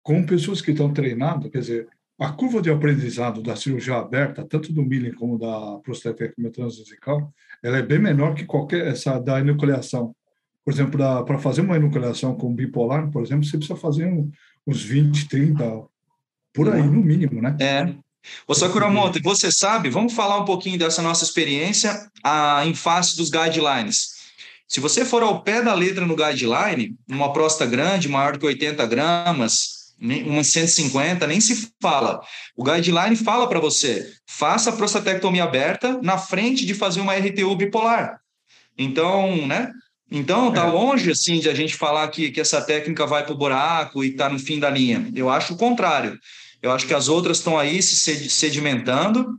com 0.04 0.24
pessoas 0.24 0.62
que 0.62 0.70
estão 0.70 0.94
treinando, 0.94 1.50
quer 1.50 1.58
dizer, 1.58 1.88
a 2.20 2.32
curva 2.32 2.62
de 2.62 2.70
aprendizado 2.70 3.42
da 3.42 3.56
cirurgia 3.56 3.96
aberta, 3.96 4.46
tanto 4.48 4.72
do 4.72 4.84
milling 4.84 5.14
como 5.14 5.40
da 5.40 5.80
prostatectomia 5.80 6.52
transvesical, 6.52 7.34
ela 7.64 7.80
é 7.80 7.82
bem 7.82 7.98
menor 7.98 8.36
que 8.36 8.46
qualquer 8.46 8.86
essa 8.86 9.18
da 9.18 9.40
enucleação. 9.40 10.16
Por 10.64 10.72
exemplo, 10.72 11.00
para 11.26 11.40
fazer 11.40 11.62
uma 11.62 11.78
enucleação 11.78 12.36
com 12.36 12.54
bipolar, 12.54 13.10
por 13.10 13.24
exemplo, 13.24 13.44
você 13.44 13.58
precisa 13.58 13.80
fazer 13.80 14.06
um, 14.06 14.30
uns 14.68 14.84
20, 14.84 15.28
30, 15.28 15.82
por 16.54 16.72
aí, 16.72 16.84
no 16.84 17.02
mínimo, 17.02 17.42
né? 17.42 17.58
É. 17.60 17.96
Ô, 18.48 18.54
Sakuramoto, 18.54 19.20
você 19.24 19.52
sabe, 19.52 19.90
vamos 19.90 20.14
falar 20.14 20.40
um 20.40 20.46
pouquinho 20.46 20.78
dessa 20.78 21.02
nossa 21.02 21.24
experiência 21.24 22.08
a, 22.24 22.64
em 22.68 22.76
face 22.76 23.18
dos 23.18 23.32
guidelines. 23.32 24.11
Se 24.72 24.80
você 24.80 25.04
for 25.04 25.22
ao 25.22 25.42
pé 25.44 25.62
da 25.62 25.74
letra 25.74 26.06
no 26.06 26.16
guideline, 26.16 26.96
uma 27.06 27.34
próstata 27.34 27.70
grande, 27.70 28.08
maior 28.08 28.38
que 28.38 28.46
80 28.46 28.86
gramas, 28.86 29.92
uma 30.00 30.46
150, 30.46 31.28
nem 31.28 31.42
se 31.42 31.74
fala. 31.82 32.22
O 32.56 32.64
guideline 32.64 33.18
fala 33.18 33.50
para 33.50 33.60
você, 33.60 34.10
faça 34.26 34.70
a 34.70 34.74
prostatectomia 34.74 35.44
aberta 35.44 36.00
na 36.02 36.18
frente 36.18 36.66
de 36.66 36.74
fazer 36.74 37.02
uma 37.02 37.14
RTU 37.14 37.54
bipolar. 37.54 38.18
Então, 38.78 39.46
né? 39.46 39.70
Então, 40.10 40.54
tá 40.54 40.66
é. 40.66 40.72
longe 40.72 41.12
assim 41.12 41.42
de 41.42 41.50
a 41.50 41.54
gente 41.54 41.76
falar 41.76 42.08
que, 42.08 42.32
que 42.32 42.40
essa 42.40 42.62
técnica 42.62 43.06
vai 43.06 43.26
para 43.26 43.34
o 43.34 43.38
buraco 43.38 44.06
e 44.06 44.12
está 44.12 44.30
no 44.30 44.40
fim 44.40 44.58
da 44.58 44.70
linha. 44.70 45.12
Eu 45.14 45.30
acho 45.30 45.54
o 45.54 45.58
contrário. 45.58 46.18
Eu 46.62 46.72
acho 46.72 46.88
que 46.88 46.94
as 46.94 47.10
outras 47.10 47.40
estão 47.40 47.60
aí 47.60 47.84
se 47.84 48.30
sedimentando, 48.30 49.38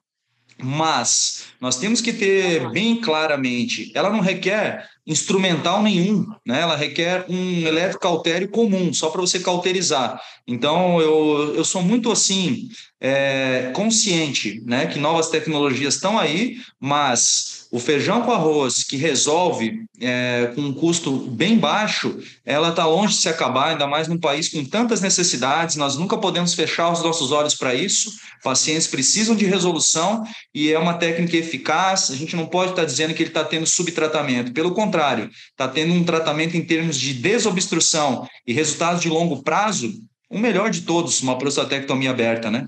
mas 0.62 1.45
nós 1.59 1.79
temos 1.79 2.03
que 2.03 2.12
ter 2.12 2.69
bem 2.71 3.01
claramente, 3.01 3.91
ela 3.95 4.11
não 4.11 4.21
requer 4.21 4.91
instrumental 5.06 5.82
nenhum, 5.82 6.26
né? 6.47 6.61
Ela 6.61 6.76
requer 6.76 7.26
um 7.28 7.66
eletrocautério 7.66 8.49
comum, 8.49 8.92
só 8.92 9.11
para 9.11 9.21
você 9.21 9.40
cauterizar. 9.40 10.21
Então, 10.47 11.00
eu, 11.00 11.54
eu 11.56 11.64
sou 11.64 11.82
muito 11.82 12.11
assim 12.11 12.68
é, 13.00 13.73
consciente, 13.75 14.62
né, 14.64 14.87
que 14.87 14.99
novas 14.99 15.28
tecnologias 15.28 15.94
estão 15.94 16.18
aí, 16.18 16.56
mas 16.78 17.62
o 17.73 17.79
feijão 17.79 18.21
com 18.21 18.31
arroz, 18.31 18.85
que 18.85 18.99
resolve 18.99 19.87
é, 19.99 20.53
com 20.55 20.61
um 20.61 20.75
custo 20.75 21.11
bem 21.11 21.57
baixo, 21.57 22.18
ela 22.44 22.68
está 22.68 22.85
longe 22.85 23.14
de 23.14 23.20
se 23.20 23.31
acabar, 23.31 23.70
ainda 23.70 23.87
mais 23.87 24.07
num 24.07 24.20
país 24.20 24.51
com 24.51 24.62
tantas 24.62 25.01
necessidades. 25.01 25.77
Nós 25.77 25.96
nunca 25.96 26.18
podemos 26.18 26.53
fechar 26.53 26.92
os 26.92 27.03
nossos 27.03 27.33
olhos 27.33 27.55
para 27.55 27.75
isso. 27.75 28.12
Pacientes 28.44 28.87
precisam 28.87 29.35
de 29.35 29.46
resolução 29.46 30.23
e 30.55 30.70
é 30.70 30.79
uma 30.79 30.92
técnica 30.92 31.35
eficaz. 31.35 32.11
A 32.11 32.14
gente 32.14 32.37
não 32.37 32.44
pode 32.44 32.73
estar 32.73 32.83
tá 32.83 32.87
dizendo 32.87 33.14
que 33.14 33.23
ele 33.23 33.31
está 33.31 33.42
tendo 33.42 33.64
subtratamento. 33.64 34.53
Pelo 34.53 34.75
contrário, 34.75 35.31
está 35.51 35.66
tendo 35.66 35.94
um 35.94 36.05
tratamento 36.05 36.55
em 36.55 36.62
termos 36.62 36.99
de 36.99 37.14
desobstrução 37.14 38.29
e 38.46 38.53
resultados 38.53 39.01
de 39.01 39.09
longo 39.09 39.42
prazo, 39.42 39.90
o 40.29 40.38
melhor 40.38 40.68
de 40.68 40.83
todos, 40.83 41.23
uma 41.23 41.38
prostatectomia 41.38 42.11
aberta, 42.11 42.51
né? 42.51 42.66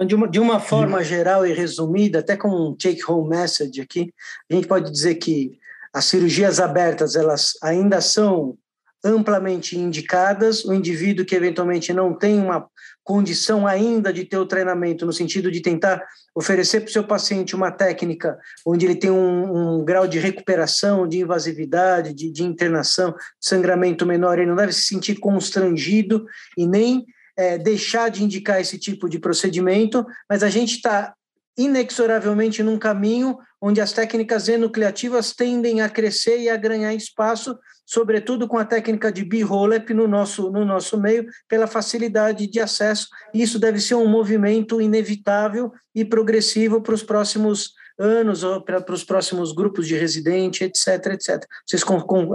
Então, 0.00 0.06
de 0.06 0.14
uma, 0.14 0.28
de 0.28 0.40
uma 0.40 0.58
forma 0.58 1.04
geral 1.04 1.46
e 1.46 1.52
resumida, 1.52 2.20
até 2.20 2.34
com 2.34 2.48
um 2.48 2.74
take-home 2.74 3.28
message 3.28 3.82
aqui, 3.82 4.14
a 4.50 4.54
gente 4.54 4.66
pode 4.66 4.90
dizer 4.90 5.16
que 5.16 5.58
as 5.92 6.06
cirurgias 6.06 6.58
abertas 6.58 7.16
elas 7.16 7.52
ainda 7.62 8.00
são 8.00 8.56
amplamente 9.04 9.78
indicadas. 9.78 10.64
O 10.64 10.72
indivíduo 10.72 11.26
que 11.26 11.34
eventualmente 11.34 11.92
não 11.92 12.14
tem 12.14 12.40
uma 12.40 12.66
condição 13.04 13.66
ainda 13.66 14.10
de 14.10 14.24
ter 14.24 14.38
o 14.38 14.46
treinamento, 14.46 15.04
no 15.04 15.12
sentido 15.12 15.50
de 15.50 15.60
tentar 15.60 16.02
oferecer 16.34 16.80
para 16.80 16.88
o 16.88 16.92
seu 16.92 17.04
paciente 17.04 17.54
uma 17.54 17.70
técnica 17.70 18.38
onde 18.64 18.86
ele 18.86 18.96
tem 18.96 19.10
um, 19.10 19.80
um 19.80 19.84
grau 19.84 20.08
de 20.08 20.18
recuperação, 20.18 21.06
de 21.06 21.18
invasividade, 21.18 22.14
de, 22.14 22.32
de 22.32 22.42
internação, 22.42 23.10
de 23.10 23.46
sangramento 23.46 24.06
menor, 24.06 24.38
ele 24.38 24.48
não 24.48 24.56
deve 24.56 24.72
se 24.72 24.84
sentir 24.84 25.16
constrangido 25.16 26.24
e 26.56 26.66
nem 26.66 27.04
é, 27.40 27.56
deixar 27.56 28.10
de 28.10 28.22
indicar 28.22 28.60
esse 28.60 28.78
tipo 28.78 29.08
de 29.08 29.18
procedimento, 29.18 30.04
mas 30.28 30.42
a 30.42 30.50
gente 30.50 30.74
está 30.74 31.14
inexoravelmente 31.56 32.62
num 32.62 32.78
caminho 32.78 33.38
onde 33.62 33.80
as 33.80 33.92
técnicas 33.92 34.46
enucleativas 34.46 35.32
tendem 35.32 35.80
a 35.80 35.88
crescer 35.88 36.38
e 36.38 36.50
a 36.50 36.56
ganhar 36.56 36.94
espaço, 36.94 37.58
sobretudo 37.86 38.46
com 38.46 38.58
a 38.58 38.64
técnica 38.64 39.10
de 39.10 39.24
B-Rolep 39.24 39.94
no 39.94 40.06
nosso, 40.06 40.50
no 40.50 40.66
nosso 40.66 41.00
meio, 41.00 41.26
pela 41.48 41.66
facilidade 41.66 42.46
de 42.46 42.60
acesso. 42.60 43.08
Isso 43.32 43.58
deve 43.58 43.80
ser 43.80 43.94
um 43.94 44.06
movimento 44.06 44.78
inevitável 44.78 45.72
e 45.94 46.04
progressivo 46.04 46.82
para 46.82 46.94
os 46.94 47.02
próximos 47.02 47.72
anos, 47.98 48.42
ou 48.44 48.60
para, 48.62 48.84
os 48.92 49.04
próximos 49.04 49.52
grupos 49.52 49.86
de 49.86 49.96
residente, 49.96 50.62
etc, 50.64 51.06
etc. 51.12 51.42
Vocês 51.66 51.82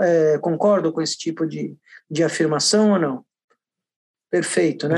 é, 0.01 0.39
concordam 0.39 0.91
com 0.91 1.01
esse 1.01 1.17
tipo 1.17 1.45
de, 1.45 1.75
de 2.09 2.23
afirmação 2.23 2.91
ou 2.91 2.99
não? 2.99 3.25
Perfeito, 4.35 4.89
né? 4.89 4.95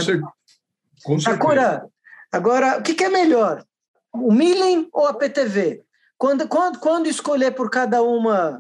Com 1.03 1.19
certeza. 1.19 1.29
Agora, 1.29 1.85
agora, 2.31 2.79
o 2.79 2.81
que, 2.81 2.95
que 2.95 3.03
é 3.03 3.09
melhor? 3.09 3.63
O 4.11 4.33
Millen 4.33 4.89
ou 4.91 5.05
a 5.05 5.13
PTV? 5.13 5.83
Quando, 6.17 6.47
quando, 6.47 6.79
quando 6.79 7.05
escolher 7.05 7.51
por 7.51 7.69
cada 7.69 8.01
uma 8.01 8.57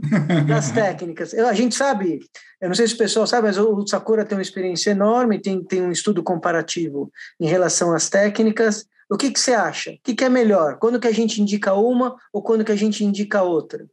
das 0.47 0.69
técnicas? 0.71 1.33
A 1.33 1.53
gente 1.53 1.73
sabe, 1.73 2.19
eu 2.61 2.67
não 2.67 2.75
sei 2.75 2.87
se 2.87 2.93
o 2.93 2.97
pessoal 2.99 3.25
sabe, 3.25 3.47
mas 3.47 3.57
o 3.57 3.87
Sakura 3.87 4.23
tem 4.23 4.37
uma 4.37 4.43
experiência 4.43 4.91
enorme, 4.91 5.41
tem, 5.41 5.63
tem 5.63 5.81
um 5.81 5.91
estudo 5.91 6.21
comparativo 6.21 7.11
em 7.39 7.47
relação 7.47 7.91
às 7.91 8.07
técnicas. 8.07 8.85
O 9.09 9.17
que, 9.17 9.31
que 9.31 9.39
você 9.39 9.55
acha? 9.55 9.93
O 9.93 9.99
que, 10.03 10.13
que 10.13 10.25
é 10.25 10.29
melhor? 10.29 10.77
Quando 10.77 10.99
que 10.99 11.07
a 11.07 11.11
gente 11.11 11.41
indica 11.41 11.73
uma 11.73 12.15
ou 12.31 12.43
quando 12.43 12.63
que 12.63 12.71
a 12.71 12.75
gente 12.75 13.03
indica 13.03 13.41
outra? 13.41 13.87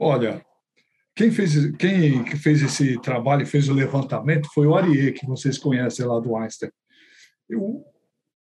Olha, 0.00 0.42
quem 1.14 1.30
fez, 1.30 1.70
quem 1.76 2.24
fez 2.36 2.62
esse 2.62 3.00
trabalho, 3.00 3.46
fez 3.46 3.68
o 3.68 3.74
levantamento, 3.74 4.48
foi 4.54 4.66
o 4.66 4.74
Arié, 4.74 5.12
que 5.12 5.26
vocês 5.26 5.58
conhecem 5.58 6.06
lá 6.06 6.18
do 6.18 6.36
Einstein. 6.36 6.70
Eu, 7.48 7.84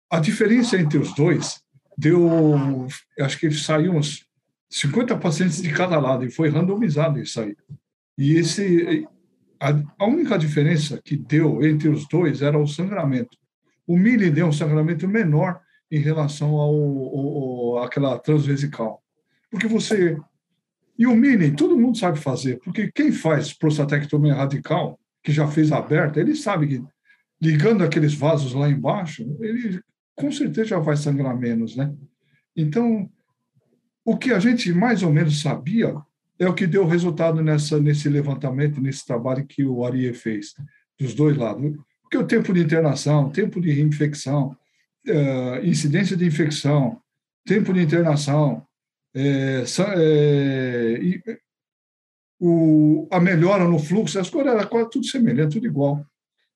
a 0.10 0.20
diferença 0.20 0.78
entre 0.78 0.98
os 0.98 1.14
dois 1.16 1.62
deu, 1.98 2.88
acho 3.20 3.40
que 3.40 3.50
saiu 3.52 3.94
uns 3.94 4.26
50 4.70 5.18
pacientes 5.18 5.62
de 5.62 5.72
cada 5.72 6.00
lado, 6.00 6.26
e 6.26 6.32
foi 6.32 6.50
randomizado 6.50 7.20
isso 7.20 7.40
aí. 7.42 7.56
E 8.18 8.36
esse, 8.36 9.08
a, 9.60 9.70
a 9.98 10.06
única 10.06 10.38
diferença 10.38 11.02
que 11.04 11.16
deu 11.16 11.64
entre 11.64 11.88
os 11.88 12.08
dois 12.08 12.42
era 12.42 12.58
o 12.58 12.68
sangramento. 12.68 13.38
O 13.88 13.98
Mili 13.98 14.30
deu 14.30 14.48
um 14.48 14.52
sangramento 14.52 15.08
menor 15.08 15.62
em 15.90 16.00
relação 16.00 16.50
ao, 16.56 16.76
ao 16.76 17.84
àquela 17.84 18.20
transvesical. 18.20 19.02
Porque 19.50 19.68
você 19.68 20.18
e 21.00 21.08
o 21.08 21.16
mini, 21.16 21.56
todo 21.56 21.80
mundo 21.80 21.98
sabe 21.98 22.20
fazer, 22.20 22.60
porque 22.60 22.92
quem 22.92 23.10
faz 23.10 23.54
prostatectomia 23.54 24.36
radical, 24.36 25.00
que 25.24 25.32
já 25.32 25.48
fez 25.48 25.72
aberta, 25.72 26.20
ele 26.20 26.36
sabe 26.36 26.68
que 26.68 26.84
ligando 27.42 27.86
aqueles 27.86 28.14
vasos 28.14 28.54
lá 28.54 28.70
embaixo, 28.70 29.24
ele 29.40 29.80
com 30.14 30.30
certeza 30.30 30.68
já 30.68 30.80
vai 30.80 30.98
sangrar 30.98 31.40
menos, 31.40 31.78
né? 31.78 31.96
Então, 32.54 33.10
o 34.04 34.18
que 34.18 34.34
a 34.34 34.40
gente 34.40 34.74
mais 34.74 35.02
ou 35.02 35.14
menos 35.14 35.42
sabia 35.42 35.96
é 36.38 36.50
o 36.50 36.54
que 36.54 36.68
deu 36.68 36.86
resultado 36.86 37.42
nessa, 37.42 37.80
nesse 37.80 38.10
levantamento, 38.10 38.82
nesse 38.82 39.06
trabalho 39.06 39.48
que 39.48 39.64
o 39.64 39.86
Arie 39.86 40.14
fez, 40.14 40.54
dos 41.00 41.14
dois 41.14 41.38
lados. 41.38 41.78
Porque 42.02 42.18
o 42.18 42.28
tempo 42.28 42.52
de 42.54 42.60
internação, 42.60 43.30
tempo 43.30 43.62
de 43.62 43.82
infecção, 43.82 44.54
uh, 45.08 45.66
incidência 45.66 46.18
de 46.18 46.26
infecção, 46.26 47.00
tempo 47.46 47.74
de 47.74 47.82
internação, 47.82 48.66
é, 49.20 49.64
é, 51.28 51.38
o, 52.40 53.08
a 53.12 53.20
melhora 53.20 53.66
no 53.66 53.80
fluxo, 53.80 54.20
as 54.20 54.30
coisas 54.30 54.54
eram 54.54 54.68
quase 54.68 54.90
tudo 54.90 55.06
semelhante, 55.06 55.56
tudo 55.56 55.68
igual. 55.68 56.06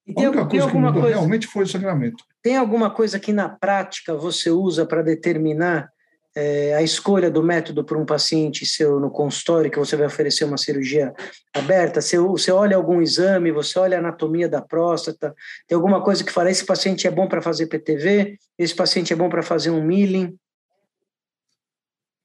E 0.06 0.14
tem, 0.14 0.26
a 0.26 0.30
única 0.30 0.46
coisa 0.46 0.68
que 0.70 0.78
mudou 0.78 1.02
coisa, 1.02 1.16
realmente 1.16 1.48
foi 1.48 1.64
o 1.64 1.68
sangramento. 1.68 2.24
Tem 2.42 2.58
alguma 2.58 2.90
coisa 2.90 3.20
que 3.20 3.32
na 3.32 3.50
prática 3.50 4.16
você 4.16 4.50
usa 4.50 4.86
para 4.86 5.02
determinar 5.02 5.90
é, 6.36 6.74
a 6.74 6.82
escolha 6.82 7.30
do 7.30 7.44
método 7.44 7.84
para 7.84 7.98
um 7.98 8.06
paciente 8.06 8.66
seu 8.66 9.00
no 9.00 9.12
consultório, 9.12 9.70
que 9.70 9.78
você 9.78 9.96
vai 9.96 10.08
oferecer 10.08 10.46
uma 10.46 10.58
cirurgia 10.58 11.14
aberta, 11.54 12.02
você, 12.02 12.18
você 12.18 12.52
olha 12.52 12.76
algum 12.76 13.02
exame, 13.02 13.52
você 13.52 13.78
olha 13.78 13.98
a 13.98 14.00
anatomia 14.00 14.50
da 14.50 14.62
próstata, 14.62 15.34
tem 15.68 15.76
alguma 15.76 16.04
coisa 16.04 16.24
que 16.24 16.32
fala, 16.32 16.50
esse 16.50 16.66
paciente 16.66 17.08
é 17.08 17.12
bom 17.12 17.28
para 17.28 17.42
fazer 17.42 17.68
PTV, 17.68 18.38
esse 18.58 18.76
paciente 18.76 19.14
é 19.14 19.16
bom 19.16 19.30
para 19.30 19.44
fazer 19.44 19.70
um 19.70 19.84
milling? 19.84 20.36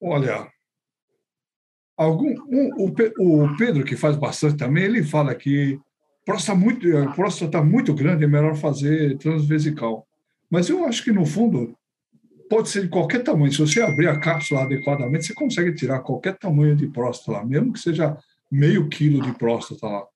Olha, 0.01 0.49
algum, 1.97 2.31
um, 2.49 2.71
o, 2.77 3.45
o 3.45 3.57
Pedro, 3.57 3.85
que 3.85 3.97
faz 3.97 4.17
bastante 4.17 4.57
também, 4.57 4.85
ele 4.85 5.03
fala 5.03 5.35
que 5.35 5.79
próstata 6.25 6.59
muito, 6.59 6.97
a 6.97 7.11
próstata 7.13 7.63
muito 7.63 7.95
grande 7.95 8.25
é 8.25 8.29
melhor 8.29 8.55
fazer 8.55 9.17
transvesical. 9.19 10.07
Mas 10.51 10.69
eu 10.69 10.85
acho 10.85 11.03
que, 11.03 11.11
no 11.11 11.27
fundo, 11.27 11.77
pode 12.49 12.69
ser 12.69 12.83
de 12.83 12.89
qualquer 12.89 13.23
tamanho. 13.23 13.53
Se 13.53 13.59
você 13.59 13.81
abrir 13.81 14.09
a 14.09 14.19
cápsula 14.19 14.63
adequadamente, 14.63 15.27
você 15.27 15.35
consegue 15.35 15.75
tirar 15.75 16.01
qualquer 16.01 16.37
tamanho 16.37 16.77
de 16.77 16.87
próstata 16.87 17.45
mesmo 17.45 17.73
que 17.73 17.81
seja 17.81 18.17
meio 18.51 18.89
quilo 18.89 19.21
de 19.23 19.33
próstata 19.33 19.87
lá. 19.87 20.07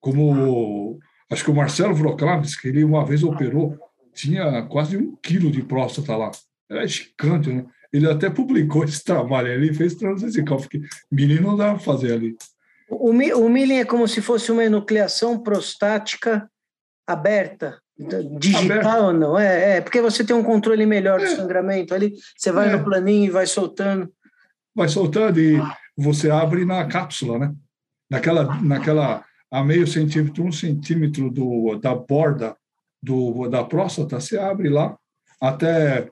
Como 0.00 0.98
acho 1.30 1.44
que 1.44 1.50
o 1.50 1.54
Marcelo 1.54 1.94
Vroclaves, 1.94 2.58
que 2.58 2.68
ele 2.68 2.84
uma 2.84 3.04
vez 3.04 3.22
operou, 3.22 3.78
tinha 4.14 4.62
quase 4.62 4.96
um 4.96 5.16
quilo 5.16 5.50
de 5.50 5.62
próstata 5.62 6.16
lá. 6.16 6.30
Era 6.70 6.86
gigante, 6.86 7.50
né? 7.50 7.66
Ele 7.92 8.10
até 8.10 8.28
publicou 8.28 8.84
esse 8.84 9.02
trabalho 9.02 9.52
ali, 9.52 9.72
fez 9.72 9.94
transvesical, 9.94 10.58
porque 10.58 10.80
menino 11.10 11.42
não 11.42 11.56
dá 11.56 11.70
para 11.70 11.78
fazer 11.78 12.12
ali. 12.12 12.36
O, 12.90 13.10
o 13.10 13.56
é 13.56 13.84
como 13.84 14.06
se 14.08 14.20
fosse 14.20 14.50
uma 14.50 14.64
enucleação 14.64 15.38
prostática 15.38 16.50
aberta. 17.06 17.80
Digital 18.38 19.06
ou 19.06 19.12
não? 19.12 19.38
É, 19.38 19.76
é, 19.76 19.80
porque 19.80 20.00
você 20.00 20.22
tem 20.22 20.36
um 20.36 20.44
controle 20.44 20.86
melhor 20.86 21.18
do 21.18 21.24
é. 21.24 21.34
sangramento 21.34 21.94
ali, 21.94 22.14
você 22.36 22.52
vai 22.52 22.68
é. 22.68 22.76
no 22.76 22.84
planinho 22.84 23.26
e 23.26 23.30
vai 23.30 23.46
soltando. 23.46 24.12
Vai 24.74 24.88
soltando 24.88 25.40
e 25.40 25.60
você 25.96 26.30
abre 26.30 26.64
na 26.64 26.86
cápsula, 26.86 27.38
né? 27.38 27.54
Naquela, 28.08 28.60
naquela 28.62 29.24
a 29.50 29.64
meio 29.64 29.86
centímetro, 29.86 30.44
um 30.44 30.52
centímetro 30.52 31.30
do, 31.30 31.76
da 31.76 31.94
borda 31.94 32.56
do, 33.02 33.48
da 33.48 33.64
próstata, 33.64 34.20
você 34.20 34.38
abre 34.38 34.68
lá 34.68 34.96
até 35.40 36.08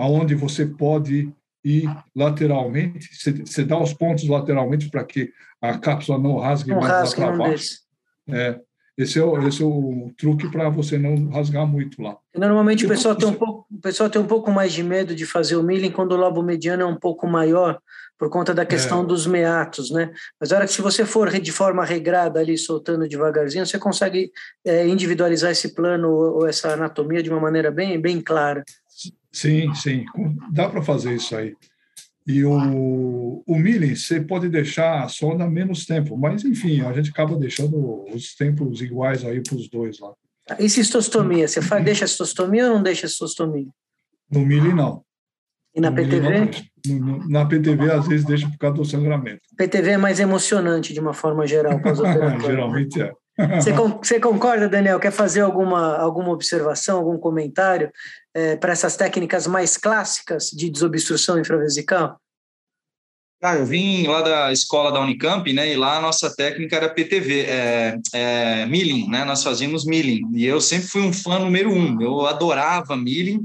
aonde 0.00 0.34
você 0.34 0.64
pode 0.64 1.30
ir 1.62 1.84
lateralmente, 2.16 3.10
você, 3.44 3.64
dá 3.64 3.78
os 3.78 3.92
pontos 3.92 4.26
lateralmente 4.26 4.88
para 4.88 5.04
que 5.04 5.30
a 5.60 5.76
cápsula 5.78 6.18
não 6.18 6.38
rasgue 6.38 6.70
não 6.70 6.80
mais 6.80 6.90
rasgue, 6.90 7.20
lá 7.20 7.26
para 7.26 7.36
baixo. 7.36 7.80
É, 8.26 8.58
esse 8.96 9.18
é 9.18 9.22
o, 9.22 9.46
esse 9.46 9.62
é 9.62 9.66
o 9.66 10.10
truque 10.16 10.50
para 10.50 10.70
você 10.70 10.98
não 10.98 11.28
rasgar 11.28 11.66
muito 11.66 12.02
lá. 12.02 12.16
Normalmente 12.34 12.86
o 12.86 12.88
pessoal, 12.88 13.14
tem 13.14 13.28
um 13.28 13.34
pouco, 13.34 13.66
o 13.70 13.80
pessoal 13.80 14.08
tem 14.08 14.20
um 14.22 14.26
pouco 14.26 14.50
mais 14.50 14.72
de 14.72 14.82
medo 14.82 15.14
de 15.14 15.26
fazer 15.26 15.56
o 15.56 15.62
milling 15.62 15.90
quando 15.90 16.12
o 16.12 16.16
lobo 16.16 16.42
mediano 16.42 16.82
é 16.82 16.86
um 16.86 16.96
pouco 16.96 17.26
maior, 17.26 17.78
por 18.18 18.30
conta 18.30 18.54
da 18.54 18.64
questão 18.64 19.02
é. 19.02 19.06
dos 19.06 19.26
meatos, 19.26 19.90
né? 19.90 20.12
Mas 20.40 20.50
a 20.50 20.56
hora 20.56 20.66
que 20.66 20.72
se 20.72 20.80
você 20.80 21.04
for 21.04 21.30
de 21.30 21.52
forma 21.52 21.84
regrada 21.84 22.40
ali, 22.40 22.56
soltando 22.56 23.06
devagarzinho, 23.06 23.66
você 23.66 23.78
consegue 23.78 24.30
é, 24.64 24.86
individualizar 24.86 25.50
esse 25.50 25.74
plano 25.74 26.10
ou 26.10 26.46
essa 26.46 26.72
anatomia 26.72 27.22
de 27.22 27.28
uma 27.28 27.40
maneira 27.40 27.70
bem, 27.70 28.00
bem 28.00 28.20
clara. 28.20 28.64
Sim, 29.32 29.72
sim, 29.74 30.04
dá 30.52 30.68
para 30.68 30.82
fazer 30.82 31.14
isso 31.14 31.36
aí. 31.36 31.54
E 32.26 32.44
o, 32.44 33.42
o 33.46 33.56
milling, 33.56 33.94
você 33.94 34.20
pode 34.20 34.48
deixar 34.48 35.02
a 35.02 35.08
sonda 35.08 35.48
menos 35.48 35.86
tempo, 35.86 36.16
mas 36.16 36.44
enfim, 36.44 36.80
a 36.80 36.92
gente 36.92 37.10
acaba 37.10 37.36
deixando 37.36 38.04
os 38.12 38.34
tempos 38.34 38.80
iguais 38.80 39.24
aí 39.24 39.42
para 39.42 39.56
os 39.56 39.68
dois 39.68 39.98
lá. 39.98 40.12
E 40.58 40.68
cistostomia? 40.68 41.46
Você 41.48 41.62
faz, 41.62 41.84
deixa 41.84 42.06
cistostomia 42.06 42.66
ou 42.66 42.74
não 42.74 42.82
deixa 42.82 43.06
a 43.06 43.08
cistostomia? 43.08 43.68
No 44.30 44.44
milling, 44.44 44.74
não. 44.74 45.04
E 45.74 45.80
na 45.80 45.90
no 45.90 45.96
PTV? 45.96 46.50
No, 46.86 47.28
na 47.28 47.46
PTV, 47.46 47.90
às 47.92 48.08
vezes, 48.08 48.26
deixa 48.26 48.48
por 48.48 48.58
causa 48.58 48.76
do 48.76 48.84
sangramento. 48.84 49.42
PTV 49.56 49.90
é 49.92 49.96
mais 49.96 50.18
emocionante, 50.18 50.92
de 50.92 51.00
uma 51.00 51.12
forma 51.12 51.46
geral, 51.46 51.80
Geralmente 52.44 53.00
é. 53.00 53.12
Você, 53.56 53.72
você, 53.72 54.20
concorda, 54.20 54.68
Daniel? 54.68 55.00
Quer 55.00 55.12
fazer 55.12 55.40
alguma, 55.40 55.96
alguma 55.96 56.30
observação, 56.30 56.98
algum 56.98 57.18
comentário 57.18 57.90
é, 58.34 58.56
para 58.56 58.72
essas 58.72 58.96
técnicas 58.96 59.46
mais 59.46 59.76
clássicas 59.76 60.50
de 60.50 60.70
desobstrução 60.70 61.38
infravesical? 61.38 62.20
Ah, 63.42 63.54
eu 63.54 63.64
vim 63.64 64.06
lá 64.06 64.20
da 64.20 64.52
escola 64.52 64.92
da 64.92 65.00
Unicamp, 65.00 65.50
né? 65.50 65.72
E 65.72 65.74
lá 65.74 65.96
a 65.96 66.00
nossa 66.00 66.34
técnica 66.36 66.76
era 66.76 66.90
PTV, 66.90 67.40
é, 67.46 67.98
é, 68.12 68.66
milling, 68.66 69.08
né? 69.08 69.24
Nós 69.24 69.42
fazíamos 69.42 69.86
milling. 69.86 70.20
E 70.34 70.44
eu 70.44 70.60
sempre 70.60 70.88
fui 70.88 71.00
um 71.00 71.12
fã 71.12 71.38
número 71.38 71.72
um. 71.72 71.98
Eu 72.02 72.26
adorava 72.26 72.94
milling 72.98 73.40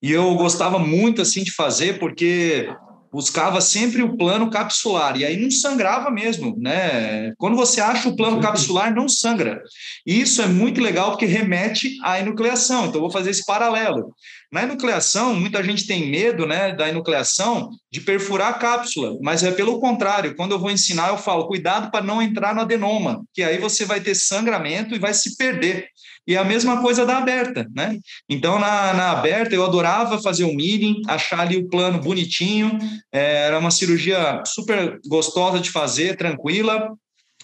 e 0.00 0.12
eu 0.12 0.32
gostava 0.36 0.78
muito 0.78 1.20
assim 1.20 1.42
de 1.42 1.50
fazer 1.50 1.98
porque 1.98 2.68
buscava 3.12 3.60
sempre 3.60 4.02
o 4.02 4.16
plano 4.16 4.50
capsular, 4.50 5.16
e 5.18 5.24
aí 5.24 5.36
não 5.36 5.50
sangrava 5.50 6.10
mesmo, 6.10 6.56
né? 6.58 7.32
Quando 7.36 7.56
você 7.56 7.80
acha 7.80 8.08
o 8.08 8.16
plano 8.16 8.40
capsular, 8.40 8.94
não 8.94 9.08
sangra. 9.08 9.62
E 10.06 10.20
isso 10.20 10.40
é 10.40 10.46
muito 10.46 10.80
legal 10.80 11.10
porque 11.10 11.26
remete 11.26 11.98
à 12.02 12.18
enucleação, 12.18 12.86
então 12.86 13.00
vou 13.00 13.10
fazer 13.10 13.30
esse 13.30 13.44
paralelo. 13.44 14.14
Na 14.50 14.62
enucleação, 14.64 15.34
muita 15.34 15.62
gente 15.64 15.86
tem 15.86 16.10
medo 16.10 16.46
né, 16.46 16.74
da 16.74 16.86
enucleação 16.86 17.70
de 17.90 18.02
perfurar 18.02 18.50
a 18.50 18.54
cápsula, 18.54 19.16
mas 19.22 19.42
é 19.42 19.50
pelo 19.50 19.80
contrário. 19.80 20.34
Quando 20.36 20.52
eu 20.52 20.58
vou 20.58 20.70
ensinar, 20.70 21.08
eu 21.08 21.16
falo, 21.16 21.48
cuidado 21.48 21.90
para 21.90 22.04
não 22.04 22.20
entrar 22.20 22.54
no 22.54 22.60
adenoma, 22.60 23.24
que 23.32 23.42
aí 23.42 23.58
você 23.58 23.86
vai 23.86 24.00
ter 24.00 24.14
sangramento 24.14 24.94
e 24.94 24.98
vai 24.98 25.14
se 25.14 25.36
perder. 25.36 25.88
E 26.26 26.36
a 26.36 26.44
mesma 26.44 26.80
coisa 26.80 27.04
da 27.04 27.18
aberta, 27.18 27.66
né? 27.74 27.98
Então, 28.28 28.58
na, 28.58 28.92
na 28.92 29.10
aberta, 29.10 29.54
eu 29.54 29.64
adorava 29.64 30.22
fazer 30.22 30.44
o 30.44 30.54
milling, 30.54 31.02
achar 31.08 31.40
ali 31.40 31.56
o 31.56 31.68
plano 31.68 31.98
bonitinho, 31.98 32.78
é, 33.12 33.46
era 33.46 33.58
uma 33.58 33.70
cirurgia 33.70 34.42
super 34.46 35.00
gostosa 35.06 35.58
de 35.58 35.70
fazer, 35.70 36.16
tranquila, 36.16 36.92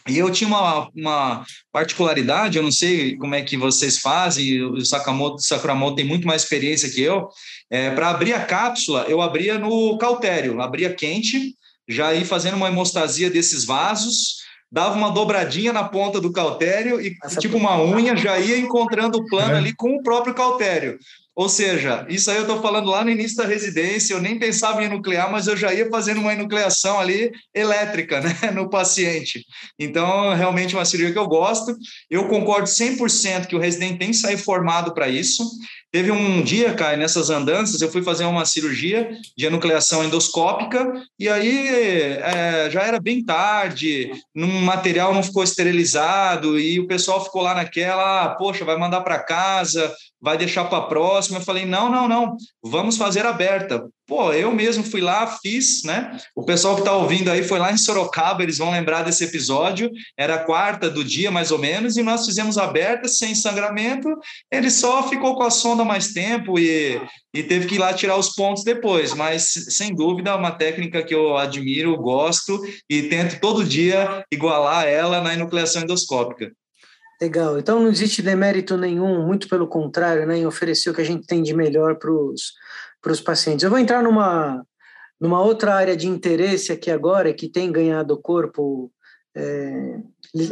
e 0.09 0.19
eu 0.19 0.31
tinha 0.31 0.49
uma, 0.49 0.89
uma 0.95 1.45
particularidade, 1.71 2.57
eu 2.57 2.63
não 2.63 2.73
sei 2.73 3.17
como 3.17 3.35
é 3.35 3.43
que 3.43 3.57
vocês 3.57 3.99
fazem, 3.99 4.63
o 4.63 4.85
Sakamoto, 4.85 5.43
Sakuramoto 5.43 5.97
tem 5.97 6.05
muito 6.05 6.27
mais 6.27 6.43
experiência 6.43 6.89
que 6.89 7.03
eu. 7.03 7.29
É, 7.71 7.91
Para 7.91 8.09
abrir 8.09 8.33
a 8.33 8.45
cápsula, 8.45 9.05
eu 9.07 9.21
abria 9.21 9.59
no 9.59 9.99
cautério, 9.99 10.61
abria 10.63 10.95
quente, 10.95 11.55
já 11.87 12.15
ia 12.15 12.25
fazendo 12.25 12.57
uma 12.57 12.69
hemostasia 12.69 13.31
desses 13.31 13.65
vasos, 13.65 14.38
dava 14.71 14.97
uma 14.97 15.11
dobradinha 15.11 15.73
na 15.73 15.85
ponta 15.85 16.21
do 16.21 16.33
cautério 16.33 17.01
e, 17.01 17.17
Essa 17.25 17.41
tipo 17.41 17.57
uma 17.57 17.81
unha, 17.83 18.17
já 18.17 18.39
ia 18.39 18.59
encontrando 18.59 19.19
o 19.19 19.27
plano 19.27 19.55
é. 19.55 19.59
ali 19.59 19.75
com 19.75 19.97
o 19.97 20.03
próprio 20.03 20.35
cautério. 20.35 20.99
Ou 21.39 21.49
seja, 21.49 22.05
isso 22.09 22.33
aí 22.33 22.37
eu 22.37 22.43
estou 22.43 22.61
falando 22.61 22.91
lá 22.91 23.05
no 23.05 23.11
início 23.11 23.37
da 23.37 23.47
residência, 23.47 24.13
eu 24.13 24.21
nem 24.21 24.41
pensava 24.41 24.83
em 24.83 24.89
nuclear, 24.89 25.31
mas 25.31 25.47
eu 25.47 25.57
já 25.57 25.73
ia 25.73 25.89
fazendo 25.89 26.21
uma 26.21 26.33
enucleação 26.33 26.99
ali 26.99 27.31
elétrica 27.55 28.21
né, 28.21 28.35
no 28.53 28.69
paciente. 28.69 29.47
Então, 29.79 30.35
realmente 30.35 30.75
uma 30.75 30.85
cirurgia 30.85 31.13
que 31.13 31.19
eu 31.19 31.29
gosto. 31.29 31.77
Eu 32.11 32.27
concordo 32.27 32.67
100% 32.67 33.47
que 33.47 33.55
o 33.55 33.61
residente 33.61 34.01
tem 34.01 34.11
que 34.11 34.17
sair 34.17 34.37
formado 34.37 34.93
para 34.93 35.09
isso. 35.09 35.45
Teve 35.93 36.11
um 36.11 36.43
dia, 36.43 36.75
Caio, 36.75 36.99
nessas 36.99 37.31
andanças, 37.31 37.81
eu 37.81 37.91
fui 37.91 38.03
fazer 38.03 38.25
uma 38.25 38.45
cirurgia 38.45 39.09
de 39.37 39.47
enucleação 39.47 40.05
endoscópica 40.05 40.93
e 41.19 41.29
aí 41.31 41.67
é, 41.69 42.69
já 42.71 42.83
era 42.83 43.01
bem 43.01 43.25
tarde, 43.25 44.11
um 44.37 44.61
material 44.61 45.15
não 45.15 45.23
ficou 45.23 45.43
esterilizado 45.43 46.61
e 46.61 46.79
o 46.79 46.87
pessoal 46.87 47.25
ficou 47.25 47.41
lá 47.41 47.55
naquela, 47.55 48.25
ah, 48.25 48.29
poxa, 48.35 48.67
vai 48.67 48.77
mandar 48.77 49.01
para 49.01 49.23
casa, 49.23 49.91
vai 50.21 50.37
deixar 50.37 50.65
para 50.65 50.79
a 50.79 50.87
próxima. 50.87 51.39
Eu 51.39 51.45
falei, 51.45 51.65
não, 51.65 51.91
não, 51.91 52.09
não, 52.09 52.37
vamos 52.63 52.97
fazer 52.97 53.25
aberta. 53.25 53.89
Pô, 54.07 54.33
eu 54.33 54.51
mesmo 54.51 54.83
fui 54.83 55.03
lá, 55.03 55.27
fiz, 55.43 55.83
né? 55.85 56.19
O 56.35 56.43
pessoal 56.43 56.75
que 56.75 56.81
está 56.81 56.95
ouvindo 56.95 57.31
aí 57.31 57.43
foi 57.43 57.59
lá 57.59 57.71
em 57.71 57.77
Sorocaba, 57.77 58.43
eles 58.43 58.57
vão 58.57 58.71
lembrar 58.71 59.03
desse 59.03 59.25
episódio. 59.25 59.91
Era 60.17 60.37
a 60.37 60.45
quarta 60.45 60.89
do 60.89 61.05
dia, 61.05 61.31
mais 61.31 61.51
ou 61.51 61.59
menos, 61.59 61.99
e 61.99 62.03
nós 62.03 62.25
fizemos 62.25 62.57
aberta, 62.57 63.07
sem 63.07 63.35
sangramento. 63.35 64.09
Ele 64.51 64.71
só 64.71 65.07
ficou 65.07 65.37
com 65.37 65.43
a 65.43 65.51
sonda 65.51 65.85
mais 65.85 66.15
tempo 66.15 66.59
e, 66.59 66.99
e 67.35 67.43
teve 67.43 67.67
que 67.67 67.75
ir 67.75 67.79
lá 67.79 67.93
tirar 67.93 68.17
os 68.17 68.31
pontos 68.31 68.65
depois. 68.65 69.13
Mas, 69.13 69.53
sem 69.69 69.95
dúvida, 69.95 70.31
é 70.31 70.35
uma 70.35 70.53
técnica 70.53 71.03
que 71.03 71.15
eu 71.15 71.37
admiro, 71.37 71.95
gosto 71.99 72.59
e 72.89 73.03
tento 73.03 73.39
todo 73.41 73.63
dia 73.63 74.25
igualar 74.33 74.87
ela 74.87 75.21
na 75.21 75.35
enucleação 75.35 75.83
endoscópica. 75.83 76.51
Legal. 77.21 77.59
Então 77.59 77.81
não 77.81 77.91
existe 77.91 78.23
demérito 78.23 78.77
nenhum, 78.77 79.27
muito 79.27 79.49
pelo 79.49 79.67
contrário, 79.67 80.25
né, 80.27 80.39
em 80.39 80.47
oferecer 80.47 80.91
o 80.91 80.95
que 80.95 81.01
a 81.01 81.05
gente 81.05 81.27
tem 81.27 81.43
de 81.43 81.53
melhor 81.53 81.97
para 81.99 82.13
os 83.13 83.21
pacientes. 83.21 83.65
Eu 83.65 83.71
vou 83.71 83.79
entrar 83.79 84.03
numa, 84.03 84.65
numa 85.21 85.43
outra 85.43 85.75
área 85.75 85.97
de 85.97 86.07
interesse 86.07 86.71
aqui 86.71 86.91
agora, 86.91 87.35
que 87.35 87.49
tem 87.49 87.73
ganhado 87.73 88.21
corpo 88.21 88.93
é, 89.35 90.01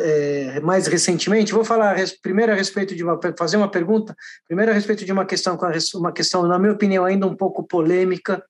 é, 0.01 0.61
mais 0.61 0.87
recentemente. 0.89 1.53
Vou 1.53 1.65
falar 1.65 1.97
primeiro 2.21 2.53
a 2.53 2.55
respeito 2.55 2.97
de 2.97 3.05
uma 3.05 3.19
fazer 3.39 3.57
uma 3.57 3.71
pergunta, 3.71 4.15
primeiro 4.47 4.73
a 4.73 4.75
respeito 4.75 5.05
de 5.05 5.13
uma 5.13 5.25
questão 5.25 5.57
uma 5.95 6.13
questão 6.13 6.47
na 6.47 6.59
minha 6.59 6.73
opinião 6.73 7.05
ainda 7.05 7.27
um 7.27 7.37
pouco 7.37 7.63
polêmica. 7.63 8.43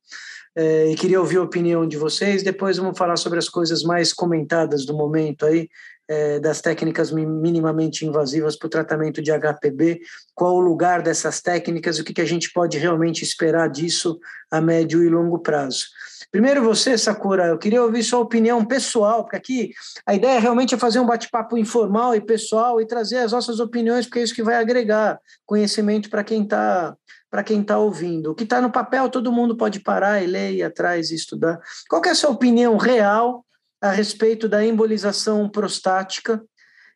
É, 0.58 0.90
e 0.90 0.94
queria 0.94 1.20
ouvir 1.20 1.36
a 1.36 1.42
opinião 1.42 1.86
de 1.86 1.98
vocês. 1.98 2.42
Depois 2.42 2.78
vamos 2.78 2.96
falar 2.96 3.16
sobre 3.16 3.38
as 3.38 3.46
coisas 3.46 3.82
mais 3.82 4.14
comentadas 4.14 4.86
do 4.86 4.96
momento 4.96 5.44
aí, 5.44 5.68
é, 6.08 6.38
das 6.38 6.60
técnicas 6.60 7.10
minimamente 7.10 8.06
invasivas 8.06 8.56
para 8.56 8.66
o 8.66 8.70
tratamento 8.70 9.20
de 9.22 9.32
HPB, 9.32 10.00
qual 10.34 10.54
o 10.54 10.60
lugar 10.60 11.02
dessas 11.02 11.40
técnicas, 11.40 11.98
o 11.98 12.04
que, 12.04 12.14
que 12.14 12.20
a 12.20 12.26
gente 12.26 12.52
pode 12.52 12.78
realmente 12.78 13.22
esperar 13.22 13.68
disso 13.68 14.18
a 14.50 14.60
médio 14.60 15.02
e 15.02 15.08
longo 15.08 15.38
prazo. 15.38 15.86
Primeiro 16.30 16.62
você, 16.62 16.98
Sakura, 16.98 17.46
eu 17.46 17.58
queria 17.58 17.82
ouvir 17.82 18.02
sua 18.02 18.20
opinião 18.20 18.64
pessoal, 18.64 19.22
porque 19.22 19.36
aqui 19.36 19.72
a 20.04 20.14
ideia 20.14 20.38
realmente 20.38 20.74
é 20.74 20.78
fazer 20.78 20.98
um 20.98 21.06
bate-papo 21.06 21.56
informal 21.56 22.14
e 22.14 22.20
pessoal 22.20 22.80
e 22.80 22.86
trazer 22.86 23.18
as 23.18 23.32
nossas 23.32 23.60
opiniões, 23.60 24.06
porque 24.06 24.18
é 24.18 24.22
isso 24.22 24.34
que 24.34 24.42
vai 24.42 24.56
agregar 24.56 25.18
conhecimento 25.44 26.10
para 26.10 26.24
quem 26.24 26.42
está 26.42 26.96
para 27.28 27.42
quem 27.42 27.60
está 27.60 27.76
ouvindo. 27.76 28.30
O 28.30 28.34
que 28.34 28.44
está 28.44 28.60
no 28.60 28.70
papel, 28.70 29.10
todo 29.10 29.32
mundo 29.32 29.56
pode 29.56 29.80
parar 29.80 30.22
e 30.22 30.26
ler, 30.26 30.52
ir 30.52 30.62
atrás 30.62 31.10
e 31.10 31.16
estudar. 31.16 31.60
Qual 31.88 32.00
é 32.04 32.10
a 32.10 32.14
sua 32.14 32.30
opinião 32.30 32.76
real 32.76 33.44
a 33.80 33.90
respeito 33.90 34.48
da 34.48 34.64
embolização 34.64 35.48
prostática? 35.48 36.42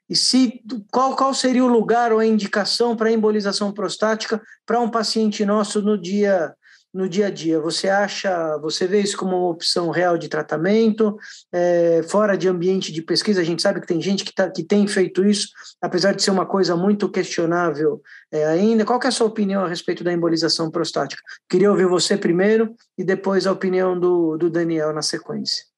E 0.09 0.17
se 0.17 0.61
qual, 0.91 1.15
qual 1.15 1.33
seria 1.33 1.65
o 1.65 1.69
lugar 1.69 2.13
ou 2.13 2.19
a 2.19 2.27
indicação 2.27 2.97
para 2.97 3.13
embolização 3.13 3.73
prostática 3.73 4.43
para 4.67 4.81
um 4.81 4.91
paciente 4.91 5.45
nosso 5.45 5.81
no 5.81 5.97
dia 5.97 6.55
no 6.93 7.09
dia 7.09 7.29
a 7.29 7.31
dia? 7.31 7.61
Você 7.61 7.89
acha, 7.89 8.59
você 8.59 8.87
vê 8.87 9.01
isso 9.01 9.17
como 9.17 9.37
uma 9.37 9.49
opção 9.49 9.91
real 9.91 10.19
de 10.19 10.29
tratamento, 10.29 11.17
é, 11.53 12.03
fora 12.09 12.37
de 12.37 12.49
ambiente 12.49 12.93
de 12.93 13.01
pesquisa? 13.01 13.41
A 13.41 13.45
gente 13.45 13.63
sabe 13.63 13.81
que 13.81 13.87
tem 13.87 14.01
gente 14.01 14.25
que, 14.25 14.35
tá, 14.35 14.51
que 14.51 14.65
tem 14.65 14.87
feito 14.89 15.25
isso, 15.25 15.49
apesar 15.81 16.13
de 16.13 16.23
ser 16.23 16.33
uma 16.33 16.45
coisa 16.45 16.77
muito 16.77 17.09
questionável 17.09 18.03
é, 18.33 18.45
ainda. 18.47 18.85
Qual 18.85 19.01
é 19.03 19.07
a 19.07 19.13
sua 19.13 19.29
opinião 19.29 19.65
a 19.65 19.69
respeito 19.69 20.03
da 20.03 20.13
embolização 20.13 20.71
prostática? 20.71 21.23
Queria 21.49 21.71
ouvir 21.71 21.87
você 21.87 22.17
primeiro 22.17 22.75
e 22.99 23.05
depois 23.05 23.47
a 23.47 23.53
opinião 23.53 23.99
do, 23.99 24.37
do 24.37 24.51
Daniel 24.51 24.93
na 24.93 25.03
sequência. 25.03 25.70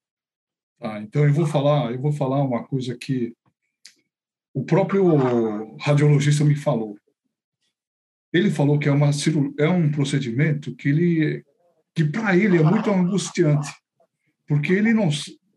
Ah, 0.82 1.00
então 1.00 1.24
eu 1.24 1.32
vou 1.32 1.46
falar, 1.46 1.92
eu 1.92 2.00
vou 2.00 2.12
falar 2.12 2.42
uma 2.42 2.64
coisa 2.64 2.96
que 2.96 3.34
o 4.52 4.64
próprio 4.64 5.76
radiologista 5.76 6.44
me 6.44 6.56
falou. 6.56 6.98
Ele 8.32 8.50
falou 8.50 8.78
que 8.78 8.88
é, 8.88 8.92
uma, 8.92 9.10
é 9.58 9.68
um 9.68 9.90
procedimento 9.90 10.74
que 10.74 10.88
ele 10.88 11.44
que 11.94 12.04
para 12.04 12.34
ele 12.34 12.56
é 12.56 12.62
muito 12.62 12.90
angustiante, 12.90 13.70
porque 14.48 14.72
ele 14.72 14.94
não 14.94 15.10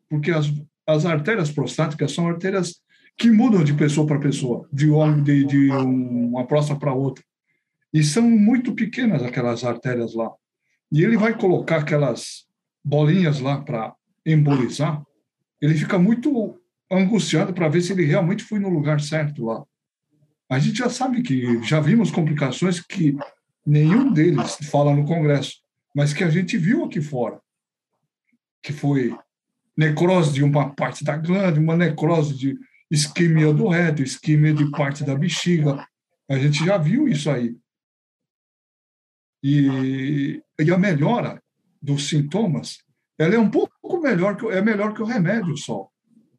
porque 0.09 0.31
as, 0.31 0.47
as 0.85 1.05
artérias 1.05 1.49
prostáticas 1.49 2.11
são 2.11 2.27
artérias 2.27 2.81
que 3.17 3.31
mudam 3.31 3.63
de 3.63 3.73
pessoa 3.73 4.05
para 4.05 4.19
pessoa, 4.19 4.67
de 4.71 4.89
homem 4.89 5.23
de, 5.23 5.45
de 5.45 5.69
uma 5.71 6.45
próstata 6.45 6.79
para 6.79 6.93
outra. 6.93 7.23
E 7.93 8.03
são 8.03 8.29
muito 8.29 8.75
pequenas 8.75 9.23
aquelas 9.23 9.63
artérias 9.63 10.13
lá. 10.13 10.29
E 10.91 11.01
ele 11.01 11.17
vai 11.17 11.37
colocar 11.37 11.77
aquelas 11.77 12.45
bolinhas 12.83 13.39
lá 13.39 13.61
para 13.61 13.95
embolizar. 14.25 15.01
Ele 15.61 15.73
fica 15.73 15.97
muito 15.97 16.59
angustiado 16.91 17.53
para 17.53 17.69
ver 17.69 17.81
se 17.81 17.93
ele 17.93 18.05
realmente 18.05 18.43
foi 18.43 18.59
no 18.59 18.69
lugar 18.69 19.01
certo 19.01 19.45
lá 19.45 19.65
a 20.49 20.59
gente 20.59 20.77
já 20.77 20.89
sabe 20.89 21.21
que 21.21 21.61
já 21.63 21.79
vimos 21.79 22.11
complicações 22.11 22.79
que 22.79 23.17
nenhum 23.65 24.11
deles 24.11 24.57
fala 24.69 24.95
no 24.95 25.05
Congresso, 25.05 25.61
mas 25.93 26.13
que 26.13 26.23
a 26.23 26.29
gente 26.29 26.57
viu 26.57 26.85
aqui 26.85 27.01
fora, 27.01 27.41
que 28.61 28.71
foi 28.71 29.17
necrose 29.75 30.33
de 30.33 30.43
uma 30.43 30.73
parte 30.73 31.03
da 31.03 31.17
glândula, 31.17 31.59
uma 31.59 31.75
necrose 31.75 32.35
de 32.35 32.59
isquemia 32.91 33.51
do 33.53 33.67
reto, 33.67 34.03
isquemia 34.03 34.53
de 34.53 34.69
parte 34.69 35.03
da 35.03 35.15
bexiga. 35.15 35.85
A 36.29 36.37
gente 36.37 36.63
já 36.63 36.77
viu 36.77 37.07
isso 37.07 37.29
aí. 37.29 37.57
E, 39.43 40.41
e 40.59 40.71
a 40.71 40.77
melhora 40.77 41.41
dos 41.81 42.07
sintomas, 42.07 42.83
ela 43.17 43.35
é 43.35 43.39
um 43.39 43.49
pouco 43.49 44.01
melhor 44.01 44.35
que 44.35 44.45
é 44.47 44.61
melhor 44.61 44.93
que 44.93 45.01
o 45.01 45.05
remédio 45.05 45.55
só, 45.57 45.87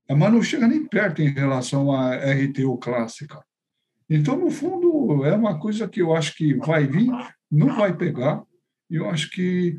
mas 0.09 0.33
não 0.33 0.43
chega 0.43 0.69
nem 0.69 0.87
perto 0.87 1.23
em 1.23 1.29
relação 1.29 1.93
à 1.93 2.15
RTU 2.15 2.77
clássica. 2.79 3.43
Então, 4.09 4.37
no 4.37 4.51
fundo, 4.51 5.25
é 5.25 5.35
uma 5.35 5.59
coisa 5.59 5.89
que 5.89 6.01
eu 6.01 6.15
acho 6.15 6.37
que 6.37 6.55
vai 6.55 6.87
vir, 6.87 7.11
não 7.51 7.75
vai 7.77 7.97
pegar. 7.97 8.43
E 8.89 8.97
eu 8.97 9.11
acho 9.11 9.31
que 9.31 9.77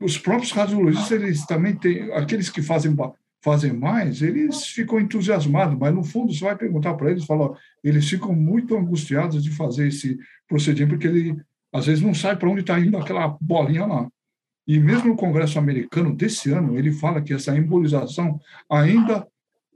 os 0.00 0.16
próprios 0.16 0.52
radiologistas, 0.52 1.10
eles 1.10 1.44
também 1.46 1.74
têm, 1.74 2.12
aqueles 2.12 2.48
que 2.48 2.62
fazem, 2.62 2.94
fazem 3.42 3.72
mais, 3.72 4.22
eles 4.22 4.66
ficam 4.66 5.00
entusiasmados, 5.00 5.76
mas 5.76 5.94
no 5.94 6.04
fundo 6.04 6.32
você 6.32 6.44
vai 6.44 6.56
perguntar 6.56 6.94
para 6.94 7.10
eles, 7.10 7.24
fala, 7.24 7.56
eles 7.82 8.08
ficam 8.08 8.32
muito 8.32 8.76
angustiados 8.76 9.42
de 9.42 9.50
fazer 9.50 9.88
esse 9.88 10.18
procedimento, 10.48 10.90
porque 10.90 11.08
ele 11.08 11.36
às 11.72 11.86
vezes 11.86 12.02
não 12.02 12.14
sabe 12.14 12.38
para 12.38 12.48
onde 12.48 12.60
está 12.60 12.78
indo 12.78 12.96
aquela 12.96 13.36
bolinha 13.40 13.86
lá. 13.86 14.08
E 14.66 14.78
mesmo 14.78 15.08
no 15.08 15.16
Congresso 15.16 15.58
americano 15.58 16.14
desse 16.14 16.50
ano, 16.50 16.78
ele 16.78 16.90
fala 16.90 17.20
que 17.20 17.34
essa 17.34 17.56
embolização 17.56 18.40
ainda 18.70 19.26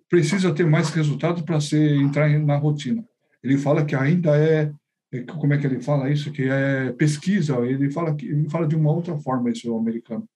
precisa 0.08 0.54
ter 0.54 0.66
mais 0.66 0.90
resultados 0.90 1.42
para 1.42 1.60
ser 1.60 1.96
entrar 1.96 2.28
na 2.38 2.56
rotina. 2.56 3.04
Ele 3.42 3.58
fala 3.58 3.84
que 3.84 3.94
ainda 3.94 4.36
é, 4.36 4.72
é, 5.12 5.20
como 5.22 5.52
é 5.52 5.58
que 5.58 5.66
ele 5.66 5.80
fala 5.80 6.10
isso, 6.10 6.32
que 6.32 6.48
é 6.48 6.92
pesquisa, 6.92 7.56
ele 7.58 7.90
fala 7.90 8.14
que 8.14 8.26
ele 8.26 8.48
fala 8.48 8.66
de 8.66 8.74
uma 8.74 8.90
outra 8.90 9.16
forma 9.18 9.50
esse 9.50 9.68
americano, 9.68 10.26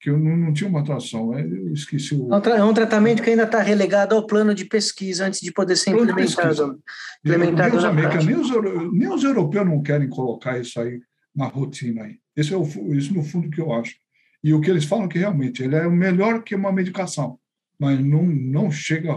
que 0.00 0.10
eu 0.10 0.18
não, 0.18 0.36
não 0.36 0.52
tinha 0.52 0.70
uma 0.70 0.80
atração, 0.80 1.36
é, 1.36 1.42
eu 1.42 1.72
esqueci 1.72 2.14
o... 2.14 2.32
É 2.32 2.64
um 2.64 2.70
é 2.70 2.74
tratamento 2.74 3.22
que 3.22 3.30
ainda 3.30 3.44
está 3.44 3.60
relegado 3.60 4.14
ao 4.14 4.26
plano 4.26 4.54
de 4.54 4.64
pesquisa 4.64 5.26
antes 5.26 5.40
de 5.40 5.52
poder 5.52 5.76
ser 5.76 5.90
implementado. 5.90 6.80
implementado 7.24 7.70
nem, 7.70 7.78
os 7.78 7.84
americanos, 7.84 8.26
nem, 8.26 8.36
os, 8.36 8.92
nem 8.92 9.12
os 9.12 9.24
europeus 9.24 9.66
não 9.66 9.82
querem 9.82 10.08
colocar 10.08 10.58
isso 10.58 10.80
aí 10.80 11.00
na 11.34 11.46
rotina 11.46 12.04
aí. 12.04 12.21
Esse 12.36 12.52
é 12.52 12.56
o, 12.56 12.64
isso 12.94 13.14
no 13.14 13.22
fundo 13.22 13.50
que 13.50 13.60
eu 13.60 13.72
acho. 13.72 13.96
E 14.42 14.52
o 14.52 14.60
que 14.60 14.70
eles 14.70 14.84
falam 14.84 15.08
que 15.08 15.18
realmente 15.18 15.62
ele 15.62 15.76
é 15.76 15.88
melhor 15.88 16.42
que 16.42 16.54
uma 16.54 16.72
medicação, 16.72 17.38
mas 17.78 17.98
não, 18.00 18.24
não 18.24 18.70
chega 18.70 19.16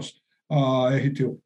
a 0.49 0.95
RTO. 0.95 1.41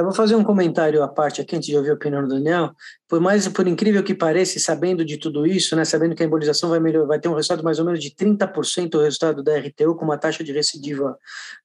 Eu 0.00 0.04
vou 0.04 0.14
fazer 0.14 0.34
um 0.34 0.42
comentário 0.42 1.02
à 1.02 1.08
parte 1.08 1.42
aqui, 1.42 1.54
antes 1.54 1.68
de 1.68 1.76
ouvir 1.76 1.90
a 1.90 1.94
opinião 1.94 2.22
do 2.22 2.28
Daniel. 2.28 2.70
Por 3.06 3.20
mais, 3.20 3.46
por 3.48 3.68
incrível 3.68 4.02
que 4.02 4.14
pareça, 4.14 4.58
sabendo 4.58 5.04
de 5.04 5.18
tudo 5.18 5.46
isso, 5.46 5.76
né, 5.76 5.84
sabendo 5.84 6.14
que 6.14 6.22
a 6.22 6.26
embolização 6.26 6.70
vai, 6.70 6.80
melhor, 6.80 7.06
vai 7.06 7.20
ter 7.20 7.28
um 7.28 7.34
resultado 7.34 7.62
mais 7.62 7.78
ou 7.78 7.84
menos 7.84 8.00
de 8.00 8.10
30% 8.10 8.94
o 8.94 9.02
resultado 9.02 9.42
da 9.42 9.58
RTU, 9.58 9.94
com 9.94 10.06
uma 10.06 10.16
taxa 10.16 10.42
de 10.42 10.52
recidiva 10.52 11.18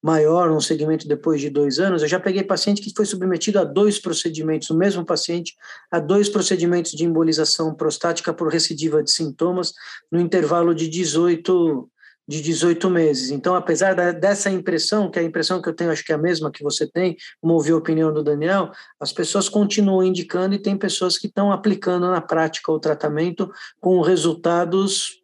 maior, 0.04 0.52
um 0.52 0.60
segmento 0.60 1.08
depois 1.08 1.40
de 1.40 1.50
dois 1.50 1.80
anos, 1.80 2.02
eu 2.02 2.10
já 2.10 2.20
peguei 2.20 2.44
paciente 2.44 2.82
que 2.82 2.92
foi 2.94 3.06
submetido 3.06 3.58
a 3.58 3.64
dois 3.64 4.00
procedimentos, 4.00 4.70
o 4.70 4.78
mesmo 4.78 5.06
paciente, 5.06 5.56
a 5.90 6.00
dois 6.00 6.28
procedimentos 6.28 6.92
de 6.92 7.06
embolização 7.06 7.74
prostática 7.74 8.34
por 8.34 8.52
recidiva 8.52 9.02
de 9.02 9.12
sintomas, 9.12 9.72
no 10.12 10.20
intervalo 10.20 10.76
de 10.76 10.90
18 10.90 11.90
de 12.28 12.42
18 12.42 12.90
meses. 12.90 13.30
Então, 13.30 13.56
apesar 13.56 13.94
da, 13.94 14.12
dessa 14.12 14.50
impressão, 14.50 15.10
que 15.10 15.20
é 15.20 15.22
a 15.22 15.26
impressão 15.26 15.62
que 15.62 15.70
eu 15.70 15.74
tenho, 15.74 15.92
acho 15.92 16.04
que 16.04 16.12
é 16.12 16.16
a 16.16 16.20
mesma 16.20 16.52
que 16.52 16.64
você 16.64 16.88
tem, 16.88 17.16
como 17.40 17.54
ouvi 17.54 17.72
a 17.72 17.78
opinião 17.78 18.12
do 18.12 18.24
Daniel, 18.24 18.72
as 19.00 19.14
pessoas 19.14 19.48
continuam 19.48 20.04
indicando 20.04 20.56
e 20.56 20.60
tem 20.60 20.78
pessoas 20.78 21.18
que 21.18 21.28
estão 21.28 21.52
aplicando 21.52 22.10
na 22.10 22.22
prática 22.22 22.72
o 22.72 22.80
tratamento 22.80 23.52
com 23.80 24.02
resultados 24.02 25.22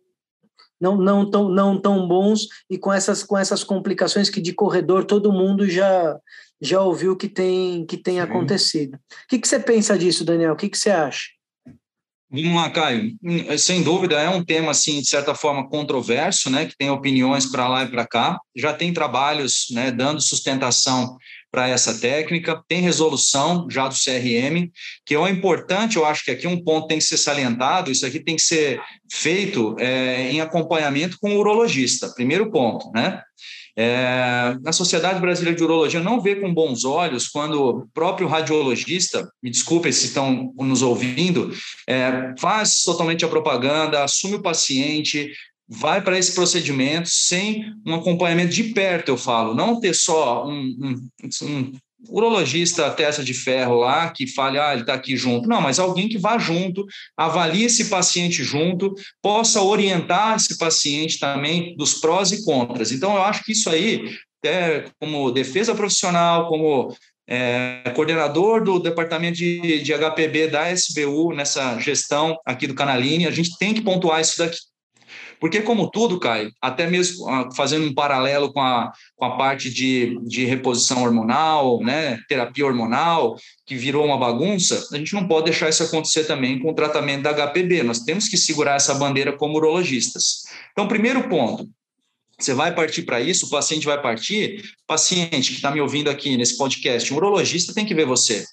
não, 0.80 0.98
não, 0.98 1.30
tão, 1.30 1.48
não 1.48 1.80
tão 1.80 2.08
bons 2.08 2.48
e 2.68 2.78
com 2.78 2.92
essas, 2.92 3.24
com 3.24 3.38
essas 3.38 3.64
complicações 3.64 4.32
que 4.32 4.42
de 4.42 4.52
corredor 4.52 5.06
todo 5.06 5.32
mundo 5.32 5.70
já, 5.70 6.20
já 6.60 6.82
ouviu 6.82 7.16
que 7.16 7.30
tem, 7.30 7.86
que 7.86 7.98
tem 7.98 8.20
acontecido. 8.20 8.96
O 8.96 9.00
que, 9.30 9.38
que 9.38 9.48
você 9.48 9.60
pensa 9.60 9.96
disso, 9.96 10.26
Daniel? 10.26 10.54
O 10.54 10.56
que, 10.56 10.70
que 10.70 10.78
você 10.78 10.90
acha? 10.90 11.30
Vamos 12.34 12.56
lá, 12.56 12.70
Caio. 12.70 13.12
Sem 13.58 13.84
dúvida, 13.84 14.18
é 14.18 14.30
um 14.30 14.42
tema, 14.42 14.72
assim, 14.72 15.02
de 15.02 15.08
certa 15.08 15.36
forma, 15.36 15.68
controverso, 15.68 16.50
né, 16.50 16.66
que 16.66 16.78
tem 16.78 16.90
opiniões 16.90 17.46
para 17.46 17.68
lá 17.68 17.84
e 17.84 17.90
para 17.90 18.08
cá. 18.08 18.40
Já 18.56 18.72
tem 18.72 18.94
trabalhos 18.94 19.66
né, 19.72 19.92
dando 19.92 20.22
sustentação 20.22 21.18
para 21.52 21.68
essa 21.68 21.94
técnica, 22.00 22.64
tem 22.70 22.80
resolução 22.80 23.68
já 23.70 23.86
do 23.90 23.96
CRM, 23.96 24.72
que 25.06 25.14
é 25.14 25.30
importante, 25.30 25.98
eu 25.98 26.06
acho 26.06 26.24
que 26.24 26.32
aqui 26.32 26.48
um 26.48 26.64
ponto 26.64 26.88
tem 26.88 27.00
que 27.00 27.04
ser 27.04 27.18
salientado, 27.18 27.92
isso 27.92 28.06
aqui 28.06 28.22
tem 28.22 28.38
que 28.38 28.42
ser 28.42 28.82
feito 29.12 29.76
é, 29.78 30.32
em 30.32 30.40
acompanhamento 30.40 31.18
com 31.20 31.36
o 31.36 31.40
urologista, 31.40 32.14
primeiro 32.16 32.50
ponto, 32.50 32.90
né? 32.94 33.22
É, 33.78 34.56
a 34.66 34.72
Sociedade 34.72 35.20
Brasileira 35.20 35.58
de 35.58 35.64
Urologia 35.64 36.00
não 36.00 36.20
vê 36.20 36.36
com 36.36 36.54
bons 36.54 36.84
olhos 36.84 37.28
quando 37.28 37.64
o 37.64 37.88
próprio 37.94 38.28
radiologista, 38.28 39.30
me 39.42 39.50
desculpem 39.50 39.92
se 39.92 40.08
estão 40.08 40.54
nos 40.58 40.82
ouvindo, 40.82 41.54
é, 41.88 42.34
faz 42.40 42.84
totalmente 42.84 43.24
a 43.24 43.30
propaganda, 43.30 44.04
assume 44.04 44.36
o 44.36 44.42
paciente, 44.42 45.32
vai 45.68 46.02
para 46.02 46.18
esse 46.18 46.34
procedimento 46.34 47.10
sem 47.10 47.66
um 47.86 47.96
acompanhamento. 47.96 48.54
De 48.54 48.66
perto, 48.66 49.10
eu 49.10 49.18
falo, 49.18 49.56
não 49.56 49.80
ter 49.80 49.96
só 49.96 50.46
um, 50.46 50.76
um, 50.82 51.10
um 51.44 51.72
urologista 52.10 52.90
testa 52.92 53.24
de 53.24 53.34
ferro 53.34 53.76
lá 53.76 54.10
que 54.10 54.28
fale, 54.28 54.60
ah, 54.60 54.72
ele 54.74 54.82
está 54.82 54.94
aqui 54.94 55.16
junto. 55.16 55.48
Não, 55.48 55.62
mas 55.62 55.80
alguém 55.80 56.10
que 56.10 56.18
vá 56.18 56.38
junto, 56.38 56.86
avalie 57.16 57.66
esse 57.66 57.86
paciente 57.90 58.44
junto, 58.44 58.94
possa 59.22 59.62
orientar 59.62 60.36
esse 60.36 60.58
paciente 60.58 61.20
também 61.20 61.76
dos 61.76 61.96
prós 61.96 62.32
e 62.32 62.44
contras. 62.44 62.92
Então, 62.92 63.16
eu 63.16 63.24
acho 63.24 63.44
que 63.44 63.52
isso 63.52 63.70
aí, 63.70 64.10
é, 64.44 64.86
como 65.00 65.32
defesa 65.32 65.76
profissional, 65.76 66.48
como 66.48 66.96
é, 67.28 67.92
coordenador 67.96 68.64
do 68.64 68.80
departamento 68.80 69.38
de, 69.38 69.82
de 69.82 69.94
HPB 69.94 70.48
da 70.48 70.70
SBU, 70.72 71.34
nessa 71.34 71.80
gestão 71.80 72.38
aqui 72.46 72.68
do 72.68 72.76
Canaline, 72.76 73.28
a 73.28 73.32
gente 73.32 73.58
tem 73.58 73.74
que 73.74 73.82
pontuar 73.82 74.20
isso 74.20 74.38
daqui. 74.38 74.58
Porque, 75.42 75.60
como 75.64 75.90
tudo, 75.90 76.20
Caio, 76.20 76.54
até 76.62 76.88
mesmo 76.88 77.28
ah, 77.28 77.50
fazendo 77.56 77.88
um 77.88 77.94
paralelo 77.96 78.54
com 78.54 78.62
a, 78.62 78.92
com 79.16 79.26
a 79.26 79.38
parte 79.38 79.72
de, 79.72 80.16
de 80.22 80.46
reposição 80.46 81.04
hormonal, 81.04 81.80
né, 81.82 82.20
terapia 82.30 82.64
hormonal, 82.64 83.36
que 83.66 83.76
virou 83.76 84.06
uma 84.06 84.20
bagunça, 84.20 84.88
a 84.94 84.98
gente 84.98 85.16
não 85.16 85.28
pode 85.28 85.46
deixar 85.46 85.68
isso 85.68 85.82
acontecer 85.82 86.26
também 86.26 86.60
com 86.60 86.70
o 86.70 86.76
tratamento 86.76 87.24
da 87.24 87.34
HPB. 87.34 87.82
Nós 87.82 88.02
temos 88.02 88.28
que 88.28 88.38
segurar 88.38 88.76
essa 88.76 88.94
bandeira 88.94 89.36
como 89.36 89.58
urologistas. 89.58 90.44
Então, 90.74 90.88
primeiro 90.88 91.28
ponto, 91.28 91.68
você 92.40 92.54
vai 92.54 92.76
partir 92.76 93.02
para 93.02 93.20
isso, 93.20 93.48
o 93.48 93.50
paciente 93.50 93.88
vai 93.88 94.00
partir, 94.00 94.62
paciente 94.86 95.50
que 95.50 95.56
está 95.56 95.72
me 95.72 95.82
ouvindo 95.82 96.12
aqui 96.12 96.38
nesse 96.38 96.56
podcast, 96.56 97.12
um 97.12 97.18
urologista 97.18 97.74
tem 97.74 97.86
que 97.86 97.96
ver 97.96 98.06
você 98.06 98.46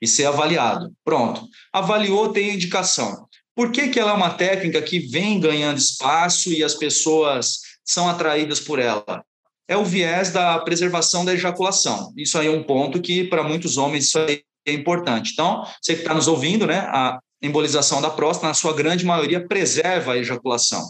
e 0.00 0.06
ser 0.06 0.24
avaliado. 0.24 0.90
Pronto. 1.04 1.46
Avaliou, 1.70 2.32
tem 2.32 2.54
indicação. 2.54 3.28
Por 3.54 3.72
que, 3.72 3.88
que 3.88 3.98
ela 3.98 4.12
é 4.12 4.14
uma 4.14 4.30
técnica 4.30 4.80
que 4.80 4.98
vem 4.98 5.40
ganhando 5.40 5.78
espaço 5.78 6.52
e 6.52 6.62
as 6.62 6.74
pessoas 6.74 7.58
são 7.84 8.08
atraídas 8.08 8.60
por 8.60 8.78
ela? 8.78 9.24
É 9.68 9.76
o 9.76 9.84
viés 9.84 10.30
da 10.30 10.58
preservação 10.58 11.24
da 11.24 11.34
ejaculação. 11.34 12.12
Isso 12.16 12.38
aí 12.38 12.46
é 12.46 12.50
um 12.50 12.62
ponto 12.62 13.00
que, 13.00 13.24
para 13.24 13.42
muitos 13.42 13.76
homens, 13.76 14.06
isso 14.06 14.18
aí 14.18 14.42
é 14.66 14.72
importante. 14.72 15.32
Então, 15.32 15.64
você 15.80 15.94
que 15.94 16.00
está 16.00 16.14
nos 16.14 16.28
ouvindo, 16.28 16.66
né, 16.66 16.80
a 16.88 17.18
embolização 17.42 18.00
da 18.00 18.10
próstata, 18.10 18.48
na 18.48 18.54
sua 18.54 18.74
grande 18.74 19.04
maioria, 19.04 19.46
preserva 19.46 20.12
a 20.12 20.18
ejaculação. 20.18 20.82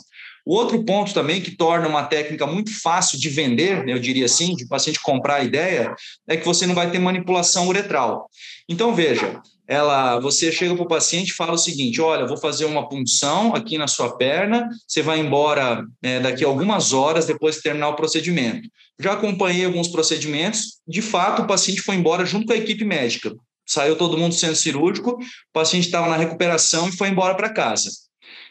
O 0.45 0.55
outro 0.55 0.83
ponto 0.85 1.13
também 1.13 1.41
que 1.41 1.51
torna 1.51 1.87
uma 1.87 2.05
técnica 2.05 2.47
muito 2.47 2.73
fácil 2.81 3.19
de 3.19 3.29
vender, 3.29 3.85
né, 3.85 3.93
eu 3.93 3.99
diria 3.99 4.25
assim, 4.25 4.55
de 4.55 4.67
paciente 4.67 5.01
comprar 5.01 5.37
a 5.37 5.45
ideia, 5.45 5.95
é 6.29 6.37
que 6.37 6.47
você 6.47 6.67
não 6.67 6.75
vai 6.75 6.91
ter 6.91 6.99
manipulação 6.99 7.69
uretral. 7.69 8.29
Então, 8.69 8.95
veja, 8.95 9.41
ela, 9.71 10.19
você 10.19 10.51
chega 10.51 10.75
para 10.75 10.83
o 10.83 10.89
paciente 10.89 11.29
e 11.29 11.35
fala 11.35 11.53
o 11.53 11.59
seguinte: 11.59 12.01
olha, 12.01 12.27
vou 12.27 12.37
fazer 12.37 12.65
uma 12.65 12.89
punção 12.89 13.55
aqui 13.55 13.79
na 13.79 13.87
sua 13.87 14.17
perna, 14.17 14.69
você 14.85 15.01
vai 15.01 15.21
embora 15.21 15.87
é, 16.03 16.19
daqui 16.19 16.45
a 16.45 16.49
algumas 16.49 16.93
horas 16.93 17.25
depois 17.25 17.55
de 17.55 17.63
terminar 17.63 17.91
o 17.91 17.95
procedimento. 17.95 18.69
Já 18.99 19.13
acompanhei 19.13 19.65
alguns 19.65 19.87
procedimentos, 19.87 20.81
de 20.89 21.01
fato, 21.01 21.43
o 21.43 21.47
paciente 21.47 21.83
foi 21.83 21.95
embora 21.95 22.27
junto 22.27 22.47
com 22.47 22.53
a 22.53 22.57
equipe 22.57 22.85
médica. 22.85 23.33
Saiu 23.65 23.95
todo 23.95 24.19
mundo 24.19 24.35
sendo 24.35 24.57
cirúrgico, 24.57 25.13
o 25.13 25.19
paciente 25.53 25.85
estava 25.85 26.09
na 26.09 26.17
recuperação 26.17 26.89
e 26.89 26.97
foi 26.97 27.09
embora 27.09 27.37
para 27.37 27.53
casa. 27.53 27.91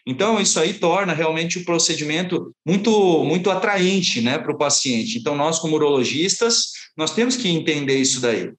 Então, 0.07 0.39
isso 0.39 0.57
aí 0.57 0.73
torna 0.73 1.11
realmente 1.11 1.59
o 1.59 1.65
procedimento 1.65 2.55
muito, 2.65 3.25
muito 3.25 3.51
atraente 3.51 4.21
né, 4.21 4.37
para 4.37 4.53
o 4.53 4.57
paciente. 4.57 5.17
Então, 5.17 5.35
nós, 5.35 5.59
como 5.59 5.75
urologistas, 5.75 6.67
nós 6.95 7.11
temos 7.13 7.35
que 7.35 7.49
entender 7.49 7.97
isso 7.97 8.21
daí. 8.21 8.53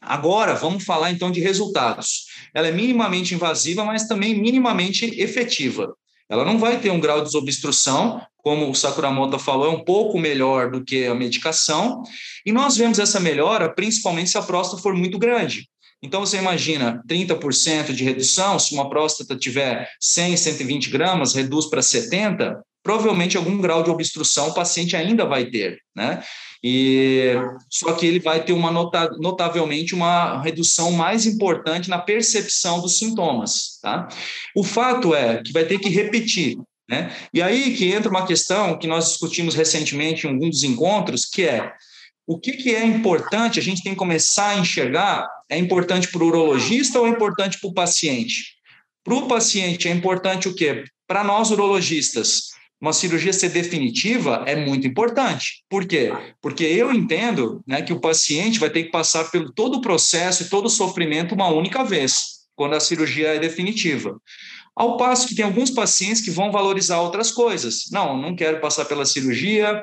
Agora, 0.00 0.54
vamos 0.54 0.84
falar 0.84 1.10
então 1.10 1.30
de 1.30 1.40
resultados. 1.40 2.26
Ela 2.54 2.68
é 2.68 2.72
minimamente 2.72 3.34
invasiva, 3.34 3.84
mas 3.84 4.06
também 4.06 4.34
minimamente 4.34 5.04
efetiva. 5.20 5.94
Ela 6.28 6.44
não 6.44 6.58
vai 6.58 6.78
ter 6.78 6.90
um 6.90 7.00
grau 7.00 7.18
de 7.18 7.24
desobstrução, 7.24 8.20
como 8.36 8.70
o 8.70 8.74
Sakuramoto 8.74 9.38
falou, 9.38 9.66
é 9.66 9.70
um 9.70 9.84
pouco 9.84 10.18
melhor 10.18 10.70
do 10.70 10.84
que 10.84 11.06
a 11.06 11.14
medicação. 11.14 12.02
E 12.44 12.52
nós 12.52 12.76
vemos 12.76 12.98
essa 12.98 13.18
melhora 13.18 13.72
principalmente 13.74 14.30
se 14.30 14.38
a 14.38 14.42
próstata 14.42 14.82
for 14.82 14.94
muito 14.94 15.18
grande. 15.18 15.68
Então, 16.02 16.20
você 16.20 16.38
imagina 16.38 17.02
30% 17.08 17.92
de 17.92 18.04
redução, 18.04 18.58
se 18.58 18.72
uma 18.72 18.88
próstata 18.88 19.36
tiver 19.36 19.90
100, 20.00 20.36
120 20.36 20.90
gramas, 20.90 21.34
reduz 21.34 21.66
para 21.66 21.82
70, 21.82 22.62
provavelmente 22.88 23.36
algum 23.36 23.60
grau 23.60 23.82
de 23.82 23.90
obstrução 23.90 24.48
o 24.48 24.54
paciente 24.54 24.96
ainda 24.96 25.26
vai 25.26 25.44
ter, 25.44 25.78
né? 25.94 26.24
E 26.64 27.34
só 27.68 27.92
que 27.92 28.06
ele 28.06 28.18
vai 28.18 28.42
ter 28.42 28.54
uma 28.54 28.70
nota, 28.70 29.10
notavelmente 29.18 29.94
uma 29.94 30.40
redução 30.40 30.90
mais 30.92 31.26
importante 31.26 31.90
na 31.90 31.98
percepção 31.98 32.80
dos 32.80 32.96
sintomas, 32.96 33.78
tá? 33.82 34.08
O 34.56 34.64
fato 34.64 35.14
é 35.14 35.42
que 35.42 35.52
vai 35.52 35.66
ter 35.66 35.78
que 35.78 35.90
repetir, 35.90 36.56
né? 36.88 37.14
E 37.34 37.42
aí 37.42 37.76
que 37.76 37.92
entra 37.92 38.08
uma 38.08 38.26
questão 38.26 38.78
que 38.78 38.86
nós 38.86 39.10
discutimos 39.10 39.54
recentemente 39.54 40.26
em 40.26 40.30
algum 40.30 40.48
dos 40.48 40.62
encontros, 40.62 41.26
que 41.26 41.42
é 41.42 41.70
o 42.26 42.38
que, 42.40 42.52
que 42.52 42.74
é 42.74 42.86
importante, 42.86 43.60
a 43.60 43.62
gente 43.62 43.82
tem 43.82 43.92
que 43.92 43.98
começar 43.98 44.48
a 44.48 44.58
enxergar, 44.58 45.28
é 45.50 45.58
importante 45.58 46.08
para 46.08 46.24
o 46.24 46.26
urologista 46.26 46.98
ou 46.98 47.06
é 47.06 47.10
importante 47.10 47.60
para 47.60 47.68
o 47.68 47.74
paciente? 47.74 48.54
Para 49.04 49.14
o 49.14 49.28
paciente 49.28 49.88
é 49.88 49.90
importante 49.90 50.48
o 50.48 50.54
quê? 50.54 50.84
Para 51.06 51.22
nós 51.22 51.50
urologistas, 51.50 52.56
uma 52.80 52.92
cirurgia 52.92 53.32
ser 53.32 53.48
definitiva 53.48 54.44
é 54.46 54.54
muito 54.54 54.86
importante. 54.86 55.64
Por 55.68 55.86
quê? 55.86 56.12
Porque 56.40 56.64
eu 56.64 56.92
entendo 56.92 57.62
né, 57.66 57.82
que 57.82 57.92
o 57.92 58.00
paciente 58.00 58.58
vai 58.58 58.70
ter 58.70 58.84
que 58.84 58.90
passar 58.90 59.30
pelo 59.30 59.52
todo 59.52 59.78
o 59.78 59.80
processo 59.80 60.44
e 60.44 60.48
todo 60.48 60.66
o 60.66 60.70
sofrimento 60.70 61.34
uma 61.34 61.48
única 61.48 61.82
vez, 61.84 62.46
quando 62.54 62.74
a 62.74 62.80
cirurgia 62.80 63.34
é 63.34 63.38
definitiva. 63.38 64.20
Ao 64.76 64.96
passo 64.96 65.26
que 65.26 65.34
tem 65.34 65.44
alguns 65.44 65.70
pacientes 65.70 66.22
que 66.22 66.30
vão 66.30 66.52
valorizar 66.52 67.00
outras 67.00 67.32
coisas. 67.32 67.88
Não, 67.90 68.16
não 68.16 68.36
quero 68.36 68.60
passar 68.60 68.84
pela 68.84 69.04
cirurgia, 69.04 69.82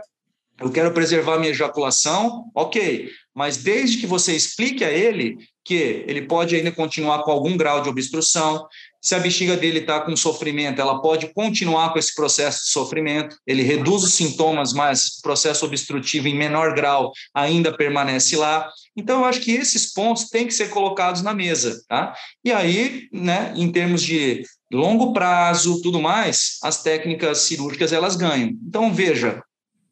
eu 0.57 0.71
quero 0.71 0.93
preservar 0.93 1.37
minha 1.37 1.51
ejaculação, 1.51 2.45
ok, 2.55 3.09
mas 3.33 3.57
desde 3.57 3.97
que 3.97 4.07
você 4.07 4.33
explique 4.33 4.85
a 4.85 4.91
ele 4.91 5.37
que 5.65 6.05
ele 6.07 6.21
pode 6.21 6.55
ainda 6.55 6.71
continuar 6.71 7.23
com 7.23 7.31
algum 7.31 7.57
grau 7.57 7.81
de 7.81 7.89
obstrução, 7.89 8.65
se 9.05 9.13
a 9.13 9.19
bexiga 9.19 9.55
dele 9.55 9.81
está 9.81 10.01
com 10.01 10.17
sofrimento, 10.17 10.81
ela 10.81 10.99
pode 10.99 11.31
continuar 11.31 11.93
com 11.93 11.99
esse 11.99 12.15
processo 12.15 12.63
de 12.63 12.71
sofrimento, 12.71 13.37
ele 13.45 13.61
reduz 13.61 14.01
os 14.01 14.15
sintomas, 14.15 14.73
mas 14.73 15.19
o 15.19 15.21
processo 15.21 15.63
obstrutivo 15.63 16.27
em 16.27 16.35
menor 16.35 16.73
grau 16.73 17.11
ainda 17.31 17.71
permanece 17.71 18.35
lá. 18.35 18.67
Então, 18.97 19.19
eu 19.19 19.25
acho 19.25 19.41
que 19.41 19.51
esses 19.51 19.93
pontos 19.93 20.27
têm 20.29 20.47
que 20.47 20.53
ser 20.55 20.71
colocados 20.71 21.21
na 21.21 21.35
mesa, 21.35 21.79
tá? 21.87 22.15
E 22.43 22.51
aí, 22.51 23.07
né, 23.13 23.53
em 23.55 23.71
termos 23.71 24.01
de 24.01 24.41
longo 24.73 25.13
prazo, 25.13 25.83
tudo 25.83 26.01
mais, 26.01 26.57
as 26.63 26.81
técnicas 26.81 27.37
cirúrgicas 27.41 27.93
elas 27.93 28.15
ganham. 28.15 28.57
Então, 28.67 28.91
veja, 28.91 29.39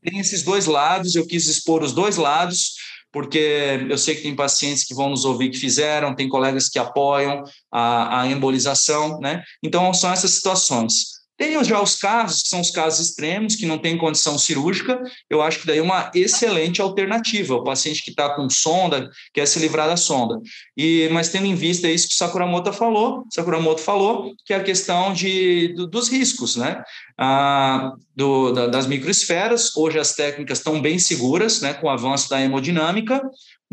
tem 0.01 0.17
esses 0.17 0.41
dois 0.41 0.65
lados, 0.65 1.13
eu 1.13 1.27
quis 1.27 1.45
expor 1.45 1.83
os 1.83 1.93
dois 1.93 2.17
lados, 2.17 2.73
porque 3.13 3.85
eu 3.87 3.97
sei 3.97 4.15
que 4.15 4.23
tem 4.23 4.35
pacientes 4.35 4.83
que 4.83 4.95
vão 4.95 5.09
nos 5.09 5.23
ouvir 5.23 5.51
que 5.51 5.57
fizeram, 5.59 6.15
tem 6.15 6.27
colegas 6.27 6.67
que 6.67 6.79
apoiam 6.79 7.43
a, 7.71 8.21
a 8.21 8.27
embolização, 8.27 9.19
né? 9.19 9.43
Então, 9.61 9.93
são 9.93 10.11
essas 10.11 10.31
situações. 10.31 11.22
Tem 11.43 11.61
já 11.61 11.81
os 11.81 11.97
casos, 11.97 12.43
que 12.43 12.47
são 12.47 12.61
os 12.61 12.71
casos 12.71 13.09
extremos, 13.09 13.57
que 13.57 13.65
não 13.65 13.77
tem 13.77 13.97
condição 13.97 14.37
cirúrgica, 14.37 15.03
eu 15.29 15.41
acho 15.41 15.59
que 15.59 15.67
daí 15.67 15.79
é 15.79 15.81
uma 15.81 16.09
excelente 16.15 16.81
alternativa. 16.81 17.55
O 17.55 17.65
paciente 17.65 18.01
que 18.01 18.11
está 18.11 18.29
com 18.33 18.49
sonda, 18.49 19.09
quer 19.33 19.45
se 19.45 19.59
livrar 19.59 19.89
da 19.89 19.97
sonda. 19.97 20.39
E, 20.77 21.09
mas 21.11 21.27
tendo 21.27 21.45
em 21.45 21.53
vista 21.53 21.89
isso 21.89 22.07
que 22.07 22.13
o 22.13 22.17
Sakuramoto 22.17 22.71
falou, 22.71 23.25
Sakuramoto 23.29 23.81
falou, 23.81 24.33
que 24.45 24.53
é 24.53 24.55
a 24.55 24.63
questão 24.63 25.11
de, 25.11 25.73
do, 25.75 25.85
dos 25.85 26.07
riscos, 26.07 26.55
né? 26.55 26.81
Ah, 27.17 27.91
do, 28.15 28.53
da, 28.53 28.67
das 28.67 28.87
microesferas, 28.87 29.75
hoje 29.75 29.99
as 29.99 30.15
técnicas 30.15 30.59
estão 30.59 30.81
bem 30.81 30.97
seguras, 30.97 31.59
né, 31.59 31.73
com 31.73 31.87
o 31.87 31.89
avanço 31.89 32.29
da 32.29 32.41
hemodinâmica, 32.41 33.21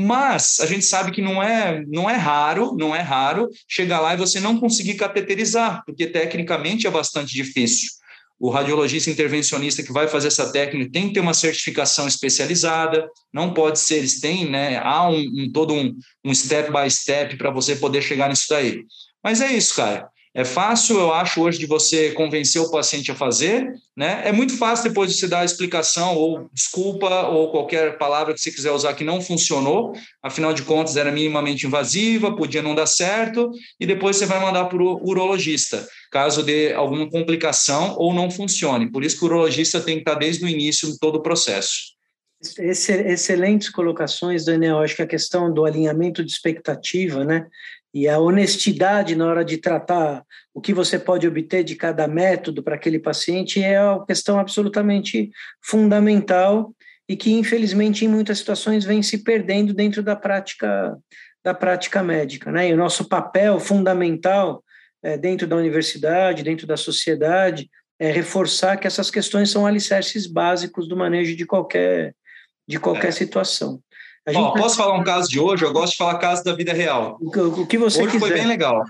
mas 0.00 0.58
a 0.60 0.66
gente 0.66 0.84
sabe 0.84 1.10
que 1.10 1.20
não 1.20 1.42
é, 1.42 1.84
não 1.86 2.08
é 2.08 2.16
raro, 2.16 2.74
não 2.78 2.96
é 2.96 3.00
raro 3.00 3.48
chegar 3.68 4.00
lá 4.00 4.14
e 4.14 4.16
você 4.16 4.40
não 4.40 4.58
conseguir 4.58 4.94
cateterizar, 4.94 5.82
porque 5.84 6.06
tecnicamente 6.06 6.86
é 6.86 6.90
bastante 6.90 7.34
difícil. 7.34 7.90
O 8.38 8.48
radiologista 8.48 9.10
intervencionista 9.10 9.82
que 9.82 9.92
vai 9.92 10.08
fazer 10.08 10.28
essa 10.28 10.50
técnica 10.50 10.90
tem 10.90 11.08
que 11.08 11.14
ter 11.14 11.20
uma 11.20 11.34
certificação 11.34 12.08
especializada, 12.08 13.06
não 13.30 13.52
pode 13.52 13.78
ser, 13.78 13.96
eles 13.96 14.20
têm, 14.20 14.48
né? 14.48 14.78
Há 14.78 15.06
um, 15.06 15.20
um 15.20 15.52
todo 15.52 15.74
um, 15.74 15.94
um 16.24 16.34
step 16.34 16.72
by 16.72 16.90
step 16.90 17.36
para 17.36 17.50
você 17.50 17.76
poder 17.76 18.00
chegar 18.00 18.30
nisso 18.30 18.46
daí. 18.48 18.82
Mas 19.22 19.42
é 19.42 19.52
isso, 19.52 19.74
cara. 19.76 20.08
É 20.32 20.44
fácil, 20.44 20.96
eu 20.96 21.12
acho, 21.12 21.42
hoje 21.42 21.58
de 21.58 21.66
você 21.66 22.12
convencer 22.12 22.62
o 22.62 22.70
paciente 22.70 23.10
a 23.10 23.16
fazer, 23.16 23.74
né? 23.96 24.22
É 24.24 24.30
muito 24.30 24.56
fácil 24.56 24.88
depois 24.88 25.12
de 25.12 25.18
você 25.18 25.26
dar 25.26 25.40
a 25.40 25.44
explicação 25.44 26.14
ou 26.14 26.48
desculpa 26.52 27.26
ou 27.26 27.50
qualquer 27.50 27.98
palavra 27.98 28.32
que 28.32 28.40
você 28.40 28.52
quiser 28.52 28.70
usar 28.70 28.94
que 28.94 29.02
não 29.02 29.20
funcionou, 29.20 29.92
afinal 30.22 30.52
de 30.52 30.62
contas 30.62 30.96
era 30.96 31.10
minimamente 31.10 31.66
invasiva, 31.66 32.36
podia 32.36 32.62
não 32.62 32.76
dar 32.76 32.86
certo, 32.86 33.50
e 33.80 33.84
depois 33.84 34.16
você 34.16 34.26
vai 34.26 34.40
mandar 34.40 34.66
para 34.66 34.80
o 34.80 35.04
urologista, 35.04 35.84
caso 36.12 36.44
dê 36.44 36.72
alguma 36.74 37.10
complicação 37.10 37.96
ou 37.98 38.14
não 38.14 38.30
funcione. 38.30 38.88
Por 38.88 39.04
isso 39.04 39.18
que 39.18 39.24
o 39.24 39.26
urologista 39.26 39.80
tem 39.80 39.96
que 39.96 40.02
estar 40.02 40.14
desde 40.14 40.44
o 40.44 40.48
início 40.48 40.92
de 40.92 40.98
todo 41.00 41.16
o 41.16 41.22
processo. 41.22 41.98
Excelentes 42.58 43.68
colocações, 43.68 44.46
Daniel. 44.46 44.78
Acho 44.78 44.96
que 44.96 45.02
a 45.02 45.06
questão 45.06 45.52
do 45.52 45.66
alinhamento 45.66 46.24
de 46.24 46.32
expectativa, 46.32 47.22
né? 47.22 47.46
E 47.92 48.08
a 48.08 48.18
honestidade 48.18 49.16
na 49.16 49.26
hora 49.26 49.44
de 49.44 49.58
tratar 49.58 50.24
o 50.54 50.60
que 50.60 50.72
você 50.72 50.98
pode 50.98 51.26
obter 51.26 51.64
de 51.64 51.74
cada 51.74 52.06
método 52.06 52.62
para 52.62 52.76
aquele 52.76 52.98
paciente 52.98 53.62
é 53.62 53.82
uma 53.82 54.06
questão 54.06 54.38
absolutamente 54.38 55.30
fundamental 55.60 56.74
e 57.08 57.16
que 57.16 57.32
infelizmente 57.32 58.04
em 58.04 58.08
muitas 58.08 58.38
situações 58.38 58.84
vem 58.84 59.02
se 59.02 59.18
perdendo 59.18 59.74
dentro 59.74 60.02
da 60.02 60.14
prática 60.14 60.96
da 61.42 61.54
prática 61.54 62.02
médica, 62.02 62.52
né? 62.52 62.68
E 62.68 62.74
o 62.74 62.76
nosso 62.76 63.08
papel 63.08 63.58
fundamental 63.58 64.62
é, 65.02 65.16
dentro 65.16 65.46
da 65.46 65.56
universidade, 65.56 66.42
dentro 66.42 66.66
da 66.66 66.76
sociedade, 66.76 67.70
é 67.98 68.12
reforçar 68.12 68.76
que 68.76 68.86
essas 68.86 69.10
questões 69.10 69.50
são 69.50 69.66
alicerces 69.66 70.26
básicos 70.26 70.86
do 70.86 70.96
manejo 70.96 71.34
de 71.34 71.46
qualquer 71.46 72.14
de 72.68 72.78
qualquer 72.78 73.08
é. 73.08 73.12
situação. 73.12 73.82
Ó, 74.28 74.52
posso 74.52 74.76
falar 74.76 74.94
um 74.98 75.04
caso 75.04 75.28
de 75.28 75.40
hoje? 75.40 75.64
Eu 75.64 75.72
gosto 75.72 75.92
de 75.92 75.98
falar 75.98 76.18
caso 76.18 76.44
da 76.44 76.54
vida 76.54 76.72
real. 76.72 77.18
O 77.20 77.66
que 77.66 77.78
você 77.78 78.02
Hoje 78.02 78.12
quiser. 78.12 78.18
foi 78.18 78.32
bem 78.32 78.46
legal. 78.46 78.84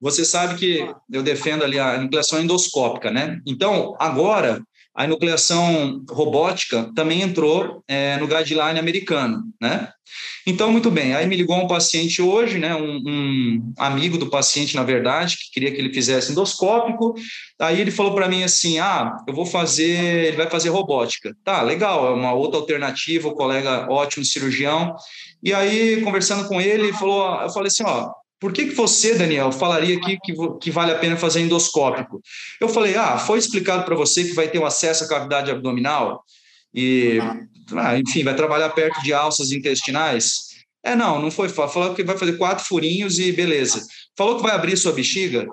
Você 0.00 0.24
sabe 0.24 0.56
que 0.56 0.94
eu 1.10 1.22
defendo 1.22 1.64
ali 1.64 1.78
a 1.78 1.98
nucleação 1.98 2.40
endoscópica, 2.40 3.10
né? 3.10 3.40
Então, 3.46 3.96
agora, 3.98 4.62
a 4.96 5.04
enucleação 5.04 6.02
robótica 6.08 6.90
também 6.96 7.20
entrou 7.20 7.84
é, 7.86 8.16
no 8.16 8.26
guideline 8.26 8.78
americano, 8.78 9.42
né? 9.60 9.90
Então, 10.46 10.70
muito 10.70 10.90
bem, 10.90 11.12
aí 11.14 11.26
me 11.26 11.36
ligou 11.36 11.56
um 11.56 11.66
paciente 11.66 12.22
hoje, 12.22 12.58
né, 12.58 12.74
um, 12.74 13.02
um 13.04 13.74
amigo 13.76 14.16
do 14.16 14.30
paciente, 14.30 14.76
na 14.76 14.84
verdade, 14.84 15.36
que 15.36 15.50
queria 15.52 15.72
que 15.72 15.78
ele 15.78 15.92
fizesse 15.92 16.30
endoscópico, 16.30 17.14
aí 17.60 17.80
ele 17.80 17.90
falou 17.90 18.14
para 18.14 18.28
mim 18.28 18.44
assim, 18.44 18.78
ah, 18.78 19.16
eu 19.26 19.34
vou 19.34 19.44
fazer, 19.44 20.26
ele 20.26 20.36
vai 20.36 20.48
fazer 20.48 20.68
robótica. 20.68 21.36
Tá, 21.44 21.60
legal, 21.62 22.06
é 22.06 22.14
uma 22.14 22.32
outra 22.32 22.60
alternativa, 22.60 23.28
o 23.28 23.34
colega 23.34 23.88
ótimo 23.90 24.24
cirurgião, 24.24 24.94
e 25.42 25.52
aí, 25.52 26.00
conversando 26.02 26.48
com 26.48 26.60
ele, 26.60 26.84
ele 26.84 26.92
falou, 26.92 27.42
eu 27.42 27.50
falei 27.50 27.66
assim, 27.66 27.84
ó, 27.84 28.10
por 28.38 28.52
que, 28.52 28.66
que 28.66 28.74
você, 28.74 29.14
Daniel, 29.14 29.50
falaria 29.50 29.98
que, 30.00 30.18
que, 30.18 30.34
que, 30.60 30.70
vale 30.70 30.92
a 30.92 30.98
pena 30.98 31.16
fazer 31.16 31.40
endoscópico? 31.40 32.20
Eu 32.60 32.68
falei, 32.68 32.94
ah, 32.94 33.18
foi 33.18 33.38
explicado 33.38 33.84
para 33.84 33.96
você 33.96 34.24
que 34.24 34.34
vai 34.34 34.48
ter 34.48 34.58
um 34.58 34.66
acesso 34.66 35.04
à 35.04 35.08
cavidade 35.08 35.50
abdominal 35.50 36.22
e, 36.74 37.18
ah, 37.74 37.98
enfim, 37.98 38.22
vai 38.22 38.36
trabalhar 38.36 38.68
perto 38.70 39.02
de 39.02 39.12
alças 39.12 39.52
intestinais? 39.52 40.46
É, 40.84 40.94
não, 40.94 41.20
não 41.20 41.30
foi. 41.30 41.48
Falou 41.48 41.94
que 41.94 42.04
vai 42.04 42.16
fazer 42.16 42.36
quatro 42.36 42.64
furinhos 42.64 43.18
e 43.18 43.32
beleza. 43.32 43.82
Falou 44.16 44.36
que 44.36 44.42
vai 44.42 44.52
abrir 44.52 44.76
sua 44.76 44.92
bexiga? 44.92 45.46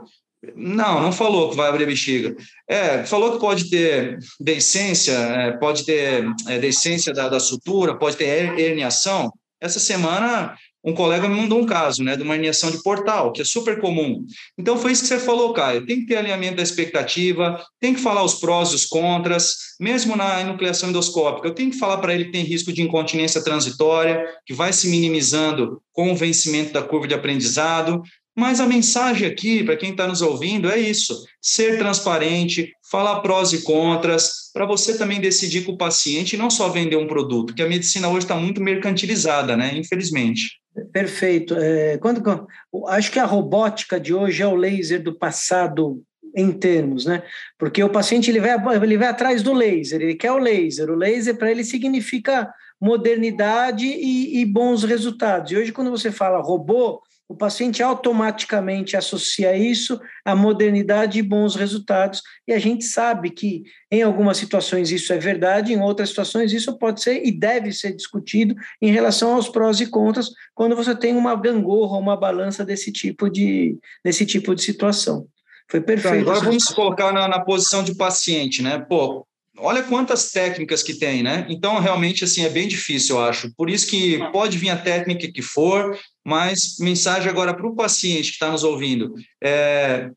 Não, 0.55 1.01
não 1.01 1.11
falou 1.11 1.49
que 1.49 1.55
vai 1.55 1.69
abrir 1.69 1.85
a 1.85 1.87
bexiga. 1.87 2.35
É, 2.67 3.03
falou 3.05 3.31
que 3.31 3.39
pode 3.39 3.69
ter 3.69 4.19
deiscência, 4.39 5.13
é, 5.13 5.51
pode 5.53 5.85
ter 5.85 6.25
é, 6.47 6.59
deiscência 6.59 7.13
da, 7.13 7.29
da 7.29 7.39
sutura, 7.39 7.97
pode 7.97 8.17
ter 8.17 8.59
herniação. 8.59 9.31
Essa 9.61 9.79
semana 9.79 10.53
um 10.83 10.93
colega 10.93 11.29
me 11.29 11.35
mandou 11.35 11.61
um 11.61 11.65
caso, 11.65 12.03
né, 12.03 12.17
de 12.17 12.23
uma 12.23 12.35
herniação 12.35 12.69
de 12.69 12.83
portal, 12.83 13.31
que 13.31 13.41
é 13.41 13.45
super 13.45 13.79
comum. 13.79 14.25
Então, 14.57 14.77
foi 14.77 14.91
isso 14.91 15.03
que 15.03 15.07
você 15.07 15.19
falou, 15.19 15.53
Caio. 15.53 15.85
Tem 15.85 16.01
que 16.01 16.07
ter 16.07 16.17
alinhamento 16.17 16.57
da 16.57 16.63
expectativa, 16.63 17.63
tem 17.79 17.93
que 17.93 18.01
falar 18.01 18.23
os 18.23 18.35
prós 18.35 18.71
e 18.71 18.75
os 18.75 18.85
contras, 18.85 19.55
mesmo 19.79 20.15
na 20.15 20.41
enucleação 20.41 20.89
endoscópica. 20.89 21.47
Eu 21.47 21.53
tenho 21.53 21.71
que 21.71 21.77
falar 21.77 21.97
para 21.97 22.13
ele 22.13 22.25
que 22.25 22.31
tem 22.31 22.43
risco 22.43 22.73
de 22.73 22.81
incontinência 22.81 23.41
transitória, 23.43 24.25
que 24.45 24.53
vai 24.53 24.73
se 24.73 24.89
minimizando 24.89 25.81
com 25.93 26.11
o 26.11 26.15
vencimento 26.15 26.73
da 26.73 26.81
curva 26.81 27.07
de 27.07 27.13
aprendizado. 27.13 28.01
Mas 28.35 28.59
a 28.59 28.65
mensagem 28.65 29.27
aqui, 29.27 29.63
para 29.63 29.77
quem 29.77 29.91
está 29.91 30.07
nos 30.07 30.21
ouvindo, 30.21 30.69
é 30.69 30.79
isso: 30.79 31.23
ser 31.41 31.77
transparente, 31.77 32.71
falar 32.89 33.21
prós 33.21 33.53
e 33.53 33.61
contras, 33.61 34.51
para 34.51 34.65
você 34.65 34.97
também 34.97 35.21
decidir 35.21 35.63
com 35.63 35.73
o 35.73 35.77
paciente 35.77 36.33
e 36.33 36.37
não 36.37 36.49
só 36.49 36.67
vender 36.69 36.95
um 36.95 37.07
produto, 37.07 37.53
que 37.53 37.61
a 37.61 37.69
medicina 37.69 38.09
hoje 38.09 38.25
está 38.25 38.35
muito 38.35 38.61
mercantilizada, 38.61 39.55
né? 39.55 39.77
Infelizmente. 39.77 40.62
Perfeito. 40.91 41.55
É, 41.55 41.97
quando, 41.97 42.47
acho 42.87 43.11
que 43.11 43.19
a 43.19 43.25
robótica 43.25 43.99
de 43.99 44.13
hoje 44.13 44.41
é 44.41 44.47
o 44.47 44.55
laser 44.55 45.01
do 45.01 45.13
passado 45.13 46.01
em 46.35 46.51
termos, 46.51 47.05
né? 47.05 47.21
Porque 47.59 47.83
o 47.83 47.89
paciente 47.89 48.31
ele 48.31 48.39
vai, 48.39 48.57
ele 48.75 48.97
vai 48.97 49.07
atrás 49.07 49.43
do 49.43 49.53
laser, 49.53 50.01
ele 50.01 50.15
quer 50.15 50.31
o 50.31 50.39
laser. 50.39 50.89
O 50.89 50.95
laser 50.95 51.37
para 51.37 51.51
ele 51.51 51.63
significa 51.63 52.51
modernidade 52.81 53.85
e, 53.85 54.41
e 54.41 54.45
bons 54.45 54.83
resultados. 54.83 55.51
E 55.51 55.55
hoje, 55.55 55.71
quando 55.71 55.91
você 55.91 56.11
fala 56.11 56.41
robô, 56.41 57.01
o 57.33 57.35
paciente 57.35 57.81
automaticamente 57.81 58.95
associa 58.95 59.57
isso 59.57 59.99
à 60.23 60.35
modernidade 60.35 61.17
e 61.17 61.23
bons 61.23 61.55
resultados, 61.55 62.21
e 62.47 62.53
a 62.53 62.59
gente 62.59 62.85
sabe 62.85 63.31
que 63.31 63.63
em 63.91 64.03
algumas 64.03 64.37
situações 64.37 64.91
isso 64.91 65.11
é 65.11 65.17
verdade, 65.17 65.73
em 65.73 65.81
outras 65.81 66.09
situações 66.09 66.53
isso 66.53 66.77
pode 66.77 67.01
ser 67.01 67.25
e 67.25 67.31
deve 67.31 67.71
ser 67.71 67.95
discutido 67.95 68.53
em 68.79 68.91
relação 68.91 69.33
aos 69.33 69.49
prós 69.49 69.79
e 69.79 69.87
contras 69.87 70.29
quando 70.53 70.75
você 70.75 70.95
tem 70.95 71.15
uma 71.15 71.35
gangorra, 71.35 71.97
uma 71.97 72.15
balança 72.15 72.63
desse 72.63 72.91
tipo 72.91 73.27
de, 73.31 73.79
desse 74.05 74.27
tipo 74.27 74.53
de 74.53 74.61
situação. 74.61 75.25
Foi 75.71 75.81
perfeito. 75.81 76.17
Então, 76.17 76.33
agora 76.33 76.45
vamos 76.45 76.65
colocar 76.65 77.11
na, 77.11 77.27
na 77.27 77.39
posição 77.39 77.83
de 77.83 77.95
paciente, 77.95 78.61
né? 78.61 78.77
Pô, 78.77 79.25
olha 79.57 79.81
quantas 79.81 80.29
técnicas 80.29 80.83
que 80.83 80.93
tem, 80.93 81.23
né? 81.23 81.47
Então, 81.49 81.79
realmente, 81.79 82.23
assim, 82.23 82.45
é 82.45 82.49
bem 82.49 82.67
difícil, 82.67 83.15
eu 83.15 83.23
acho. 83.23 83.51
Por 83.55 83.71
isso 83.71 83.87
que 83.87 84.19
pode 84.31 84.55
vir 84.55 84.69
a 84.69 84.77
técnica 84.77 85.27
que 85.31 85.41
for, 85.41 85.97
mas 86.25 86.77
mensagem 86.79 87.29
agora 87.29 87.53
para 87.53 87.67
o 87.67 87.75
paciente 87.75 88.29
que 88.29 88.33
está 88.33 88.49
nos 88.49 88.63
ouvindo. 88.63 89.13
É, 89.43 90.09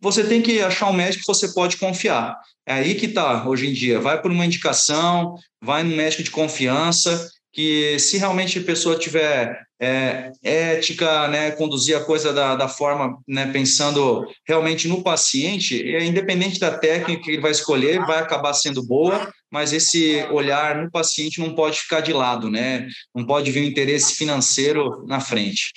você 0.00 0.24
tem 0.24 0.42
que 0.42 0.60
achar 0.60 0.90
um 0.90 0.92
médico 0.92 1.22
que 1.22 1.26
você 1.26 1.52
pode 1.52 1.76
confiar. 1.76 2.36
É 2.66 2.74
aí 2.74 2.94
que 2.94 3.06
está 3.06 3.48
hoje 3.48 3.68
em 3.68 3.72
dia. 3.72 4.00
Vai 4.00 4.20
por 4.20 4.30
uma 4.30 4.44
indicação, 4.44 5.34
vai 5.62 5.82
no 5.82 5.94
médico 5.94 6.22
de 6.22 6.30
confiança, 6.30 7.30
que 7.56 7.98
se 7.98 8.18
realmente 8.18 8.58
a 8.58 8.62
pessoa 8.62 8.98
tiver 8.98 9.58
é, 9.80 10.30
ética, 10.44 11.26
né, 11.28 11.50
conduzir 11.52 11.96
a 11.96 12.04
coisa 12.04 12.30
da, 12.30 12.54
da 12.54 12.68
forma, 12.68 13.16
né, 13.26 13.50
pensando 13.50 14.26
realmente 14.46 14.86
no 14.86 15.02
paciente, 15.02 15.82
é, 15.82 16.04
independente 16.04 16.60
da 16.60 16.76
técnica 16.76 17.22
que 17.22 17.30
ele 17.30 17.40
vai 17.40 17.52
escolher, 17.52 18.04
vai 18.04 18.18
acabar 18.18 18.52
sendo 18.52 18.86
boa, 18.86 19.32
mas 19.50 19.72
esse 19.72 20.22
olhar 20.30 20.82
no 20.82 20.90
paciente 20.90 21.40
não 21.40 21.54
pode 21.54 21.80
ficar 21.80 22.00
de 22.00 22.12
lado, 22.12 22.50
né? 22.50 22.86
Não 23.14 23.24
pode 23.24 23.50
vir 23.50 23.60
o 23.60 23.66
interesse 23.66 24.16
financeiro 24.16 25.06
na 25.06 25.18
frente. 25.18 25.72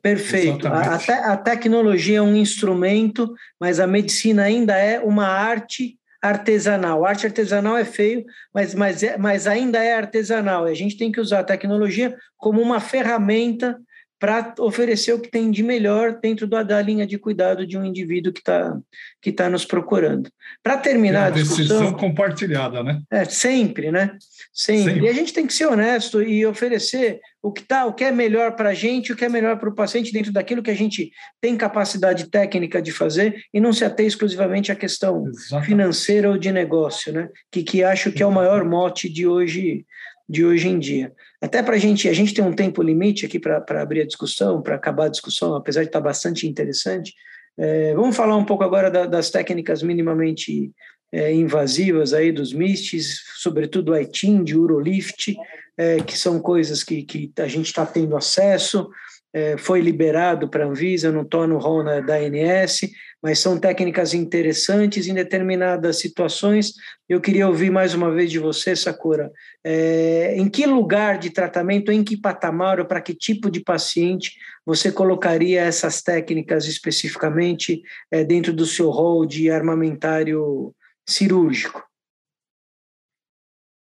Perfeito. 0.00 0.68
A, 0.68 0.94
a, 1.32 1.36
tecnologia 1.36 2.18
é 2.18 2.22
um 2.22 2.36
instrumento, 2.36 3.32
mas 3.58 3.80
a 3.80 3.86
medicina 3.86 4.44
ainda 4.44 4.76
é 4.76 5.00
uma 5.00 5.26
arte 5.26 5.98
artesanal. 6.22 7.04
arte 7.04 7.26
artesanal 7.26 7.76
é 7.76 7.84
feio, 7.84 8.24
mas, 8.54 8.74
mas, 8.74 9.02
é, 9.02 9.16
mas 9.16 9.46
ainda 9.46 9.82
é 9.82 9.94
artesanal. 9.94 10.68
E 10.68 10.70
a 10.70 10.74
gente 10.74 10.96
tem 10.96 11.10
que 11.10 11.20
usar 11.20 11.40
a 11.40 11.44
tecnologia 11.44 12.16
como 12.36 12.60
uma 12.60 12.80
ferramenta 12.80 13.78
para 14.18 14.54
oferecer 14.58 15.14
o 15.14 15.18
que 15.18 15.30
tem 15.30 15.50
de 15.50 15.62
melhor 15.62 16.20
dentro 16.20 16.46
da, 16.46 16.62
da 16.62 16.80
linha 16.82 17.06
de 17.06 17.16
cuidado 17.16 17.66
de 17.66 17.78
um 17.78 17.84
indivíduo 17.84 18.34
que 18.34 18.40
está 18.40 18.78
que 19.22 19.32
tá 19.32 19.48
nos 19.48 19.64
procurando. 19.64 20.30
Para 20.62 20.76
terminar 20.76 21.24
é 21.24 21.26
a 21.28 21.30
discussão... 21.30 21.78
decisão 21.78 21.92
compartilhada, 21.94 22.82
né? 22.82 23.00
É, 23.10 23.24
sempre, 23.24 23.90
né? 23.90 24.18
Sempre. 24.52 24.92
sempre. 24.92 25.06
E 25.06 25.08
a 25.08 25.14
gente 25.14 25.32
tem 25.32 25.46
que 25.46 25.54
ser 25.54 25.66
honesto 25.66 26.22
e 26.22 26.44
oferecer 26.44 27.18
o 27.42 27.50
que, 27.50 27.62
tá, 27.62 27.86
o 27.86 27.94
que 27.94 28.04
é 28.04 28.12
melhor 28.12 28.54
para 28.54 28.70
a 28.70 28.74
gente, 28.74 29.12
o 29.12 29.16
que 29.16 29.24
é 29.24 29.28
melhor 29.28 29.58
para 29.58 29.68
o 29.68 29.74
paciente 29.74 30.12
dentro 30.12 30.32
daquilo 30.32 30.62
que 30.62 30.70
a 30.70 30.76
gente 30.76 31.10
tem 31.40 31.56
capacidade 31.56 32.28
técnica 32.28 32.82
de 32.82 32.92
fazer 32.92 33.42
e 33.52 33.60
não 33.60 33.72
se 33.72 33.84
ater 33.84 34.06
exclusivamente 34.06 34.70
à 34.70 34.76
questão 34.76 35.26
Exatamente. 35.26 35.66
financeira 35.66 36.28
ou 36.28 36.36
de 36.36 36.52
negócio, 36.52 37.12
né? 37.12 37.28
Que, 37.50 37.62
que 37.62 37.82
acho 37.82 38.12
que 38.12 38.22
é 38.22 38.26
o 38.26 38.32
maior 38.32 38.64
mote 38.64 39.08
de 39.08 39.26
hoje 39.26 39.86
de 40.28 40.44
hoje 40.44 40.68
em 40.68 40.78
dia. 40.78 41.12
Até 41.42 41.60
para 41.60 41.74
a 41.74 41.78
gente, 41.78 42.08
a 42.08 42.12
gente 42.12 42.32
tem 42.32 42.44
um 42.44 42.52
tempo 42.52 42.80
limite 42.84 43.26
aqui 43.26 43.40
para 43.40 43.64
abrir 43.82 44.02
a 44.02 44.06
discussão, 44.06 44.62
para 44.62 44.76
acabar 44.76 45.06
a 45.06 45.10
discussão, 45.10 45.56
apesar 45.56 45.80
de 45.80 45.88
estar 45.88 45.98
tá 45.98 46.04
bastante 46.04 46.46
interessante. 46.46 47.12
É, 47.58 47.92
vamos 47.94 48.16
falar 48.16 48.36
um 48.36 48.44
pouco 48.44 48.62
agora 48.62 48.88
da, 48.88 49.06
das 49.06 49.28
técnicas 49.28 49.82
minimamente 49.82 50.70
é, 51.12 51.32
invasivas 51.32 52.12
aí 52.12 52.30
dos 52.30 52.52
MISTs, 52.52 53.22
sobretudo 53.36 53.92
o 53.92 53.96
ITIN, 53.96 54.44
de 54.44 54.56
Urolift, 54.56 55.36
é, 55.76 55.96
que 55.98 56.16
são 56.16 56.40
coisas 56.40 56.84
que, 56.84 57.02
que 57.02 57.32
a 57.38 57.48
gente 57.48 57.66
está 57.66 57.86
tendo 57.86 58.16
acesso, 58.16 58.90
é, 59.32 59.56
foi 59.56 59.80
liberado 59.80 60.48
para 60.48 60.64
a 60.64 60.68
Anvisa, 60.68 61.12
não 61.12 61.22
estou 61.22 61.46
no 61.46 61.58
rol 61.58 61.84
da 61.84 62.16
ANS, 62.16 62.80
mas 63.22 63.38
são 63.38 63.58
técnicas 63.58 64.12
interessantes 64.12 65.06
em 65.06 65.14
determinadas 65.14 65.98
situações. 65.98 66.72
Eu 67.08 67.20
queria 67.20 67.46
ouvir 67.46 67.70
mais 67.70 67.94
uma 67.94 68.10
vez 68.10 68.30
de 68.30 68.38
você, 68.38 68.74
Sakura. 68.74 69.30
É, 69.62 70.34
em 70.36 70.48
que 70.48 70.66
lugar 70.66 71.18
de 71.18 71.30
tratamento, 71.30 71.92
em 71.92 72.02
que 72.02 72.16
patamar 72.16 72.80
ou 72.80 72.86
para 72.86 73.00
que 73.00 73.14
tipo 73.14 73.50
de 73.50 73.60
paciente 73.60 74.32
você 74.66 74.90
colocaria 74.90 75.60
essas 75.60 76.02
técnicas 76.02 76.66
especificamente 76.66 77.82
é, 78.10 78.24
dentro 78.24 78.52
do 78.52 78.66
seu 78.66 78.90
rol 78.90 79.24
de 79.24 79.50
armamentário 79.50 80.74
cirúrgico? 81.10 81.82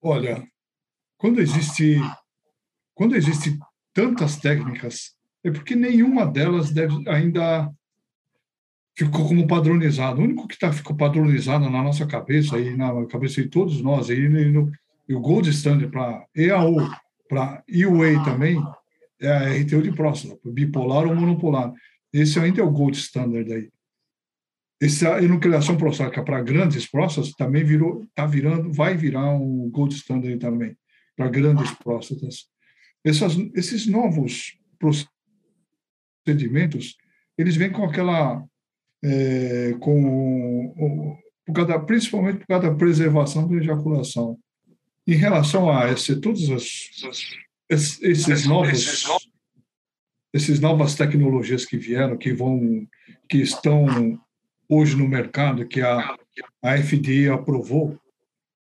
Olha, 0.01 0.47
quando 1.17 1.41
existe 1.41 1.99
quando 2.97 3.15
existe 3.15 3.59
tantas 3.93 4.37
técnicas, 4.37 5.15
é 5.43 5.51
porque 5.51 5.75
nenhuma 5.75 6.25
delas 6.25 6.71
deve 6.71 7.07
ainda 7.07 7.71
ficou 8.97 9.27
como 9.27 9.45
padronizado. 9.45 10.19
O 10.19 10.23
único 10.23 10.47
que 10.47 10.57
tá, 10.57 10.73
ficou 10.73 10.95
padronizado 10.95 11.69
na 11.69 11.83
nossa 11.83 12.07
cabeça 12.07 12.59
e 12.59 12.75
na 12.75 13.05
cabeça 13.05 13.43
de 13.43 13.49
todos 13.49 13.79
nós, 13.81 14.09
e, 14.09 14.27
no, 14.27 14.71
e 15.07 15.13
o 15.13 15.19
gold 15.19 15.47
standard 15.51 15.91
para 15.91 16.25
EAO, 16.35 16.89
para 17.29 17.63
EUA 17.67 18.23
também, 18.23 18.57
é 19.21 19.29
a 19.29 19.61
RTU 19.61 19.83
de 19.83 19.91
próstata, 19.91 20.39
bipolar 20.43 21.05
ou 21.05 21.15
monopolar. 21.15 21.71
Esse 22.11 22.39
ainda 22.39 22.61
é 22.61 22.63
o 22.63 22.71
gold 22.71 22.97
standard 22.97 23.51
aí. 23.53 23.69
Essa 24.79 25.21
enucleação 25.23 25.75
prostática 25.75 26.23
para 26.23 26.41
grandes 26.41 26.85
próstatas 26.85 27.31
também 27.33 27.63
virou, 27.63 28.03
está 28.03 28.27
virando, 28.27 28.71
vai 28.71 28.95
virar 28.95 29.33
um 29.33 29.69
gold 29.71 29.95
standard 29.95 30.37
também 30.37 30.77
para 31.15 31.29
grandes 31.29 31.71
próstatas. 31.71 32.45
Essas, 33.03 33.35
esses 33.55 33.87
novos 33.87 34.55
procedimentos, 36.23 36.95
eles 37.37 37.55
vêm 37.55 37.71
com 37.71 37.83
aquela 37.85 38.43
é, 39.03 39.73
com, 39.79 41.17
por 41.45 41.53
causa, 41.53 41.79
principalmente 41.79 42.39
por 42.39 42.47
causa 42.47 42.69
da 42.69 42.75
preservação 42.75 43.47
da 43.47 43.55
ejaculação. 43.55 44.37
Em 45.07 45.15
relação 45.15 45.71
a 45.71 45.89
esse, 45.91 46.19
todos 46.19 46.51
as, 46.51 46.91
esses 47.69 48.45
novos 48.45 49.05
essas 50.33 50.59
novas 50.59 50.93
tecnologias 50.93 51.65
que 51.65 51.77
vieram, 51.77 52.17
que 52.17 52.33
vão, 52.33 52.87
que 53.29 53.37
estão 53.37 54.19
hoje 54.69 54.95
no 54.95 55.07
mercado, 55.07 55.67
que 55.67 55.81
a, 55.81 56.15
a 56.63 56.77
FDA 56.77 57.33
aprovou, 57.33 57.97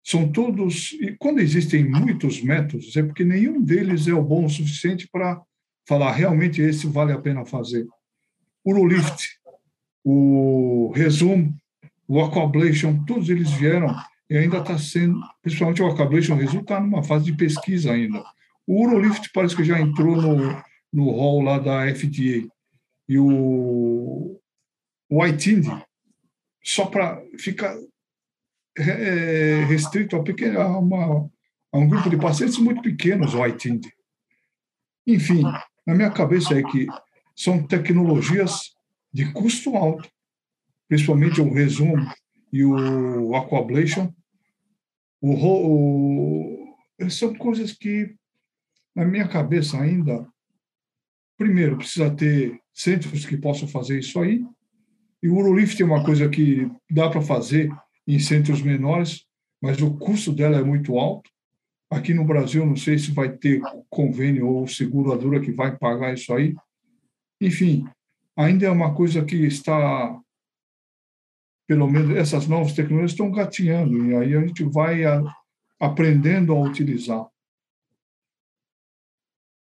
são 0.03 0.31
todos. 0.31 0.93
E 0.93 1.15
quando 1.17 1.39
existem 1.39 1.83
muitos 1.83 2.41
métodos, 2.41 2.95
é 2.95 3.03
porque 3.03 3.23
nenhum 3.23 3.61
deles 3.61 4.07
é 4.07 4.13
o 4.13 4.23
bom 4.23 4.45
o 4.45 4.49
suficiente 4.49 5.07
para 5.11 5.41
falar 5.87 6.11
realmente 6.11 6.61
esse 6.61 6.87
vale 6.87 7.11
a 7.11 7.19
pena 7.19 7.45
fazer. 7.45 7.85
O 8.63 8.71
Urolift, 8.71 9.39
o 10.03 10.91
Resume, 10.95 11.55
o 12.07 12.21
Aquablation, 12.21 13.03
todos 13.05 13.29
eles 13.29 13.51
vieram 13.51 13.95
e 14.29 14.37
ainda 14.37 14.59
está 14.59 14.77
sendo, 14.77 15.19
principalmente 15.41 15.81
o 15.81 15.87
Aquablation 15.87 16.35
Resume, 16.35 16.61
está 16.61 16.79
numa 16.79 17.03
fase 17.03 17.25
de 17.25 17.33
pesquisa 17.33 17.91
ainda. 17.91 18.23
O 18.67 18.85
Urolift 18.85 19.29
parece 19.33 19.55
que 19.55 19.63
já 19.63 19.79
entrou 19.79 20.15
no, 20.15 20.63
no 20.93 21.09
hall 21.09 21.41
lá 21.41 21.57
da 21.57 21.93
FDA. 21.93 22.47
E 23.07 23.17
o, 23.17 24.39
o 25.09 25.25
iTind, 25.25 25.67
só 26.69 26.85
para 26.85 27.19
ficar 27.39 27.75
é, 28.77 29.65
restrito 29.65 30.15
a, 30.15 30.23
pequeno, 30.23 30.61
a, 30.61 30.77
uma, 30.77 31.27
a, 31.71 31.77
um 31.77 31.87
grupo 31.87 32.11
de 32.11 32.17
pacientes 32.17 32.59
muito 32.59 32.83
pequenos, 32.83 33.33
o 33.33 33.43
iTind. 33.43 33.87
Enfim, 35.07 35.41
na 35.85 35.95
minha 35.95 36.11
cabeça 36.11 36.53
é 36.53 36.61
que 36.61 36.85
são 37.35 37.65
tecnologias 37.65 38.75
de 39.11 39.31
custo 39.33 39.75
alto, 39.75 40.07
principalmente 40.87 41.41
o 41.41 41.51
Resume 41.51 42.07
e 42.53 42.63
o 42.63 43.35
Aquablation. 43.35 44.13
O, 45.19 46.75
o, 46.99 47.09
são 47.09 47.33
coisas 47.33 47.73
que, 47.73 48.15
na 48.95 49.05
minha 49.05 49.27
cabeça 49.27 49.81
ainda, 49.81 50.27
primeiro, 51.35 51.77
precisa 51.77 52.11
ter 52.11 52.61
centros 52.71 53.25
que 53.25 53.37
possam 53.37 53.67
fazer 53.67 53.97
isso 53.97 54.19
aí, 54.19 54.45
e 55.21 55.27
o 55.27 55.35
Urolift 55.35 55.81
é 55.81 55.85
uma 55.85 56.03
coisa 56.03 56.29
que 56.29 56.69
dá 56.89 57.09
para 57.09 57.21
fazer 57.21 57.71
em 58.07 58.19
centros 58.19 58.61
menores, 58.61 59.25
mas 59.61 59.81
o 59.81 59.93
custo 59.97 60.31
dela 60.31 60.57
é 60.57 60.63
muito 60.63 60.97
alto. 60.97 61.29
Aqui 61.91 62.13
no 62.13 62.23
Brasil, 62.23 62.65
não 62.65 62.75
sei 62.75 62.97
se 62.97 63.11
vai 63.11 63.29
ter 63.29 63.61
convênio 63.89 64.47
ou 64.47 64.67
seguradora 64.67 65.41
que 65.41 65.51
vai 65.51 65.75
pagar 65.75 66.13
isso 66.13 66.33
aí. 66.33 66.55
Enfim, 67.41 67.85
ainda 68.35 68.67
é 68.67 68.69
uma 68.69 68.93
coisa 68.93 69.25
que 69.25 69.35
está, 69.45 70.19
pelo 71.67 71.89
menos 71.89 72.15
essas 72.15 72.47
novas 72.47 72.73
tecnologias 72.73 73.11
estão 73.11 73.31
gatinhando, 73.31 74.05
e 74.05 74.15
aí 74.15 74.35
a 74.35 74.45
gente 74.45 74.63
vai 74.63 75.03
a, 75.03 75.21
aprendendo 75.79 76.53
a 76.53 76.61
utilizar. 76.61 77.27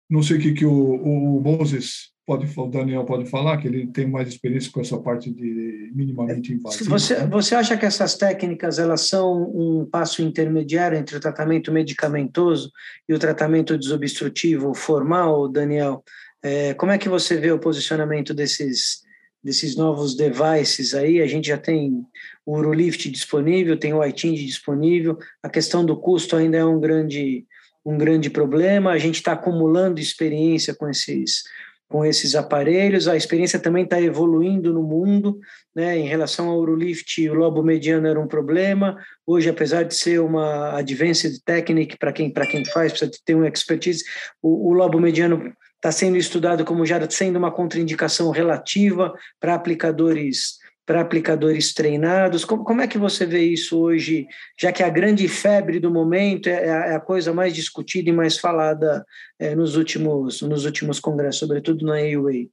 Não 0.09 0.21
sei 0.21 0.37
o 0.37 0.41
que, 0.41 0.53
que 0.53 0.65
o, 0.65 0.73
o 0.73 1.41
Moses 1.41 2.11
pode, 2.29 2.47
o 2.55 2.67
Daniel 2.67 3.03
pode 3.05 3.27
falar, 3.27 3.57
que 3.57 3.67
ele 3.67 3.87
tem 3.87 4.07
mais 4.07 4.27
experiência 4.27 4.71
com 4.71 4.79
essa 4.79 4.99
parte 4.99 5.31
de 5.31 5.91
minimamente 5.95 6.53
invasiva. 6.53 6.87
Você, 6.87 7.25
você 7.25 7.55
acha 7.55 7.75
que 7.75 7.87
essas 7.87 8.15
técnicas 8.15 8.77
elas 8.77 9.07
são 9.07 9.51
um 9.51 9.83
passo 9.83 10.21
intermediário 10.21 10.95
entre 10.95 11.17
o 11.17 11.19
tratamento 11.19 11.71
medicamentoso 11.71 12.71
e 13.07 13.15
o 13.15 13.17
tratamento 13.17 13.75
desobstrutivo 13.75 14.75
formal, 14.75 15.49
Daniel? 15.49 16.03
É, 16.43 16.75
como 16.75 16.91
é 16.91 16.99
que 16.99 17.09
você 17.09 17.35
vê 17.35 17.51
o 17.51 17.57
posicionamento 17.57 18.31
desses, 18.31 19.01
desses 19.43 19.75
novos 19.75 20.15
devices 20.15 20.93
aí? 20.93 21.23
A 21.23 21.27
gente 21.27 21.47
já 21.47 21.57
tem 21.57 22.05
o 22.45 22.59
Urolift 22.59 23.09
disponível, 23.09 23.75
tem 23.75 23.91
o 23.91 24.05
iTind 24.05 24.37
disponível, 24.45 25.17
a 25.41 25.49
questão 25.49 25.83
do 25.83 25.97
custo 25.97 26.35
ainda 26.35 26.57
é 26.57 26.65
um 26.65 26.79
grande 26.79 27.43
um 27.85 27.97
grande 27.97 28.29
problema. 28.29 28.91
A 28.91 28.99
gente 28.99 29.15
está 29.15 29.31
acumulando 29.31 29.99
experiência 29.99 30.75
com 30.75 30.87
esses 30.87 31.43
com 31.89 32.05
esses 32.05 32.35
aparelhos. 32.35 33.07
A 33.07 33.17
experiência 33.17 33.59
também 33.59 33.83
está 33.83 33.99
evoluindo 33.99 34.71
no 34.71 34.83
mundo, 34.83 35.39
né? 35.75 35.97
Em 35.97 36.07
relação 36.07 36.47
ao 36.47 36.59
Urolift, 36.59 37.27
o 37.27 37.33
lobo 37.33 37.63
mediano 37.63 38.07
era 38.07 38.19
um 38.19 38.27
problema. 38.27 38.95
Hoje, 39.25 39.49
apesar 39.49 39.83
de 39.83 39.95
ser 39.95 40.21
uma 40.21 40.77
advanced 40.77 41.41
technique 41.43 41.97
para 41.97 42.13
quem 42.13 42.31
para 42.31 42.45
quem 42.45 42.63
faz, 42.63 42.91
precisa 42.91 43.11
ter 43.25 43.33
uma 43.33 43.47
expertise, 43.47 44.03
o, 44.41 44.69
o 44.69 44.73
lobo 44.73 44.99
mediano 44.99 45.51
está 45.75 45.91
sendo 45.91 46.17
estudado 46.17 46.63
como 46.63 46.85
já 46.85 46.99
sendo 47.09 47.37
uma 47.37 47.51
contraindicação 47.51 48.29
relativa 48.29 49.13
para 49.39 49.55
aplicadores 49.55 50.59
para 50.89 51.01
aplicadores 51.01 51.71
treinados? 51.71 52.43
Como, 52.43 52.63
como, 52.63 52.81
é 52.81 52.87
que 52.87 52.97
você 52.97 53.23
vê 53.23 53.43
isso 53.43 53.77
hoje, 53.77 54.25
já 54.59 54.71
que 54.71 54.81
a 54.81 54.89
grande 54.89 55.27
febre 55.27 55.79
do 55.79 55.91
momento 55.91 56.49
é, 56.49 56.65
é 56.65 56.95
a 56.95 56.99
coisa 56.99 57.31
mais 57.31 57.53
discutida 57.53 58.09
e 58.09 58.11
mais 58.11 58.39
falada 58.39 59.05
é, 59.37 59.53
nos, 59.53 59.75
últimos, 59.75 60.41
nos 60.41 60.65
últimos 60.65 60.99
congressos, 60.99 61.41
sobretudo 61.41 61.85
na 61.85 61.93
AUA? 61.93 62.47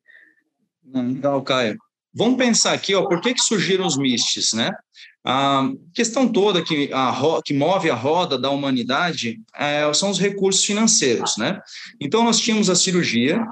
Legal, 0.92 1.40
Caio. 1.44 1.78
Vamos 2.12 2.36
pensar 2.36 2.74
aqui, 2.74 2.94
ó, 2.94 3.06
por 3.06 3.22
que, 3.22 3.32
que 3.32 3.40
surgiram 3.40 3.86
os 3.86 3.96
MISTs, 3.96 4.52
né? 4.52 4.70
A 5.24 5.70
questão 5.94 6.28
toda 6.28 6.62
que, 6.62 6.90
a, 6.92 7.40
que 7.42 7.54
move 7.54 7.88
a 7.88 7.94
roda 7.94 8.38
da 8.38 8.50
humanidade 8.50 9.40
é, 9.56 9.90
são 9.94 10.10
os 10.10 10.18
recursos 10.18 10.62
financeiros, 10.62 11.38
né? 11.38 11.58
Então, 11.98 12.22
nós 12.22 12.38
tínhamos 12.38 12.68
a 12.68 12.74
cirurgia, 12.74 13.42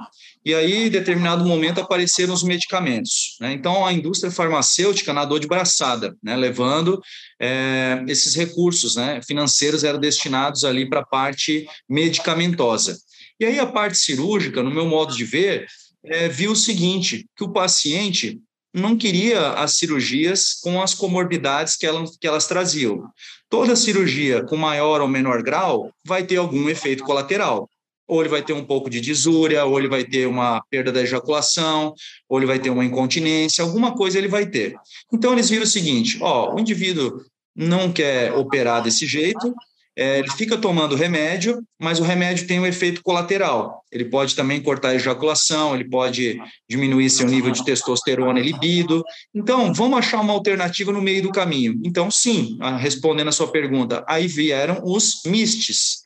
e 0.45 0.53
aí, 0.53 0.85
em 0.85 0.89
determinado 0.91 1.43
momento, 1.43 1.81
apareceram 1.81 2.31
os 2.31 2.43
medicamentos. 2.43 3.35
Né? 3.41 3.53
Então, 3.53 3.83
a 3.83 3.91
indústria 3.91 4.31
farmacêutica 4.31 5.11
nadou 5.11 5.39
de 5.39 5.47
braçada, 5.47 6.15
né? 6.21 6.35
levando 6.35 7.01
é, 7.41 8.03
esses 8.07 8.35
recursos 8.35 8.95
né? 8.95 9.19
financeiros 9.25 9.83
eram 9.83 9.99
destinados 9.99 10.63
ali 10.63 10.87
para 10.87 10.99
a 10.99 11.05
parte 11.05 11.67
medicamentosa. 11.89 12.95
E 13.39 13.45
aí, 13.45 13.57
a 13.57 13.65
parte 13.65 13.97
cirúrgica, 13.97 14.61
no 14.61 14.69
meu 14.69 14.85
modo 14.85 15.15
de 15.15 15.25
ver, 15.25 15.65
é, 16.05 16.29
viu 16.29 16.51
o 16.51 16.55
seguinte, 16.55 17.25
que 17.35 17.43
o 17.43 17.51
paciente 17.51 18.39
não 18.71 18.95
queria 18.95 19.53
as 19.53 19.77
cirurgias 19.77 20.53
com 20.61 20.79
as 20.79 20.93
comorbidades 20.93 21.75
que 21.75 21.87
que 22.19 22.27
elas 22.27 22.45
traziam. 22.45 23.09
Toda 23.49 23.75
cirurgia 23.75 24.43
com 24.43 24.57
maior 24.57 25.01
ou 25.01 25.07
menor 25.07 25.41
grau 25.41 25.91
vai 26.05 26.23
ter 26.23 26.35
algum 26.35 26.69
efeito 26.69 27.03
colateral 27.03 27.67
ou 28.07 28.21
ele 28.21 28.29
vai 28.29 28.41
ter 28.41 28.53
um 28.53 28.63
pouco 28.63 28.89
de 28.89 29.01
disúria, 29.01 29.65
ou 29.65 29.77
ele 29.79 29.87
vai 29.87 30.03
ter 30.03 30.27
uma 30.27 30.61
perda 30.69 30.91
da 30.91 31.01
ejaculação, 31.01 31.93
ou 32.29 32.37
ele 32.37 32.45
vai 32.45 32.59
ter 32.59 32.69
uma 32.69 32.85
incontinência, 32.85 33.63
alguma 33.63 33.95
coisa 33.95 34.17
ele 34.17 34.27
vai 34.27 34.45
ter. 34.45 34.75
Então, 35.11 35.33
eles 35.33 35.49
viram 35.49 35.63
o 35.63 35.67
seguinte: 35.67 36.17
ó, 36.21 36.53
o 36.53 36.59
indivíduo 36.59 37.21
não 37.55 37.91
quer 37.91 38.33
operar 38.33 38.83
desse 38.83 39.05
jeito, 39.05 39.53
é, 39.97 40.19
ele 40.19 40.29
fica 40.31 40.57
tomando 40.57 40.93
remédio, 40.93 41.63
mas 41.79 41.99
o 41.99 42.03
remédio 42.03 42.45
tem 42.45 42.59
um 42.59 42.65
efeito 42.65 43.01
colateral. 43.01 43.81
Ele 43.89 44.03
pode 44.03 44.35
também 44.35 44.61
cortar 44.61 44.89
a 44.89 44.95
ejaculação, 44.95 45.73
ele 45.73 45.87
pode 45.87 46.37
diminuir 46.69 47.09
seu 47.09 47.25
nível 47.25 47.49
de 47.49 47.63
testosterona 47.63 48.39
e 48.39 48.43
libido. 48.43 49.01
Então, 49.33 49.73
vamos 49.73 49.97
achar 49.97 50.19
uma 50.19 50.33
alternativa 50.33 50.91
no 50.91 51.01
meio 51.01 51.23
do 51.23 51.31
caminho. 51.31 51.79
Então, 51.85 52.11
sim, 52.11 52.57
respondendo 52.77 53.29
a 53.29 53.31
sua 53.31 53.47
pergunta, 53.47 54.03
aí 54.05 54.27
vieram 54.27 54.81
os 54.83 55.21
MISTs, 55.25 56.03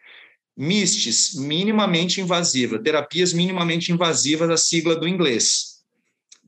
MISTs, 0.61 1.35
minimamente 1.35 2.19
invasiva, 2.19 2.77
terapias 2.77 3.31
minimamente 3.31 3.93
invasivas, 3.93 4.49
a 4.49 4.57
sigla 4.57 4.93
do 4.93 5.07
inglês. 5.07 5.79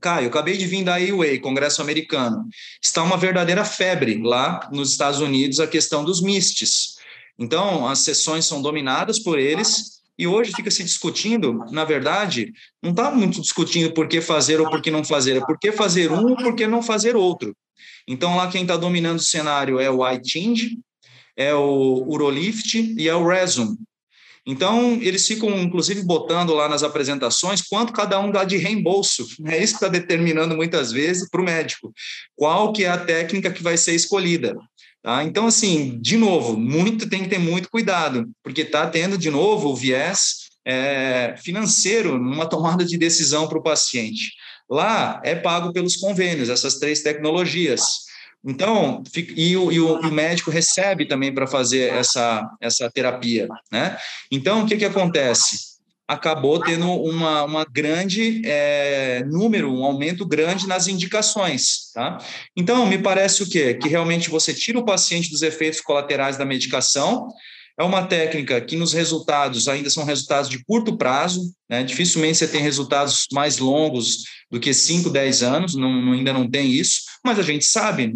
Caio, 0.02 0.28
acabei 0.28 0.58
de 0.58 0.66
vir 0.66 0.84
da 0.84 0.96
AUA, 0.96 1.40
Congresso 1.40 1.82
Americano. 1.82 2.46
Está 2.84 3.04
uma 3.04 3.16
verdadeira 3.16 3.64
febre 3.64 4.22
lá 4.22 4.68
nos 4.70 4.92
Estados 4.92 5.22
Unidos 5.22 5.62
a 5.62 5.68
questão 5.68 6.04
dos 6.04 6.22
MISTs. 6.22 6.98
Então, 7.40 7.88
as 7.88 8.00
sessões 8.00 8.46
são 8.46 8.62
dominadas 8.62 9.18
por 9.18 9.40
eles 9.40 10.02
e 10.20 10.28
hoje 10.28 10.52
fica 10.54 10.70
se 10.70 10.84
discutindo, 10.84 11.64
na 11.72 11.86
verdade, 11.86 12.52
não 12.84 12.92
está 12.92 13.12
muito 13.12 13.40
discutindo 13.40 13.94
por 13.94 14.10
que 14.10 14.20
fazer 14.20 14.60
ou 14.60 14.70
por 14.70 14.82
que 14.82 14.92
não 14.92 15.06
fazer, 15.06 15.38
é 15.38 15.46
por 15.46 15.58
que 15.58 15.72
fazer 15.72 16.12
um 16.12 16.32
ou 16.32 16.36
por 16.36 16.54
que 16.54 16.68
não 16.68 16.84
fazer 16.84 17.16
outro. 17.16 17.56
Então, 18.06 18.36
lá 18.36 18.52
quem 18.52 18.64
está 18.64 18.76
dominando 18.76 19.20
o 19.20 19.24
cenário 19.24 19.80
é 19.80 19.90
o 19.90 20.06
iChange, 20.12 20.78
é 21.38 21.54
o 21.54 22.06
Urolift 22.10 22.78
e 22.98 23.08
é 23.08 23.16
o 23.16 23.26
Resum. 23.26 23.78
Então, 24.46 24.98
eles 25.02 25.28
ficam, 25.28 25.50
inclusive, 25.60 26.02
botando 26.02 26.54
lá 26.54 26.68
nas 26.68 26.82
apresentações 26.82 27.62
quanto 27.62 27.94
cada 27.94 28.20
um 28.20 28.32
dá 28.32 28.44
de 28.44 28.58
reembolso. 28.58 29.28
É 29.46 29.62
isso 29.62 29.78
que 29.78 29.86
está 29.86 29.88
determinando 29.88 30.56
muitas 30.56 30.92
vezes 30.92 31.30
para 31.30 31.42
o 31.42 31.44
médico. 31.44 31.94
Qual 32.36 32.72
que 32.74 32.84
é 32.84 32.90
a 32.90 32.98
técnica 32.98 33.52
que 33.52 33.62
vai 33.62 33.78
ser 33.78 33.94
escolhida. 33.94 34.56
Tá? 35.04 35.24
Então, 35.24 35.48
assim, 35.48 36.00
de 36.00 36.16
novo, 36.16 36.58
muito 36.58 37.10
tem 37.10 37.24
que 37.24 37.30
ter 37.30 37.40
muito 37.40 37.70
cuidado, 37.70 38.30
porque 38.44 38.62
está 38.62 38.88
tendo, 38.88 39.18
de 39.18 39.32
novo, 39.32 39.70
o 39.70 39.76
viés 39.76 40.52
é, 40.66 41.36
financeiro 41.44 42.20
numa 42.20 42.46
tomada 42.46 42.86
de 42.86 42.98
decisão 42.98 43.48
para 43.48 43.58
o 43.58 43.64
paciente. 43.64 44.32
Lá 44.70 45.20
é 45.24 45.36
pago 45.36 45.74
pelos 45.74 45.96
convênios, 45.96 46.50
essas 46.50 46.78
três 46.78 47.02
tecnologias. 47.02 47.82
Então, 48.44 49.04
e 49.36 49.56
o, 49.56 49.72
e 49.72 49.80
o 49.80 50.12
médico 50.12 50.50
recebe 50.50 51.06
também 51.06 51.34
para 51.34 51.46
fazer 51.46 51.94
essa, 51.94 52.50
essa 52.60 52.90
terapia, 52.90 53.48
né? 53.72 53.98
Então, 54.32 54.64
o 54.64 54.66
que, 54.66 54.78
que 54.78 54.86
acontece? 54.86 55.72
Acabou 56.08 56.60
tendo 56.60 56.92
uma, 56.92 57.44
uma 57.44 57.64
grande 57.64 58.42
é, 58.44 59.24
número, 59.26 59.72
um 59.72 59.86
aumento 59.86 60.26
grande 60.26 60.68
nas 60.68 60.88
indicações, 60.88 61.92
tá? 61.94 62.18
Então, 62.58 62.86
me 62.88 62.98
parece 62.98 63.44
o 63.44 63.50
quê? 63.50 63.76
Que 63.76 63.88
realmente 63.88 64.30
você 64.30 64.54
tira 64.54 64.80
o 64.80 64.86
paciente 64.86 65.30
dos 65.30 65.44
efeitos 65.44 65.80
colaterais 65.80 66.36
da 66.36 66.44
medicação, 66.44 67.28
é 67.78 67.84
uma 67.84 68.06
técnica 68.06 68.60
que 68.62 68.76
nos 68.76 68.94
resultados 68.94 69.68
ainda 69.68 69.90
são 69.90 70.04
resultados 70.04 70.50
de 70.50 70.64
curto 70.64 70.98
prazo, 70.98 71.54
né? 71.70 71.84
dificilmente 71.84 72.38
você 72.38 72.48
tem 72.48 72.62
resultados 72.62 73.28
mais 73.32 73.58
longos 73.58 74.24
do 74.50 74.60
que 74.60 74.74
5, 74.74 75.10
10 75.10 75.44
anos, 75.44 75.76
não, 75.76 76.12
ainda 76.12 76.34
não 76.34 76.50
tem 76.50 76.72
isso, 76.72 77.02
mas 77.24 77.40
a 77.40 77.44
gente 77.44 77.66
sabe, 77.66 78.14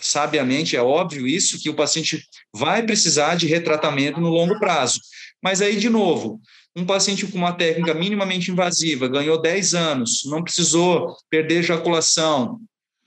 sabiamente, 0.00 0.76
é 0.76 0.82
óbvio 0.82 1.26
isso, 1.26 1.58
que 1.60 1.70
o 1.70 1.74
paciente 1.74 2.22
vai 2.54 2.82
precisar 2.82 3.34
de 3.34 3.46
retratamento 3.46 4.20
no 4.20 4.28
longo 4.28 4.58
prazo. 4.58 5.00
Mas 5.42 5.62
aí, 5.62 5.76
de 5.76 5.88
novo, 5.88 6.40
um 6.76 6.84
paciente 6.84 7.26
com 7.26 7.38
uma 7.38 7.52
técnica 7.52 7.94
minimamente 7.94 8.50
invasiva, 8.50 9.08
ganhou 9.08 9.40
10 9.40 9.74
anos, 9.74 10.22
não 10.26 10.42
precisou 10.42 11.16
perder 11.30 11.60
ejaculação, 11.60 12.60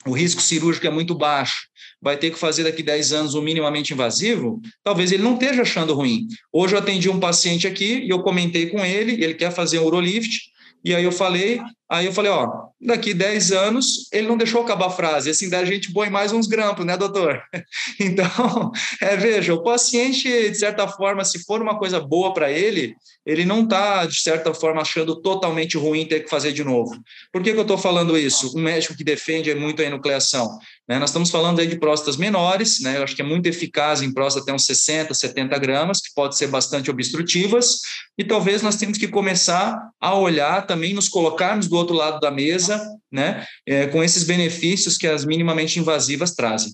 o 0.06 0.12
risco 0.12 0.41
cirúrgico 0.41 0.88
é 0.88 0.89
muito 0.89 1.16
baixo, 1.16 1.68
vai 2.02 2.18
ter 2.18 2.32
que 2.32 2.39
fazer 2.39 2.64
daqui 2.64 2.82
10 2.82 3.14
anos 3.14 3.34
o 3.36 3.41
minimamente 3.41 3.93
invasivo, 3.93 4.60
talvez 4.84 5.12
ele 5.12 5.24
não 5.24 5.36
esteja 5.36 5.62
achando 5.62 5.93
ruim. 5.93 6.28
Hoje 6.52 6.74
eu 6.74 6.80
atendi 6.80 7.10
um 7.10 7.20
paciente 7.20 7.68
aqui 7.68 7.99
e 7.99 8.10
eu 8.10 8.22
comentei 8.24 8.68
com 8.68 8.84
ele, 8.84 9.24
ele 9.24 9.36
quer 9.36 9.52
fazer 9.52 9.80
um 9.80 9.86
Urolift, 9.86 10.52
e 10.84 10.95
aí 10.95 11.04
eu 11.04 11.12
falei, 11.12 11.62
aí 11.92 12.06
eu 12.06 12.14
falei, 12.14 12.32
ó, 12.32 12.50
daqui 12.80 13.14
10 13.14 13.52
anos, 13.52 14.08
ele 14.14 14.28
não 14.28 14.38
deixou 14.38 14.62
acabar 14.62 14.88
a 14.88 14.92
frase, 14.92 15.30
assim, 15.30 15.50
da 15.50 15.66
gente 15.66 15.92
põe 15.92 16.10
mais 16.10 16.32
uns 16.32 16.48
grampos, 16.48 16.86
né, 16.86 16.96
doutor? 16.96 17.42
Então, 18.00 18.72
é, 19.02 19.16
veja, 19.16 19.54
o 19.54 19.64
paciente, 19.64 20.28
de 20.50 20.58
certa 20.58 20.88
forma, 20.88 21.24
se 21.24 21.44
for 21.44 21.62
uma 21.62 21.78
coisa 21.78 22.00
boa 22.00 22.34
para 22.34 22.52
ele, 22.52 22.96
ele 23.26 23.46
não 23.46 23.64
está, 23.64 24.06
de 24.06 24.20
certa 24.20 24.54
forma, 24.54 24.82
achando 24.82 25.22
totalmente 25.22 25.78
ruim 25.78 26.06
ter 26.06 26.22
que 26.22 26.30
fazer 26.30 26.52
de 26.52 26.64
novo. 26.64 26.92
Por 27.32 27.44
que, 27.44 27.52
que 27.52 27.58
eu 27.58 27.64
estou 27.64 27.78
falando 27.78 28.18
isso? 28.18 28.58
Um 28.58 28.62
médico 28.62 28.96
que 28.96 29.04
defende 29.04 29.54
muito 29.54 29.82
a 29.82 29.86
enucleação. 29.86 30.58
Né? 30.88 30.98
Nós 30.98 31.10
estamos 31.10 31.30
falando 31.30 31.60
aí 31.60 31.68
de 31.68 31.78
próstatas 31.78 32.18
menores, 32.18 32.82
né? 32.82 32.98
eu 32.98 33.04
acho 33.04 33.16
que 33.16 33.22
é 33.22 33.26
muito 33.26 33.46
eficaz 33.48 34.02
em 34.02 34.12
próstata 34.12 34.46
até 34.46 34.54
uns 34.54 34.66
60, 34.66 35.14
70 35.14 35.58
gramas, 35.60 36.02
que 36.02 36.14
pode 36.16 36.36
ser 36.36 36.48
bastante 36.48 36.89
obstrutivas, 36.89 37.80
e 38.18 38.24
talvez 38.24 38.62
nós 38.62 38.76
temos 38.76 38.98
que 38.98 39.08
começar 39.08 39.80
a 40.00 40.16
olhar 40.16 40.66
também, 40.66 40.94
nos 40.94 41.08
colocarmos 41.08 41.68
do 41.68 41.76
outro 41.82 41.96
lado 41.96 42.20
da 42.20 42.32
mesa, 42.32 42.82
né? 43.12 43.46
É, 43.68 43.88
com 43.88 44.04
esses 44.04 44.24
benefícios 44.24 44.98
que 44.98 45.08
as 45.08 45.26
minimamente 45.26 45.80
invasivas 45.80 46.34
trazem. 46.34 46.72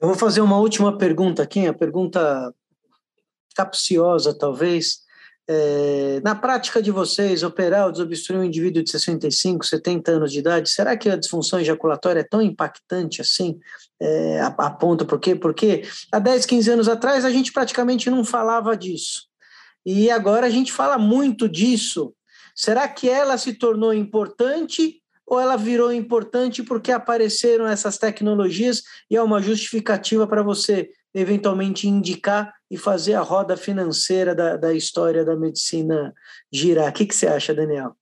Eu 0.00 0.08
vou 0.08 0.16
fazer 0.16 0.40
uma 0.40 0.58
última 0.58 0.96
pergunta 0.96 1.42
aqui, 1.42 1.66
a 1.66 1.74
pergunta 1.74 2.54
capciosa, 3.54 4.32
talvez. 4.32 5.00
É, 5.52 6.20
na 6.22 6.34
prática 6.34 6.80
de 6.80 6.90
vocês, 6.90 7.42
operar 7.42 7.86
ou 7.86 7.92
desobstruir 7.92 8.40
um 8.40 8.44
indivíduo 8.44 8.84
de 8.84 8.90
65, 8.90 9.66
70 9.66 10.12
anos 10.12 10.32
de 10.32 10.38
idade, 10.38 10.70
será 10.70 10.96
que 10.96 11.10
a 11.10 11.16
disfunção 11.16 11.58
ejaculatória 11.58 12.20
é 12.20 12.24
tão 12.24 12.40
impactante 12.40 13.20
assim? 13.20 13.58
É, 14.00 14.40
a, 14.40 14.46
a 14.46 14.70
ponto, 14.70 15.04
por 15.04 15.18
quê? 15.18 15.34
Porque 15.34 15.82
há 16.12 16.18
10, 16.18 16.46
15 16.46 16.70
anos 16.70 16.88
atrás 16.88 17.24
a 17.24 17.30
gente 17.30 17.52
praticamente 17.52 18.08
não 18.08 18.24
falava 18.24 18.76
disso. 18.76 19.28
E 19.84 20.10
agora 20.10 20.46
a 20.46 20.50
gente 20.50 20.72
fala 20.72 20.96
muito 20.96 21.48
disso. 21.48 22.14
Será 22.60 22.86
que 22.86 23.08
ela 23.08 23.38
se 23.38 23.54
tornou 23.54 23.94
importante 23.94 25.00
ou 25.26 25.40
ela 25.40 25.56
virou 25.56 25.90
importante 25.90 26.62
porque 26.62 26.92
apareceram 26.92 27.66
essas 27.66 27.96
tecnologias 27.96 28.82
e 29.10 29.16
é 29.16 29.22
uma 29.22 29.40
justificativa 29.40 30.26
para 30.26 30.42
você 30.42 30.90
eventualmente 31.14 31.88
indicar 31.88 32.52
e 32.70 32.76
fazer 32.76 33.14
a 33.14 33.22
roda 33.22 33.56
financeira 33.56 34.34
da, 34.34 34.58
da 34.58 34.74
história 34.74 35.24
da 35.24 35.34
medicina 35.34 36.12
girar. 36.52 36.90
O 36.90 36.92
que, 36.92 37.06
que 37.06 37.14
você 37.14 37.28
acha, 37.28 37.54
Daniel? 37.54 37.96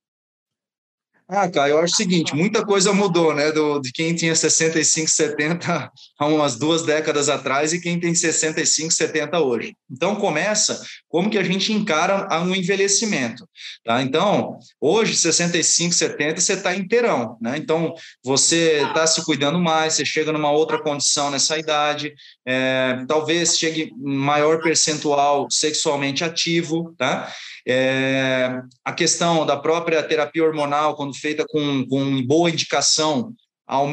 Ah, 1.31 1.47
cara, 1.47 1.69
eu 1.69 1.79
acho 1.79 1.93
o 1.93 1.97
seguinte, 1.97 2.35
muita 2.35 2.65
coisa 2.65 2.91
mudou, 2.91 3.35
né, 3.35 3.53
do, 3.53 3.79
de 3.81 3.93
quem 3.93 4.15
tinha 4.15 4.35
65, 4.35 5.11
70 5.11 5.93
há 6.19 6.27
umas 6.27 6.59
duas 6.59 6.85
décadas 6.85 7.29
atrás 7.29 7.75
e 7.75 7.81
quem 7.83 8.01
tem 8.01 8.15
65, 8.15 8.91
70 8.91 9.39
hoje. 9.39 9.77
Então, 9.91 10.17
começa 10.17 10.83
como 11.07 11.29
que 11.29 11.37
a 11.37 11.43
gente 11.43 11.71
encara 11.71 12.27
um 12.41 12.55
envelhecimento, 12.55 13.47
tá? 13.85 14.01
Então, 14.01 14.59
hoje, 14.81 15.17
65, 15.17 15.95
70, 15.95 16.41
você 16.41 16.55
está 16.55 16.75
inteirão, 16.75 17.37
né? 17.43 17.59
Então, 17.59 17.93
você 18.25 18.83
está 18.87 19.07
se 19.07 19.23
cuidando 19.23 19.59
mais, 19.59 19.95
você 19.95 20.07
chega 20.07 20.33
numa 20.33 20.51
outra 20.51 20.83
condição 20.83 21.31
nessa 21.31 21.59
idade, 21.59 22.15
é, 22.47 23.05
talvez 23.07 23.59
chegue 23.59 23.93
maior 23.99 24.63
percentual 24.63 25.47
sexualmente 25.51 26.25
ativo, 26.25 26.95
tá? 26.97 27.31
É, 27.69 28.63
a 28.83 28.93
questão 28.95 29.45
da 29.45 29.57
própria 29.57 30.03
terapia 30.03 30.43
hormonal, 30.43 30.97
quando 30.97 31.15
feita 31.15 31.45
com, 31.47 31.87
com 31.87 32.23
boa 32.27 32.49
indicação, 32.49 33.35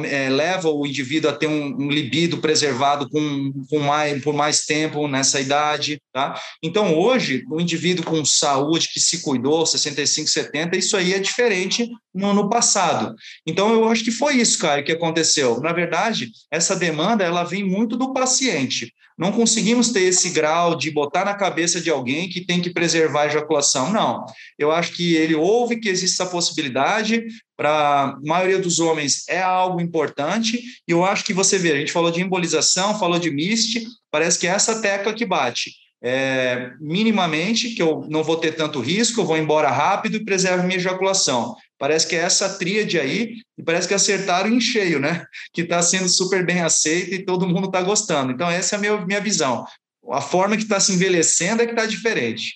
é, 0.06 0.30
leva 0.30 0.70
o 0.70 0.88
indivíduo 0.88 1.30
a 1.30 1.34
ter 1.34 1.48
um, 1.48 1.76
um 1.78 1.90
libido 1.90 2.38
preservado 2.38 3.10
com, 3.10 3.52
com 3.70 3.80
mais, 3.80 4.24
por 4.24 4.34
mais 4.34 4.66
tempo 4.66 5.06
nessa 5.08 5.42
idade. 5.42 6.00
Tá? 6.14 6.40
Então, 6.64 6.98
hoje, 6.98 7.44
o 7.52 7.60
indivíduo 7.60 8.06
com 8.06 8.24
saúde, 8.24 8.90
que 8.94 9.02
se 9.02 9.22
cuidou, 9.22 9.66
65, 9.66 10.30
70, 10.30 10.78
isso 10.78 10.96
aí 10.96 11.14
é 11.14 11.20
diferente 11.20 11.90
no, 12.14 12.34
no 12.34 12.50
passado. 12.50 13.14
Então, 13.46 13.74
eu 13.74 13.90
acho 13.90 14.06
que 14.06 14.12
foi 14.12 14.36
isso, 14.36 14.58
cara, 14.58 14.82
que 14.82 14.94
aconteceu. 14.94 15.60
Na 15.60 15.74
verdade, 15.74 16.32
essa 16.50 16.76
demanda 16.76 17.26
ela 17.26 17.44
vem 17.44 17.66
muito 17.66 17.98
do 17.98 18.14
paciente. 18.14 18.94
Não 19.18 19.32
conseguimos 19.32 19.90
ter 19.90 20.02
esse 20.02 20.30
grau 20.32 20.76
de 20.76 20.92
botar 20.92 21.24
na 21.24 21.34
cabeça 21.34 21.80
de 21.80 21.90
alguém 21.90 22.28
que 22.28 22.46
tem 22.46 22.62
que 22.62 22.70
preservar 22.70 23.24
a 23.24 23.28
ejaculação. 23.28 23.92
Não. 23.92 24.26
Eu 24.60 24.72
acho 24.72 24.92
que 24.92 25.16
ele 25.16 25.36
ouve 25.36 25.80
que 25.80 25.88
existe 25.88 26.22
essa 26.22 26.30
possibilidade, 26.30 27.26
para 27.56 27.70
a 27.70 28.18
maioria 28.22 28.60
dos 28.60 28.80
homens 28.80 29.24
é 29.30 29.42
algo 29.42 29.80
importante, 29.80 30.62
e 30.88 30.92
eu 30.92 31.06
acho 31.06 31.24
que 31.24 31.34
você 31.34 31.58
vê, 31.58 31.72
a 31.72 31.78
gente 31.78 31.92
falou 31.92 32.12
de 32.12 32.22
embolização, 32.22 33.00
falou 33.00 33.18
de 33.18 33.32
MIST, 33.32 33.88
parece 34.12 34.38
que 34.38 34.48
é 34.48 34.52
essa 34.52 34.82
tecla 34.82 35.14
que 35.14 35.26
bate. 35.26 35.72
É, 36.04 36.72
minimamente, 36.80 37.70
que 37.70 37.82
eu 37.82 38.06
não 38.10 38.24
vou 38.24 38.38
ter 38.38 38.52
tanto 38.52 38.80
risco, 38.80 39.22
eu 39.22 39.26
vou 39.26 39.38
embora 39.38 39.72
rápido 39.72 40.18
e 40.18 40.26
preservo 40.26 40.64
minha 40.64 40.78
ejaculação. 40.78 41.56
Parece 41.78 42.08
que 42.08 42.16
é 42.16 42.20
essa 42.20 42.50
tríade 42.58 43.00
aí, 43.00 43.36
e 43.58 43.64
parece 43.64 43.88
que 43.88 43.94
acertaram 43.94 44.50
em 44.50 44.62
cheio, 44.62 45.00
né? 45.00 45.26
Que 45.54 45.62
está 45.62 45.82
sendo 45.82 46.08
super 46.08 46.46
bem 46.46 46.62
aceita 46.62 47.16
e 47.16 47.26
todo 47.26 47.48
mundo 47.48 47.68
está 47.68 47.82
gostando. 47.82 48.32
Então, 48.32 48.50
essa 48.50 48.76
é 48.76 48.78
a 48.78 48.80
minha, 48.80 49.06
minha 49.06 49.22
visão. 49.22 49.66
A 50.12 50.22
forma 50.22 50.56
que 50.56 50.64
está 50.64 50.80
se 50.80 50.94
envelhecendo 50.94 51.62
é 51.62 51.66
que 51.66 51.74
está 51.74 51.86
diferente. 51.86 52.54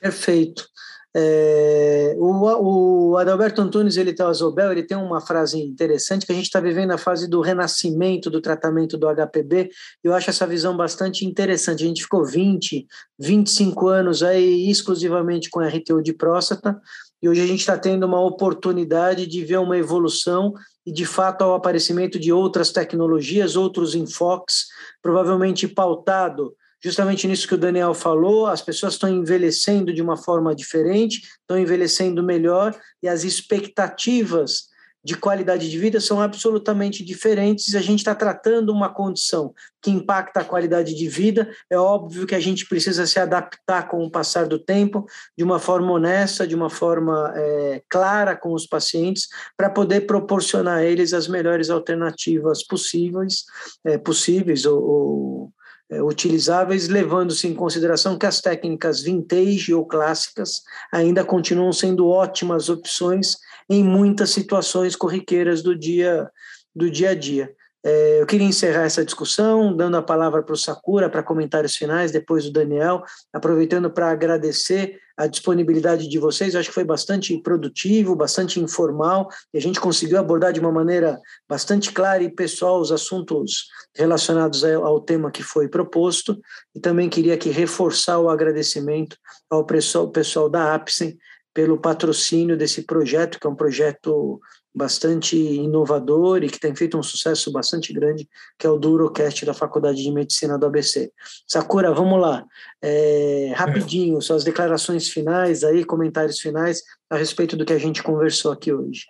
Perfeito. 0.00 0.66
É, 1.14 2.14
o, 2.16 3.10
o, 3.10 3.16
Adalberto 3.18 3.60
Antunes, 3.60 3.98
ele 3.98 4.14
tem 4.14 4.24
o 4.24 4.30
Azobel, 4.30 4.72
ele 4.72 4.82
tem 4.82 4.96
uma 4.96 5.20
frase 5.20 5.60
interessante 5.60 6.24
que 6.24 6.32
a 6.32 6.34
gente 6.34 6.46
está 6.46 6.58
vivendo 6.58 6.92
a 6.92 6.98
fase 6.98 7.28
do 7.28 7.42
renascimento 7.42 8.30
do 8.30 8.40
tratamento 8.40 8.96
do 8.96 9.06
HPB. 9.06 9.68
Eu 10.02 10.14
acho 10.14 10.30
essa 10.30 10.46
visão 10.46 10.74
bastante 10.74 11.26
interessante. 11.26 11.84
A 11.84 11.86
gente 11.86 12.02
ficou 12.02 12.24
20, 12.24 12.86
25 13.18 13.88
anos 13.88 14.22
aí 14.22 14.70
exclusivamente 14.70 15.50
com 15.50 15.60
RTU 15.60 16.02
de 16.02 16.14
próstata 16.14 16.80
e 17.22 17.28
hoje 17.28 17.40
a 17.40 17.46
gente 17.46 17.60
está 17.60 17.78
tendo 17.78 18.04
uma 18.04 18.20
oportunidade 18.20 19.26
de 19.26 19.44
ver 19.44 19.58
uma 19.58 19.78
evolução 19.78 20.52
e, 20.84 20.92
de 20.92 21.06
fato, 21.06 21.42
ao 21.42 21.54
aparecimento 21.54 22.18
de 22.18 22.32
outras 22.32 22.72
tecnologias, 22.72 23.54
outros 23.54 23.94
enfoques, 23.94 24.66
provavelmente 25.00 25.68
pautado 25.68 26.54
justamente 26.82 27.28
nisso 27.28 27.46
que 27.46 27.54
o 27.54 27.58
Daniel 27.58 27.94
falou, 27.94 28.46
as 28.46 28.60
pessoas 28.60 28.94
estão 28.94 29.08
envelhecendo 29.08 29.92
de 29.92 30.02
uma 30.02 30.16
forma 30.16 30.54
diferente, 30.54 31.22
estão 31.40 31.56
envelhecendo 31.56 32.22
melhor 32.22 32.76
e 33.00 33.08
as 33.08 33.22
expectativas 33.22 34.71
de 35.04 35.16
qualidade 35.16 35.68
de 35.68 35.78
vida 35.78 36.00
são 36.00 36.20
absolutamente 36.20 37.04
diferentes. 37.04 37.74
A 37.74 37.80
gente 37.80 37.98
está 37.98 38.14
tratando 38.14 38.72
uma 38.72 38.88
condição 38.88 39.52
que 39.80 39.90
impacta 39.90 40.40
a 40.40 40.44
qualidade 40.44 40.94
de 40.94 41.08
vida. 41.08 41.50
É 41.68 41.76
óbvio 41.76 42.26
que 42.26 42.34
a 42.34 42.40
gente 42.40 42.66
precisa 42.66 43.04
se 43.06 43.18
adaptar 43.18 43.88
com 43.88 44.04
o 44.04 44.10
passar 44.10 44.46
do 44.46 44.58
tempo, 44.58 45.04
de 45.36 45.42
uma 45.42 45.58
forma 45.58 45.92
honesta, 45.92 46.46
de 46.46 46.54
uma 46.54 46.70
forma 46.70 47.32
é, 47.34 47.82
clara 47.88 48.36
com 48.36 48.52
os 48.52 48.66
pacientes, 48.66 49.28
para 49.56 49.68
poder 49.68 50.02
proporcionar 50.02 50.78
a 50.78 50.84
eles 50.84 51.12
as 51.12 51.26
melhores 51.26 51.68
alternativas 51.68 52.64
possíveis, 52.64 53.44
é, 53.84 53.98
possíveis 53.98 54.64
ou, 54.64 54.82
ou 54.82 55.52
é, 55.92 56.02
utilizáveis, 56.02 56.88
levando-se 56.88 57.46
em 57.46 57.54
consideração 57.54 58.16
que 58.16 58.24
as 58.24 58.40
técnicas 58.40 59.02
vintage 59.02 59.74
ou 59.74 59.84
clássicas 59.84 60.62
ainda 60.90 61.22
continuam 61.22 61.72
sendo 61.72 62.08
ótimas 62.08 62.68
opções 62.68 63.36
em 63.68 63.82
muitas 63.82 64.30
situações 64.30 64.96
corriqueiras 64.96 65.62
do 65.62 65.76
dia, 65.76 66.30
do 66.74 66.90
dia 66.90 67.10
a 67.10 67.14
dia. 67.14 67.54
É, 67.84 68.20
eu 68.20 68.26
queria 68.26 68.46
encerrar 68.46 68.84
essa 68.84 69.04
discussão 69.04 69.76
dando 69.76 69.96
a 69.96 70.02
palavra 70.02 70.40
para 70.42 70.54
o 70.54 70.56
Sakura 70.56 71.10
para 71.10 71.22
comentários 71.22 71.74
finais, 71.74 72.12
depois 72.12 72.46
o 72.46 72.52
Daniel, 72.52 73.02
aproveitando 73.32 73.90
para 73.90 74.08
agradecer 74.08 75.00
a 75.16 75.26
disponibilidade 75.26 76.08
de 76.08 76.18
vocês. 76.18 76.54
Eu 76.54 76.60
acho 76.60 76.68
que 76.68 76.74
foi 76.74 76.84
bastante 76.84 77.36
produtivo, 77.42 78.14
bastante 78.14 78.60
informal, 78.60 79.28
e 79.52 79.58
a 79.58 79.60
gente 79.60 79.80
conseguiu 79.80 80.18
abordar 80.18 80.52
de 80.52 80.60
uma 80.60 80.70
maneira 80.70 81.20
bastante 81.48 81.92
clara 81.92 82.22
e 82.22 82.30
pessoal 82.30 82.80
os 82.80 82.92
assuntos 82.92 83.66
relacionados 83.96 84.64
ao 84.64 85.00
tema 85.00 85.30
que 85.30 85.42
foi 85.42 85.68
proposto. 85.68 86.40
E 86.74 86.80
também 86.80 87.08
queria 87.08 87.34
aqui 87.34 87.50
reforçar 87.50 88.20
o 88.20 88.30
agradecimento 88.30 89.16
ao 89.50 89.66
pessoal, 89.66 90.08
pessoal 90.08 90.48
da 90.48 90.72
APSEM 90.72 91.18
pelo 91.54 91.78
patrocínio 91.78 92.56
desse 92.56 92.82
projeto, 92.82 93.38
que 93.38 93.46
é 93.46 93.50
um 93.50 93.54
projeto 93.54 94.40
bastante 94.74 95.36
inovador 95.36 96.42
e 96.42 96.48
que 96.48 96.58
tem 96.58 96.74
feito 96.74 96.98
um 96.98 97.02
sucesso 97.02 97.52
bastante 97.52 97.92
grande, 97.92 98.28
que 98.58 98.66
é 98.66 98.70
o 98.70 98.78
Durocast 98.78 99.44
da 99.44 99.52
Faculdade 99.52 100.02
de 100.02 100.10
Medicina 100.10 100.58
do 100.58 100.66
ABC. 100.66 101.12
Sakura, 101.46 101.92
vamos 101.92 102.20
lá. 102.20 102.44
É, 102.80 103.52
rapidinho, 103.54 104.20
suas 104.22 104.44
declarações 104.44 105.08
finais 105.08 105.62
aí, 105.62 105.84
comentários 105.84 106.40
finais 106.40 106.82
a 107.10 107.16
respeito 107.16 107.56
do 107.56 107.66
que 107.66 107.72
a 107.72 107.78
gente 107.78 108.02
conversou 108.02 108.50
aqui 108.50 108.72
hoje. 108.72 109.04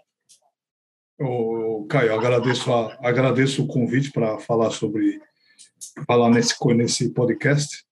O 1.20 1.86
Caio, 1.88 2.12
agradeço, 2.14 2.72
a, 2.72 2.99
agradeço 3.01 3.62
o 3.62 3.68
convite 3.68 4.11
para 4.11 4.38
falar 4.40 4.70
sobre 4.70 5.20
falar 6.07 6.30
nesse 6.30 6.55
nesse 6.74 7.11
podcast. 7.11 7.84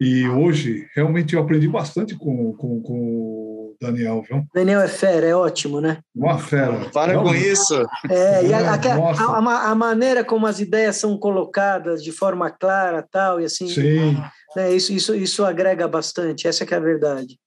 E 0.00 0.28
hoje 0.28 0.86
realmente 0.94 1.34
eu 1.34 1.40
aprendi 1.40 1.66
bastante 1.66 2.14
com, 2.14 2.52
com, 2.52 2.80
com 2.82 3.57
Daniel, 3.80 4.22
viu? 4.28 4.44
Daniel 4.52 4.80
é 4.80 4.88
fera, 4.88 5.26
é 5.26 5.34
ótimo, 5.34 5.80
né? 5.80 5.98
Uma 6.14 6.38
fera. 6.38 6.90
Para 6.90 7.18
com 7.18 7.34
isso. 7.34 7.74
É, 8.10 8.46
e 8.46 8.52
a, 8.52 8.74
a, 8.74 8.76
a, 8.76 9.70
a, 9.70 9.74
maneira 9.74 10.24
como 10.24 10.46
as 10.46 10.58
ideias 10.58 10.96
são 10.96 11.16
colocadas 11.16 12.02
de 12.02 12.10
forma 12.10 12.50
clara, 12.50 13.06
tal 13.08 13.40
e 13.40 13.44
assim. 13.44 13.68
Sim. 13.68 14.16
Né, 14.56 14.72
isso, 14.72 14.92
isso, 14.92 15.14
isso 15.14 15.44
agrega 15.44 15.86
bastante. 15.86 16.48
Essa 16.48 16.64
é, 16.64 16.66
é 16.70 16.76
a 16.76 16.80
verdade. 16.80 17.38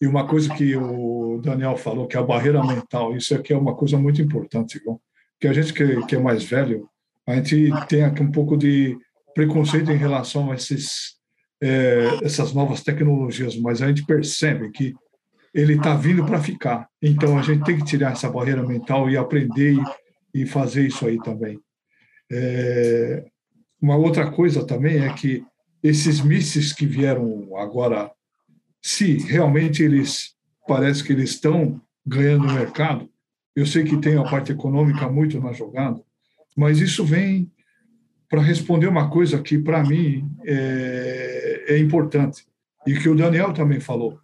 E 0.00 0.06
uma 0.06 0.26
coisa 0.26 0.52
que 0.54 0.76
o 0.76 1.40
Daniel 1.42 1.76
falou, 1.76 2.06
que 2.06 2.16
é 2.16 2.20
a 2.20 2.24
barreira 2.24 2.62
mental, 2.64 3.16
isso 3.16 3.34
aqui 3.34 3.52
é 3.52 3.56
uma 3.56 3.74
coisa 3.74 3.98
muito 3.98 4.20
importante, 4.20 4.78
viu? 4.78 5.00
Que 5.38 5.48
a 5.48 5.52
gente 5.52 5.72
que, 5.72 6.06
que 6.06 6.16
é 6.16 6.18
mais 6.18 6.44
velho, 6.44 6.88
a 7.26 7.34
gente 7.36 7.70
tem 7.86 8.04
aqui 8.04 8.22
um 8.22 8.32
pouco 8.32 8.56
de 8.56 8.96
preconceito 9.34 9.90
em 9.90 9.96
relação 9.96 10.50
a 10.50 10.54
esses, 10.54 11.16
é, 11.62 12.18
essas 12.22 12.52
novas 12.52 12.82
tecnologias, 12.82 13.56
mas 13.56 13.82
a 13.82 13.88
gente 13.88 14.04
percebe 14.04 14.70
que 14.70 14.94
ele 15.52 15.74
está 15.74 15.94
vindo 15.94 16.24
para 16.24 16.40
ficar. 16.40 16.88
Então 17.02 17.38
a 17.38 17.42
gente 17.42 17.64
tem 17.64 17.76
que 17.76 17.84
tirar 17.84 18.12
essa 18.12 18.30
barreira 18.30 18.62
mental 18.62 19.10
e 19.10 19.16
aprender 19.16 19.74
e, 20.34 20.42
e 20.42 20.46
fazer 20.46 20.86
isso 20.86 21.06
aí 21.06 21.18
também. 21.18 21.60
É, 22.30 23.24
uma 23.80 23.96
outra 23.96 24.30
coisa 24.30 24.64
também 24.64 24.98
é 25.04 25.12
que 25.12 25.44
esses 25.82 26.20
mísseis 26.20 26.72
que 26.72 26.86
vieram 26.86 27.56
agora 27.56 28.10
se 28.82 29.18
realmente 29.18 29.82
eles 29.82 30.34
parece 30.66 31.02
que 31.02 31.12
eles 31.12 31.30
estão 31.30 31.80
ganhando 32.06 32.46
no 32.46 32.54
mercado. 32.54 33.08
Eu 33.54 33.66
sei 33.66 33.84
que 33.84 33.96
tem 33.96 34.16
a 34.16 34.22
parte 34.22 34.52
econômica 34.52 35.08
muito 35.08 35.40
na 35.40 35.52
jogada, 35.52 36.00
mas 36.56 36.78
isso 36.78 37.04
vem 37.04 37.50
para 38.28 38.40
responder 38.40 38.86
uma 38.86 39.10
coisa 39.10 39.42
que 39.42 39.58
para 39.58 39.82
mim 39.82 40.30
é, 40.44 41.64
é, 41.68 41.78
importante 41.78 42.46
e 42.86 42.94
que 42.94 43.08
o 43.08 43.16
Daniel 43.16 43.52
também 43.52 43.80
falou, 43.80 44.20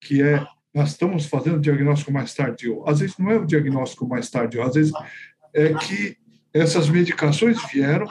que 0.00 0.22
é 0.22 0.46
nós 0.78 0.90
estamos 0.90 1.26
fazendo 1.26 1.58
diagnóstico 1.58 2.12
mais 2.12 2.32
tardio. 2.32 2.88
Às 2.88 3.00
vezes 3.00 3.18
não 3.18 3.30
é 3.32 3.36
o 3.36 3.44
diagnóstico 3.44 4.06
mais 4.06 4.30
tardio, 4.30 4.62
às 4.62 4.74
vezes 4.74 4.92
é 5.52 5.74
que 5.74 6.16
essas 6.54 6.88
medicações 6.88 7.58
vieram, 7.72 8.06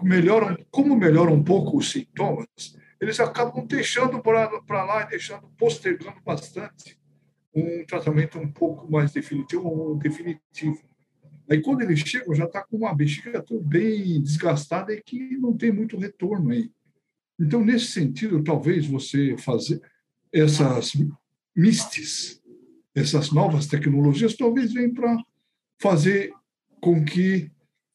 melhoram, 0.00 0.56
como 0.70 0.94
melhoram 0.94 1.34
um 1.34 1.42
pouco 1.42 1.76
os 1.76 1.90
sintomas, 1.90 2.46
eles 3.00 3.18
acabam 3.18 3.66
deixando 3.66 4.22
para 4.22 4.84
lá 4.84 5.02
e 5.02 5.08
deixando, 5.08 5.48
postergando 5.58 6.20
bastante 6.24 6.96
um 7.52 7.84
tratamento 7.84 8.38
um 8.38 8.52
pouco 8.52 8.88
mais 8.90 9.10
definitivo 9.10 9.66
ou 9.66 9.96
definitivo. 9.96 10.80
Aí, 11.50 11.60
quando 11.60 11.80
eles 11.80 11.98
chegam, 11.98 12.34
já 12.34 12.44
está 12.44 12.62
com 12.62 12.76
uma 12.76 12.94
bexiga 12.94 13.44
bem 13.62 14.22
desgastada 14.22 14.92
e 14.92 15.02
que 15.02 15.36
não 15.38 15.56
tem 15.56 15.72
muito 15.72 15.98
retorno 15.98 16.50
aí. 16.50 16.70
Então, 17.38 17.64
nesse 17.64 17.86
sentido, 17.86 18.44
talvez 18.44 18.86
você 18.86 19.36
fazer 19.38 19.82
essas 20.32 20.92
mistes, 21.56 22.40
essas 22.94 23.30
novas 23.30 23.66
tecnologias, 23.66 24.36
talvez 24.36 24.72
venham 24.72 24.92
para 24.92 25.16
fazer 25.80 26.32
com 26.80 27.04
que 27.04 27.50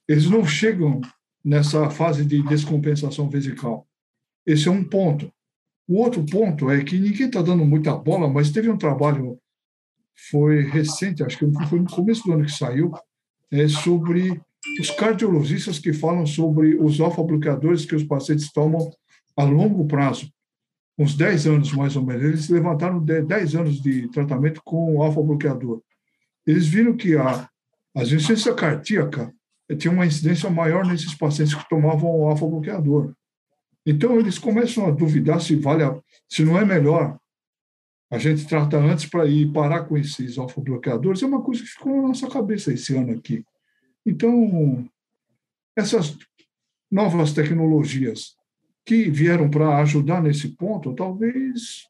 eles 0.07 0.30
não 0.30 0.45
chegam 0.45 1.01
nessa 1.43 1.89
fase 1.89 2.26
de 2.26 2.41
descompensação 2.43 3.30
vesical. 3.30 3.88
Esse 4.45 4.68
é 4.68 4.72
um 4.72 4.84
ponto. 4.84 5.32
O 5.88 5.97
outro 5.97 6.26
ponto 6.26 6.70
é 6.70 6.84
que 6.84 6.99
ninguém 6.99 7.28
está 7.28 7.41
dando 7.41 7.66
muita 7.66 7.95
bola, 7.95 8.30
mas 8.30 8.51
teve 8.51 8.70
um 8.70 8.78
trabalho, 8.78 9.39
foi 10.30 10.62
recente, 10.62 11.24
acho 11.24 11.38
que 11.38 11.68
foi 11.68 11.80
no 11.80 11.89
começo 11.89 12.24
do 12.24 12.34
ano 12.34 12.45
que 12.45 12.51
saiu, 12.51 12.91
é 13.51 13.68
sobre 13.68 14.41
os 14.80 14.89
cardiologistas 14.91 15.80
que 15.80 15.91
falam 15.91 16.26
sobre 16.26 16.76
os 16.76 16.99
alfa-bloqueadores 16.99 17.86
que 17.86 17.95
os 17.95 18.03
pacientes 18.03 18.51
tomam 18.51 18.91
a 19.36 19.43
longo 19.43 19.86
prazo. 19.88 20.32
Uns 21.02 21.16
10 21.16 21.47
anos, 21.47 21.74
mais 21.74 21.95
ou 21.95 22.06
menos. 22.06 22.24
Eles 22.24 22.49
levantaram 22.49 23.04
10 23.04 23.56
anos 23.56 23.82
de 23.82 24.08
tratamento 24.10 24.62
com 24.64 25.02
alfa-bloqueador. 25.02 25.82
Eles 26.45 26.68
viram 26.68 26.95
que 26.95 27.16
a, 27.16 27.49
a 27.95 28.04
insuficiência 28.04 28.54
cardíaca 28.54 29.34
tinha 29.80 29.91
uma 29.91 30.06
incidência 30.06 30.49
maior 30.49 30.86
nesses 30.86 31.16
pacientes 31.16 31.56
que 31.56 31.68
tomavam 31.68 32.28
alfa-bloqueador. 32.28 33.14
Então, 33.84 34.20
eles 34.20 34.38
começam 34.38 34.86
a 34.86 34.91
duvidar 34.91 35.41
se 35.41 35.56
vale, 35.56 35.84
a, 35.84 35.99
se 36.30 36.43
não 36.45 36.58
é 36.58 36.64
melhor 36.64 37.18
a 38.12 38.18
gente 38.18 38.45
trata 38.45 38.78
antes 38.78 39.06
para 39.06 39.26
ir 39.26 39.52
parar 39.54 39.86
com 39.86 39.97
esses 39.97 40.38
alfa-bloqueadores. 40.38 41.24
É 41.24 41.26
uma 41.26 41.41
coisa 41.41 41.62
que 41.62 41.70
ficou 41.70 41.95
na 41.95 42.10
nossa 42.10 42.30
cabeça 42.30 42.74
esse 42.74 42.93
ano 42.93 43.14
aqui. 43.14 43.45
Então, 44.06 44.86
essas 45.78 46.18
novas 46.91 47.32
tecnologias 47.32 48.36
que 48.86 49.09
vieram 49.09 49.49
para 49.49 49.77
ajudar 49.77 50.21
nesse 50.21 50.49
ponto, 50.49 50.93
talvez 50.93 51.88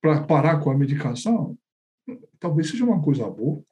para 0.00 0.22
parar 0.22 0.60
com 0.60 0.70
a 0.70 0.76
medicação, 0.76 1.56
talvez 2.38 2.70
seja 2.70 2.84
uma 2.84 3.02
coisa 3.02 3.28
boa. 3.28 3.62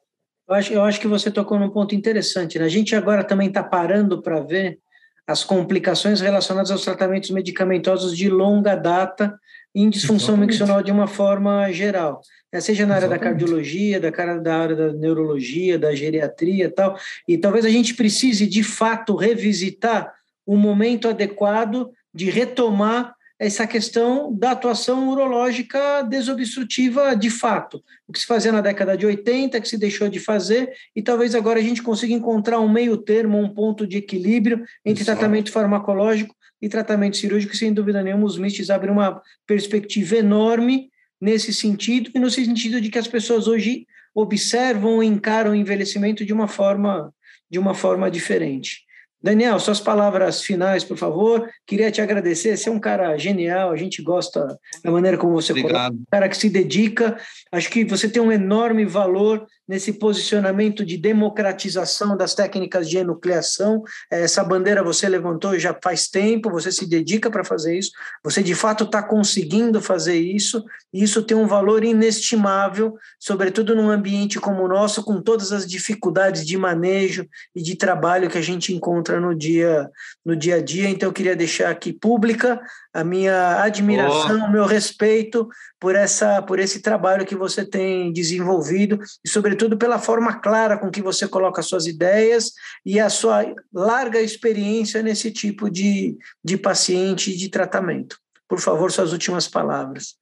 Eu 0.47 0.55
acho, 0.55 0.73
eu 0.73 0.83
acho 0.83 0.99
que 0.99 1.07
você 1.07 1.31
tocou 1.31 1.57
num 1.57 1.69
ponto 1.69 1.95
interessante. 1.95 2.59
Né? 2.59 2.65
A 2.65 2.69
gente 2.69 2.95
agora 2.95 3.23
também 3.23 3.47
está 3.47 3.63
parando 3.63 4.21
para 4.21 4.41
ver 4.41 4.79
as 5.27 5.43
complicações 5.43 6.21
relacionadas 6.21 6.69
aos 6.69 6.83
tratamentos 6.83 7.31
medicamentosos 7.31 8.15
de 8.15 8.29
longa 8.29 8.75
data 8.75 9.39
em 9.73 9.89
disfunção 9.89 10.37
miccional 10.37 10.81
de 10.81 10.91
uma 10.91 11.07
forma 11.07 11.69
geral, 11.71 12.21
né? 12.53 12.61
seja 12.61 12.85
na 12.85 12.95
área 12.95 13.07
Exatamente. 13.07 13.23
da 13.25 13.29
cardiologia, 13.29 13.99
da, 13.99 14.09
da 14.37 14.55
área 14.55 14.75
da 14.75 14.93
neurologia, 14.93 15.77
da 15.77 15.93
geriatria 15.93 16.65
e 16.65 16.69
tal, 16.69 16.97
e 17.27 17.37
talvez 17.37 17.65
a 17.65 17.69
gente 17.69 17.93
precise 17.93 18.47
de 18.47 18.63
fato 18.63 19.15
revisitar 19.17 20.13
o 20.45 20.55
momento 20.55 21.09
adequado 21.09 21.91
de 22.15 22.29
retomar 22.29 23.13
essa 23.37 23.67
questão 23.67 24.33
da 24.33 24.51
atuação 24.51 25.09
urológica 25.09 26.01
desobstrutiva 26.03 27.13
de 27.13 27.29
fato. 27.29 27.83
O 28.07 28.13
que 28.13 28.19
se 28.19 28.25
fazia 28.25 28.51
na 28.51 28.61
década 28.61 28.95
de 28.95 29.05
80, 29.05 29.59
que 29.59 29.67
se 29.67 29.77
deixou 29.77 30.07
de 30.07 30.19
fazer, 30.19 30.71
e 30.95 31.01
talvez 31.01 31.35
agora 31.35 31.59
a 31.59 31.61
gente 31.61 31.83
consiga 31.83 32.13
encontrar 32.13 32.61
um 32.61 32.71
meio 32.71 32.95
termo, 32.95 33.37
um 33.37 33.53
ponto 33.53 33.85
de 33.85 33.97
equilíbrio 33.97 34.63
entre 34.85 35.03
tratamento 35.03 35.51
farmacológico 35.51 36.33
e 36.61 36.69
tratamento 36.69 37.17
cirúrgico, 37.17 37.57
sem 37.57 37.73
dúvida 37.73 38.01
nenhuma, 38.01 38.25
os 38.25 38.37
MISTs 38.37 38.69
abrem 38.69 38.93
uma 38.93 39.21
perspectiva 39.45 40.15
enorme 40.15 40.89
nesse 41.19 41.53
sentido, 41.53 42.09
e 42.15 42.19
no 42.19 42.29
sentido 42.29 42.79
de 42.79 42.89
que 42.89 42.97
as 42.97 43.07
pessoas 43.07 43.47
hoje 43.47 43.85
observam 44.13 45.03
e 45.03 45.07
encaram 45.07 45.51
o 45.51 45.55
envelhecimento 45.55 46.23
de 46.23 46.31
uma 46.31 46.47
forma, 46.47 47.13
de 47.49 47.59
uma 47.59 47.73
forma 47.73 48.09
diferente. 48.09 48.84
Daniel, 49.25 49.59
suas 49.59 49.79
palavras 49.79 50.43
finais, 50.43 50.83
por 50.83 50.97
favor. 50.97 51.49
Queria 51.65 51.89
te 51.89 51.99
agradecer. 51.99 52.55
Você 52.55 52.69
é 52.69 52.71
um 52.71 52.79
cara 52.79 53.17
genial, 53.17 53.71
a 53.71 53.75
gente 53.75 54.03
gosta 54.03 54.55
da 54.83 54.91
maneira 54.91 55.17
como 55.17 55.33
você 55.33 55.51
Obrigado. 55.51 55.73
coloca, 55.73 55.95
um 55.95 56.11
cara 56.11 56.29
que 56.29 56.37
se 56.37 56.47
dedica. 56.47 57.17
Acho 57.51 57.67
que 57.71 57.83
você 57.83 58.07
tem 58.07 58.21
um 58.21 58.31
enorme 58.31 58.85
valor 58.85 59.47
nesse 59.67 59.93
posicionamento 59.93 60.85
de 60.85 60.97
democratização 60.97 62.15
das 62.15 62.35
técnicas 62.35 62.89
de 62.89 62.97
enucleação. 62.97 63.83
Essa 64.11 64.43
bandeira 64.43 64.83
você 64.83 65.09
levantou 65.09 65.57
já 65.57 65.75
faz 65.83 66.07
tempo, 66.07 66.51
você 66.51 66.71
se 66.71 66.87
dedica 66.87 67.31
para 67.31 67.43
fazer 67.43 67.77
isso, 67.77 67.91
você 68.23 68.43
de 68.43 68.53
fato 68.53 68.83
está 68.83 69.01
conseguindo 69.01 69.81
fazer 69.81 70.15
isso, 70.15 70.63
e 70.93 71.03
isso 71.03 71.23
tem 71.23 71.35
um 71.35 71.47
valor 71.47 71.83
inestimável, 71.83 72.95
sobretudo 73.19 73.75
num 73.75 73.89
ambiente 73.89 74.39
como 74.39 74.63
o 74.63 74.67
nosso, 74.67 75.03
com 75.03 75.21
todas 75.21 75.51
as 75.51 75.65
dificuldades 75.65 76.45
de 76.45 76.57
manejo 76.57 77.27
e 77.55 77.61
de 77.61 77.75
trabalho 77.75 78.29
que 78.29 78.37
a 78.37 78.41
gente 78.41 78.73
encontra 78.73 79.19
no 79.19 79.35
dia, 79.35 79.89
no 80.23 80.35
dia 80.35 80.55
a 80.55 80.61
dia. 80.61 80.89
Então, 80.89 81.09
eu 81.09 81.13
queria 81.13 81.35
deixar 81.35 81.69
aqui 81.69 81.91
pública 81.91 82.61
a 82.93 83.03
minha 83.03 83.61
admiração, 83.61 84.41
oh. 84.43 84.45
o 84.45 84.51
meu 84.51 84.65
respeito 84.65 85.49
por 85.79 85.95
essa 85.95 86.41
por 86.41 86.59
esse 86.59 86.81
trabalho 86.81 87.25
que 87.25 87.35
você 87.35 87.65
tem 87.65 88.11
desenvolvido 88.13 88.97
e 89.23 89.29
sobretudo 89.29 89.54
pela 89.77 89.99
forma 89.99 90.39
clara 90.39 90.77
com 90.77 90.91
que 90.91 91.01
você 91.01 91.27
coloca 91.27 91.61
suas 91.61 91.85
ideias 91.85 92.51
e 92.85 92.99
a 92.99 93.09
sua 93.09 93.45
larga 93.73 94.21
experiência 94.21 95.01
nesse 95.01 95.31
tipo 95.31 95.69
de, 95.69 96.17
de 96.43 96.57
paciente 96.57 97.31
e 97.31 97.37
de 97.37 97.49
tratamento. 97.49 98.19
Por 98.47 98.59
favor, 98.59 98.91
suas 98.91 99.11
últimas 99.11 99.47
palavras. 99.47 100.15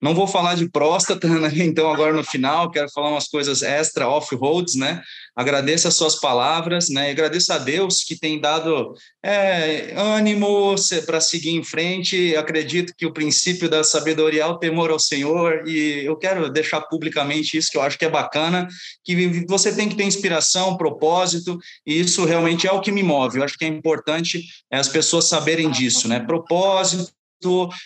Não 0.00 0.14
vou 0.14 0.26
falar 0.26 0.54
de 0.54 0.68
próstata, 0.70 1.26
né? 1.40 1.50
então 1.56 1.92
agora 1.92 2.12
no 2.12 2.22
final 2.22 2.70
quero 2.70 2.88
falar 2.90 3.10
umas 3.10 3.26
coisas 3.26 3.62
extra 3.62 4.08
off-roads, 4.08 4.76
né? 4.76 5.02
Agradeço 5.34 5.88
as 5.88 5.94
suas 5.94 6.18
palavras, 6.18 6.88
né? 6.88 7.08
E 7.08 7.10
agradeço 7.10 7.52
a 7.52 7.58
Deus 7.58 8.04
que 8.04 8.18
tem 8.18 8.40
dado 8.40 8.94
é, 9.22 9.92
ânimo 9.96 10.74
para 11.04 11.20
seguir 11.20 11.50
em 11.50 11.64
frente. 11.64 12.36
Acredito 12.36 12.94
que 12.96 13.04
o 13.04 13.12
princípio 13.12 13.68
da 13.68 13.82
sabedoria 13.82 14.42
é 14.42 14.46
o 14.46 14.58
temor 14.58 14.90
ao 14.90 14.98
Senhor 14.98 15.66
e 15.66 16.04
eu 16.04 16.16
quero 16.16 16.48
deixar 16.50 16.82
publicamente 16.82 17.56
isso 17.56 17.70
que 17.70 17.76
eu 17.76 17.82
acho 17.82 17.98
que 17.98 18.04
é 18.04 18.10
bacana, 18.10 18.68
que 19.04 19.44
você 19.48 19.74
tem 19.74 19.88
que 19.88 19.96
ter 19.96 20.04
inspiração, 20.04 20.76
propósito 20.76 21.58
e 21.84 22.00
isso 22.00 22.24
realmente 22.24 22.66
é 22.66 22.72
o 22.72 22.80
que 22.80 22.92
me 22.92 23.02
move. 23.02 23.38
Eu 23.38 23.44
acho 23.44 23.58
que 23.58 23.64
é 23.64 23.68
importante 23.68 24.44
é, 24.70 24.78
as 24.78 24.88
pessoas 24.88 25.28
saberem 25.28 25.68
disso, 25.70 26.06
né? 26.06 26.20
Propósito 26.20 27.12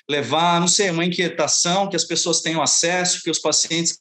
levar, 0.09 0.61
não 0.61 0.69
sei, 0.69 0.91
uma 0.91 1.05
inquietação, 1.05 1.89
que 1.89 1.97
as 1.97 2.05
pessoas 2.05 2.41
tenham 2.41 2.63
acesso, 2.63 3.23
que 3.23 3.31
os 3.31 3.39
pacientes 3.39 3.99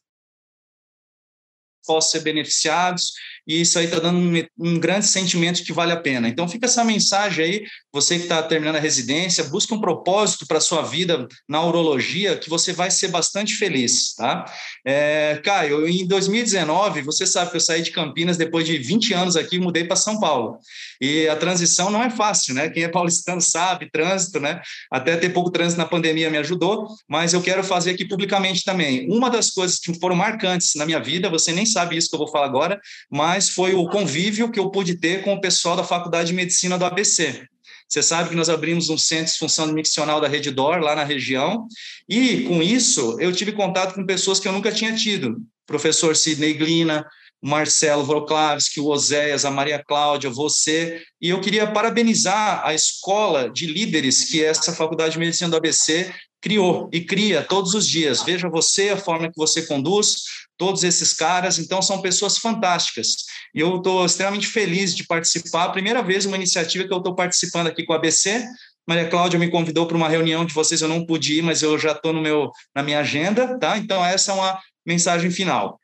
possam 1.86 2.12
ser 2.12 2.20
beneficiados. 2.22 3.14
E 3.48 3.62
isso 3.62 3.78
aí 3.78 3.86
está 3.86 4.00
dando 4.00 4.18
um, 4.18 4.44
um, 4.58 4.80
grande 4.80 5.06
sentimento 5.06 5.64
que 5.64 5.74
vale 5.74 5.92
a 5.92 6.00
pena. 6.00 6.30
Então 6.30 6.48
fica 6.48 6.66
essa 6.66 6.84
mensagem 6.84 7.46
aí, 7.46 7.64
você 7.92 8.18
que 8.18 8.24
está 8.24 8.42
terminando 8.42 8.78
a 8.78 8.80
residência, 8.80 9.44
busque 9.46 9.74
um 9.74 9.82
propósito 9.82 10.48
para 10.48 10.58
a 10.58 10.62
sua 10.62 10.82
vida 10.82 11.28
na 11.48 11.64
urologia, 11.64 12.38
que 12.38 12.50
você 12.50 12.72
vai 12.72 12.90
ser 12.90 13.10
bastante 13.10 13.56
feliz, 13.56 14.14
tá? 14.16 14.46
É, 14.86 15.42
Caio, 15.44 15.88
em 15.88 16.08
2019, 16.08 17.02
você 17.02 17.26
sabe 17.26 17.52
que 17.52 17.58
eu 17.58 17.62
saí 17.62 17.82
de 17.82 17.92
Campinas 17.92 18.38
depois 18.38 18.66
de 18.66 18.78
20 18.78 19.14
anos 19.14 19.36
aqui, 19.36 19.60
mudei 19.60 19.84
para 19.84 19.96
São 19.96 20.20
Paulo. 20.20 20.58
E 21.02 21.28
a 21.28 21.36
transição 21.36 21.90
não 21.90 22.02
é 22.02 22.10
fácil, 22.10 22.54
né? 22.54 22.70
Quem 22.70 22.84
é 22.84 22.88
paulistano 22.88 23.42
sabe, 23.42 23.90
trânsito, 23.92 24.40
né? 24.40 24.62
Até 24.92 25.18
ter 25.18 25.30
pouco 25.30 25.52
trânsito 25.52 25.80
na 25.80 25.86
pandemia 25.86 26.30
me 26.30 26.38
ajudou, 26.38 26.88
mas 27.10 27.34
eu 27.34 27.42
quero 27.42 27.64
fazer 27.64 27.92
aqui 27.92 28.06
publicamente 28.08 28.64
também. 28.64 29.08
Uma 29.10 29.30
das 29.30 29.50
coisas 29.50 29.80
que 29.80 29.94
foram 30.00 30.16
marcantes 30.16 30.72
na 30.76 30.86
minha 30.86 31.00
vida, 31.00 31.30
você 31.30 31.52
nem 31.52 31.66
sabe 31.66 31.98
isso 31.98 32.10
que 32.10 32.16
eu 32.16 32.20
vou 32.20 32.32
falar 32.32 32.46
agora, 32.46 32.80
mas 33.12 33.33
foi 33.42 33.74
o 33.74 33.88
convívio 33.88 34.52
que 34.52 34.60
eu 34.60 34.70
pude 34.70 34.96
ter 34.96 35.24
com 35.24 35.34
o 35.34 35.42
pessoal 35.42 35.76
da 35.76 35.84
Faculdade 35.84 36.28
de 36.28 36.34
Medicina 36.34 36.78
do 36.78 36.86
ABC. 36.86 37.46
Você 37.88 38.02
sabe 38.02 38.30
que 38.30 38.36
nós 38.36 38.50
abrimos 38.50 38.90
um 38.90 38.98
centro 38.98 39.32
de 39.32 39.38
função 39.38 39.68
miccional 39.68 40.20
da 40.20 40.28
Rede 40.28 40.50
Dor, 40.50 40.80
lá 40.80 40.96
na 40.96 41.04
região, 41.04 41.68
e 42.10 42.42
com 42.42 42.62
isso 42.62 43.18
eu 43.20 43.32
tive 43.32 43.52
contato 43.52 43.94
com 43.94 44.06
pessoas 44.06 44.40
que 44.40 44.48
eu 44.48 44.52
nunca 44.52 44.72
tinha 44.72 44.96
tido. 44.96 45.38
Professor 45.66 46.16
Sidney 46.16 46.54
Glina, 46.54 47.06
o 47.44 47.48
Marcelo 47.48 48.06
Vroklavski, 48.06 48.80
o 48.80 48.88
Oséias, 48.88 49.44
a 49.44 49.52
Maria 49.52 49.84
Cláudia, 49.86 50.30
você. 50.30 51.04
E 51.22 51.30
eu 51.30 51.42
queria 51.42 51.68
parabenizar 51.68 52.66
a 52.66 52.74
escola 52.74 53.50
de 53.50 53.66
líderes 53.66 54.24
que 54.24 54.42
essa 54.42 54.72
Faculdade 54.72 55.14
de 55.14 55.20
Medicina 55.20 55.50
do 55.50 55.58
ABC 55.58 56.10
criou 56.42 56.90
e 56.94 57.02
cria 57.02 57.44
todos 57.44 57.74
os 57.74 57.86
dias. 57.86 58.24
Veja 58.24 58.48
você, 58.48 58.90
a 58.90 58.98
forma 58.98 59.28
que 59.28 59.36
você 59.36 59.64
conduz, 59.64 60.24
todos 60.58 60.86
esses 60.86 61.14
caras, 61.14 61.60
então 61.60 61.82
são 61.82 62.02
pessoas 62.02 62.38
fantásticas. 62.38 63.10
E 63.54 63.60
eu 63.60 63.76
estou 63.76 64.06
extremamente 64.06 64.48
feliz 64.48 64.96
de 64.96 65.06
participar. 65.06 65.70
Primeira 65.70 66.02
vez 66.02 66.26
uma 66.26 66.38
iniciativa 66.38 66.88
que 66.88 66.94
eu 66.94 67.00
estou 67.00 67.14
participando 67.14 67.68
aqui 67.68 67.84
com 67.84 67.92
a 67.92 67.98
ABC. 67.98 68.46
Maria 68.88 69.10
Cláudia 69.10 69.38
me 69.38 69.52
convidou 69.52 69.86
para 69.86 69.98
uma 69.98 70.08
reunião 70.08 70.46
de 70.46 70.54
vocês, 70.54 70.82
eu 70.82 70.88
não 70.88 71.06
pude 71.06 71.40
ir, 71.40 71.42
mas 71.42 71.62
eu 71.62 71.78
já 71.78 71.92
estou 71.92 72.14
na 72.14 72.84
minha 72.84 73.00
agenda, 73.00 73.58
tá? 73.60 73.78
Então 73.78 74.04
essa 74.04 74.32
é 74.32 74.36
uma 74.36 74.60
mensagem 74.86 75.30
final. 75.30 75.78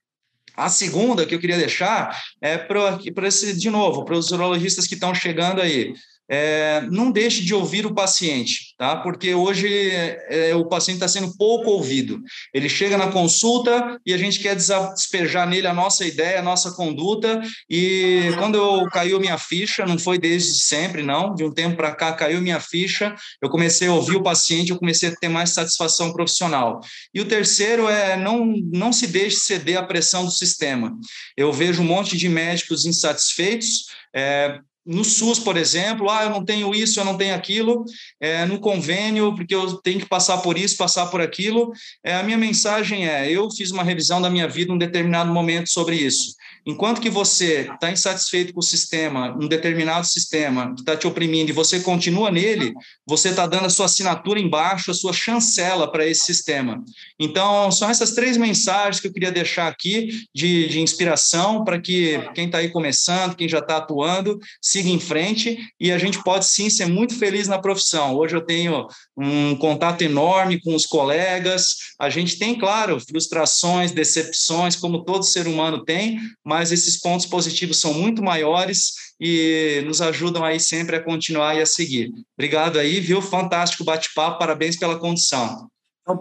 A 0.60 0.68
segunda 0.68 1.26
que 1.26 1.34
eu 1.34 1.40
queria 1.40 1.58
deixar 1.58 2.22
é 2.42 2.58
para 2.58 3.28
esse 3.28 3.58
de 3.58 3.70
novo, 3.70 4.04
para 4.04 4.18
os 4.18 4.30
urologistas 4.30 4.86
que 4.86 4.96
estão 4.96 5.16
chegando 5.16 5.62
aí 5.62 5.94
é, 6.30 6.82
não 6.92 7.10
deixe 7.10 7.44
de 7.44 7.56
ouvir 7.56 7.88
o 7.88 7.94
paciente, 7.94 8.76
tá? 8.78 8.98
Porque 8.98 9.34
hoje 9.34 9.68
é, 9.92 10.54
o 10.56 10.66
paciente 10.66 10.98
está 10.98 11.08
sendo 11.08 11.36
pouco 11.36 11.72
ouvido. 11.72 12.22
Ele 12.54 12.70
chega 12.70 12.98
na 12.98 13.12
consulta 13.12 14.00
e 14.06 14.14
a 14.14 14.18
gente 14.18 14.40
quer 14.40 14.56
despejar 14.56 15.48
nele 15.48 15.66
a 15.66 15.74
nossa 15.74 16.06
ideia, 16.06 16.40
a 16.40 16.44
nossa 16.44 16.72
conduta. 16.72 17.42
E 17.68 18.30
quando 18.38 18.56
eu 18.56 18.86
caiu 18.92 19.20
minha 19.20 19.40
ficha, 19.40 19.88
não 19.88 19.98
foi 19.98 20.20
desde 20.20 20.64
sempre, 20.64 21.02
não. 21.02 21.34
De 21.34 21.44
um 21.44 21.52
tempo 21.52 21.76
para 21.76 21.96
cá 21.96 22.14
caiu 22.14 22.40
minha 22.42 22.60
ficha. 22.60 23.16
Eu 23.42 23.50
comecei 23.50 23.88
a 23.88 23.94
ouvir 23.94 24.18
o 24.18 24.24
paciente, 24.24 24.70
eu 24.70 24.78
comecei 24.78 25.10
a 25.10 25.16
ter 25.16 25.30
mais 25.30 25.50
satisfação 25.50 26.14
profissional. 26.14 26.80
E 27.12 27.20
o 27.20 27.26
terceiro 27.26 27.90
é 27.90 28.16
não 28.16 28.46
não 28.72 28.94
se 28.94 29.08
deixe 29.08 29.38
ceder 29.38 29.80
à 29.80 29.84
pressão 29.84 30.26
do 30.26 30.32
sistema. 30.32 30.96
Eu 31.36 31.52
vejo 31.52 31.82
um 31.82 31.86
monte 31.86 32.16
de 32.16 32.30
médicos 32.30 32.86
insatisfeitos. 32.86 33.86
É, 34.16 34.60
no 34.90 35.06
SUS, 35.06 35.38
por 35.38 35.56
exemplo, 35.56 36.10
ah, 36.10 36.24
eu 36.24 36.32
não 36.32 36.44
tenho 36.44 36.74
isso, 36.74 37.00
eu 37.00 37.06
não 37.06 37.16
tenho 37.16 37.36
aquilo, 37.36 37.86
é, 38.20 38.44
no 38.46 38.60
convênio, 38.60 39.36
porque 39.36 39.54
eu 39.54 39.76
tenho 39.78 40.00
que 40.00 40.08
passar 40.08 40.40
por 40.40 40.58
isso, 40.58 40.76
passar 40.76 41.06
por 41.08 41.22
aquilo. 41.22 41.72
É, 42.04 42.16
a 42.16 42.24
minha 42.24 42.38
mensagem 42.38 43.08
é: 43.08 43.32
eu 43.32 43.52
fiz 43.52 43.70
uma 43.70 43.84
revisão 43.84 44.20
da 44.20 44.32
minha 44.32 44.48
vida 44.48 44.72
em 44.72 44.76
um 44.76 44.80
determinado 44.80 45.32
momento 45.32 45.70
sobre 45.70 45.96
isso. 45.96 46.34
Enquanto 46.66 47.02
que 47.02 47.10
você 47.10 47.70
está 47.72 47.92
insatisfeito 47.92 48.54
com 48.54 48.60
o 48.60 48.64
sistema, 48.64 49.36
um 49.40 49.48
determinado 49.48 50.06
sistema 50.06 50.74
que 50.74 50.82
está 50.82 50.98
te 50.98 51.08
oprimindo, 51.08 51.50
e 51.50 51.54
você 51.54 51.80
continua 51.80 52.32
nele, 52.32 52.74
você 53.08 53.30
está 53.30 53.46
dando 53.46 53.66
a 53.66 53.70
sua 53.70 53.86
assinatura 53.86 54.40
embaixo, 54.40 54.92
a 54.92 54.94
sua 54.94 55.14
chancela 55.14 55.92
para 55.92 56.06
esse 56.06 56.26
sistema. 56.26 56.84
Então, 57.20 57.72
são 57.72 57.90
essas 57.90 58.12
três 58.12 58.38
mensagens 58.38 59.00
que 59.00 59.08
eu 59.08 59.14
queria 59.14 59.32
deixar 59.32 59.68
aqui 59.68 60.10
de, 60.34 60.68
de 60.68 60.82
inspiração 60.82 61.64
para 61.64 61.80
que 61.80 62.20
quem 62.34 62.46
está 62.46 62.58
aí 62.58 62.70
começando, 62.70 63.36
quem 63.36 63.48
já 63.48 63.60
está 63.60 63.78
atuando, 63.78 64.40
siga 64.80 64.90
em 64.90 65.00
frente 65.00 65.58
e 65.80 65.92
a 65.92 65.98
gente 65.98 66.24
pode 66.24 66.46
sim 66.46 66.70
ser 66.70 66.86
muito 66.86 67.18
feliz 67.18 67.48
na 67.48 67.60
profissão. 67.60 68.16
Hoje 68.16 68.36
eu 68.36 68.42
tenho 68.42 68.88
um 69.18 69.56
contato 69.56 70.02
enorme 70.02 70.62
com 70.62 70.74
os 70.74 70.86
colegas, 70.86 71.76
a 72.00 72.10
gente 72.10 72.40
tem, 72.40 72.58
claro, 72.58 73.00
frustrações, 73.00 73.92
decepções, 73.92 74.76
como 74.76 75.04
todo 75.04 75.24
ser 75.24 75.48
humano 75.48 75.84
tem, 75.84 76.18
mas 76.44 76.72
esses 76.72 77.00
pontos 77.00 77.26
positivos 77.26 77.80
são 77.80 77.94
muito 77.94 78.24
maiores 78.24 78.94
e 79.20 79.84
nos 79.86 80.02
ajudam 80.02 80.46
aí 80.46 80.60
sempre 80.60 80.96
a 80.96 81.04
continuar 81.04 81.56
e 81.56 81.62
a 81.62 81.66
seguir. 81.66 82.10
Obrigado 82.38 82.80
aí, 82.80 83.02
viu? 83.02 83.22
Fantástico 83.22 83.84
bate-papo, 83.84 84.40
parabéns 84.40 84.78
pela 84.78 84.98
condição. 84.98 85.68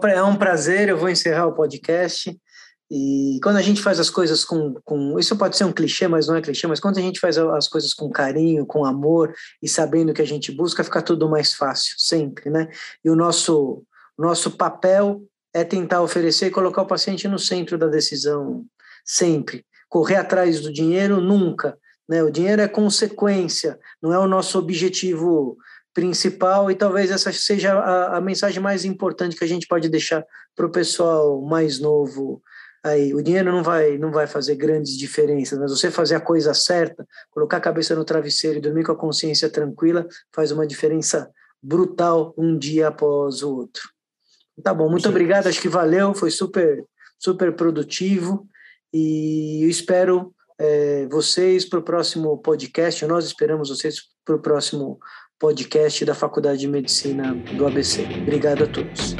É 0.03 0.21
um 0.21 0.35
prazer, 0.35 0.89
eu 0.89 0.97
vou 0.97 1.09
encerrar 1.09 1.47
o 1.47 1.55
podcast. 1.55 2.37
E 2.91 3.39
quando 3.43 3.57
a 3.57 3.61
gente 3.61 3.81
faz 3.81 3.99
as 3.99 4.09
coisas 4.09 4.43
com, 4.43 4.73
com. 4.83 5.19
Isso 5.19 5.37
pode 5.37 5.55
ser 5.55 5.63
um 5.63 5.71
clichê, 5.71 6.07
mas 6.07 6.27
não 6.27 6.35
é 6.35 6.41
clichê, 6.41 6.65
mas 6.65 6.79
quando 6.79 6.97
a 6.97 7.01
gente 7.01 7.19
faz 7.19 7.37
as 7.37 7.67
coisas 7.67 7.93
com 7.93 8.09
carinho, 8.09 8.65
com 8.65 8.83
amor 8.83 9.33
e 9.61 9.69
sabendo 9.69 10.09
o 10.09 10.13
que 10.13 10.21
a 10.21 10.27
gente 10.27 10.51
busca, 10.51 10.83
fica 10.83 11.01
tudo 11.01 11.29
mais 11.29 11.53
fácil, 11.53 11.93
sempre, 11.97 12.49
né? 12.49 12.67
E 13.05 13.09
o 13.09 13.15
nosso, 13.15 13.83
nosso 14.17 14.51
papel 14.51 15.21
é 15.53 15.63
tentar 15.63 16.01
oferecer 16.01 16.47
e 16.47 16.51
colocar 16.51 16.81
o 16.81 16.87
paciente 16.87 17.27
no 17.27 17.37
centro 17.37 17.77
da 17.77 17.87
decisão, 17.87 18.65
sempre 19.05 19.63
correr 19.89 20.15
atrás 20.15 20.61
do 20.61 20.71
dinheiro 20.71 21.19
nunca. 21.19 21.77
Né? 22.07 22.23
O 22.23 22.31
dinheiro 22.31 22.61
é 22.61 22.67
consequência, 22.67 23.77
não 24.01 24.13
é 24.13 24.19
o 24.19 24.27
nosso 24.27 24.57
objetivo 24.57 25.57
principal 25.93 26.69
e 26.69 26.75
talvez 26.75 27.09
essa 27.09 27.33
seja 27.33 27.73
a, 27.73 28.17
a 28.17 28.21
mensagem 28.21 28.61
mais 28.61 28.85
importante 28.85 29.35
que 29.35 29.43
a 29.43 29.47
gente 29.47 29.67
pode 29.67 29.89
deixar 29.89 30.23
para 30.55 30.67
o 30.67 30.71
pessoal 30.71 31.41
mais 31.41 31.79
novo 31.79 32.41
aí 32.83 33.13
o 33.13 33.21
dinheiro 33.21 33.51
não 33.51 33.63
vai 33.63 33.97
não 33.97 34.11
vai 34.11 34.27
fazer 34.27 34.55
grandes 34.55 34.97
diferenças 34.97 35.57
mas 35.59 35.71
você 35.71 35.91
fazer 35.91 36.15
a 36.15 36.21
coisa 36.21 36.53
certa 36.53 37.05
colocar 37.31 37.57
a 37.57 37.61
cabeça 37.61 37.95
no 37.95 38.05
travesseiro 38.05 38.57
e 38.57 38.61
dormir 38.61 38.85
com 38.85 38.91
a 38.91 38.97
consciência 38.97 39.49
tranquila 39.49 40.07
faz 40.33 40.51
uma 40.51 40.65
diferença 40.65 41.29
brutal 41.61 42.33
um 42.37 42.57
dia 42.57 42.87
após 42.87 43.43
o 43.43 43.55
outro 43.55 43.83
tá 44.63 44.73
bom 44.73 44.89
muito 44.89 45.03
Sim. 45.03 45.09
obrigado 45.09 45.47
acho 45.47 45.61
que 45.61 45.69
valeu 45.69 46.13
foi 46.13 46.31
super 46.31 46.83
super 47.17 47.53
produtivo 47.53 48.47
e 48.93 49.65
espero 49.69 50.33
é, 50.59 51.07
vocês 51.07 51.65
para 51.65 51.79
o 51.79 51.83
próximo 51.83 52.37
podcast. 52.37 53.05
Nós 53.05 53.25
esperamos 53.25 53.69
vocês 53.69 54.01
para 54.25 54.35
o 54.35 54.39
próximo 54.39 54.99
podcast 55.39 56.03
da 56.03 56.13
Faculdade 56.13 56.59
de 56.59 56.67
Medicina 56.67 57.33
do 57.33 57.65
ABC. 57.65 58.03
Obrigado 58.21 58.65
a 58.65 58.67
todos. 58.67 59.15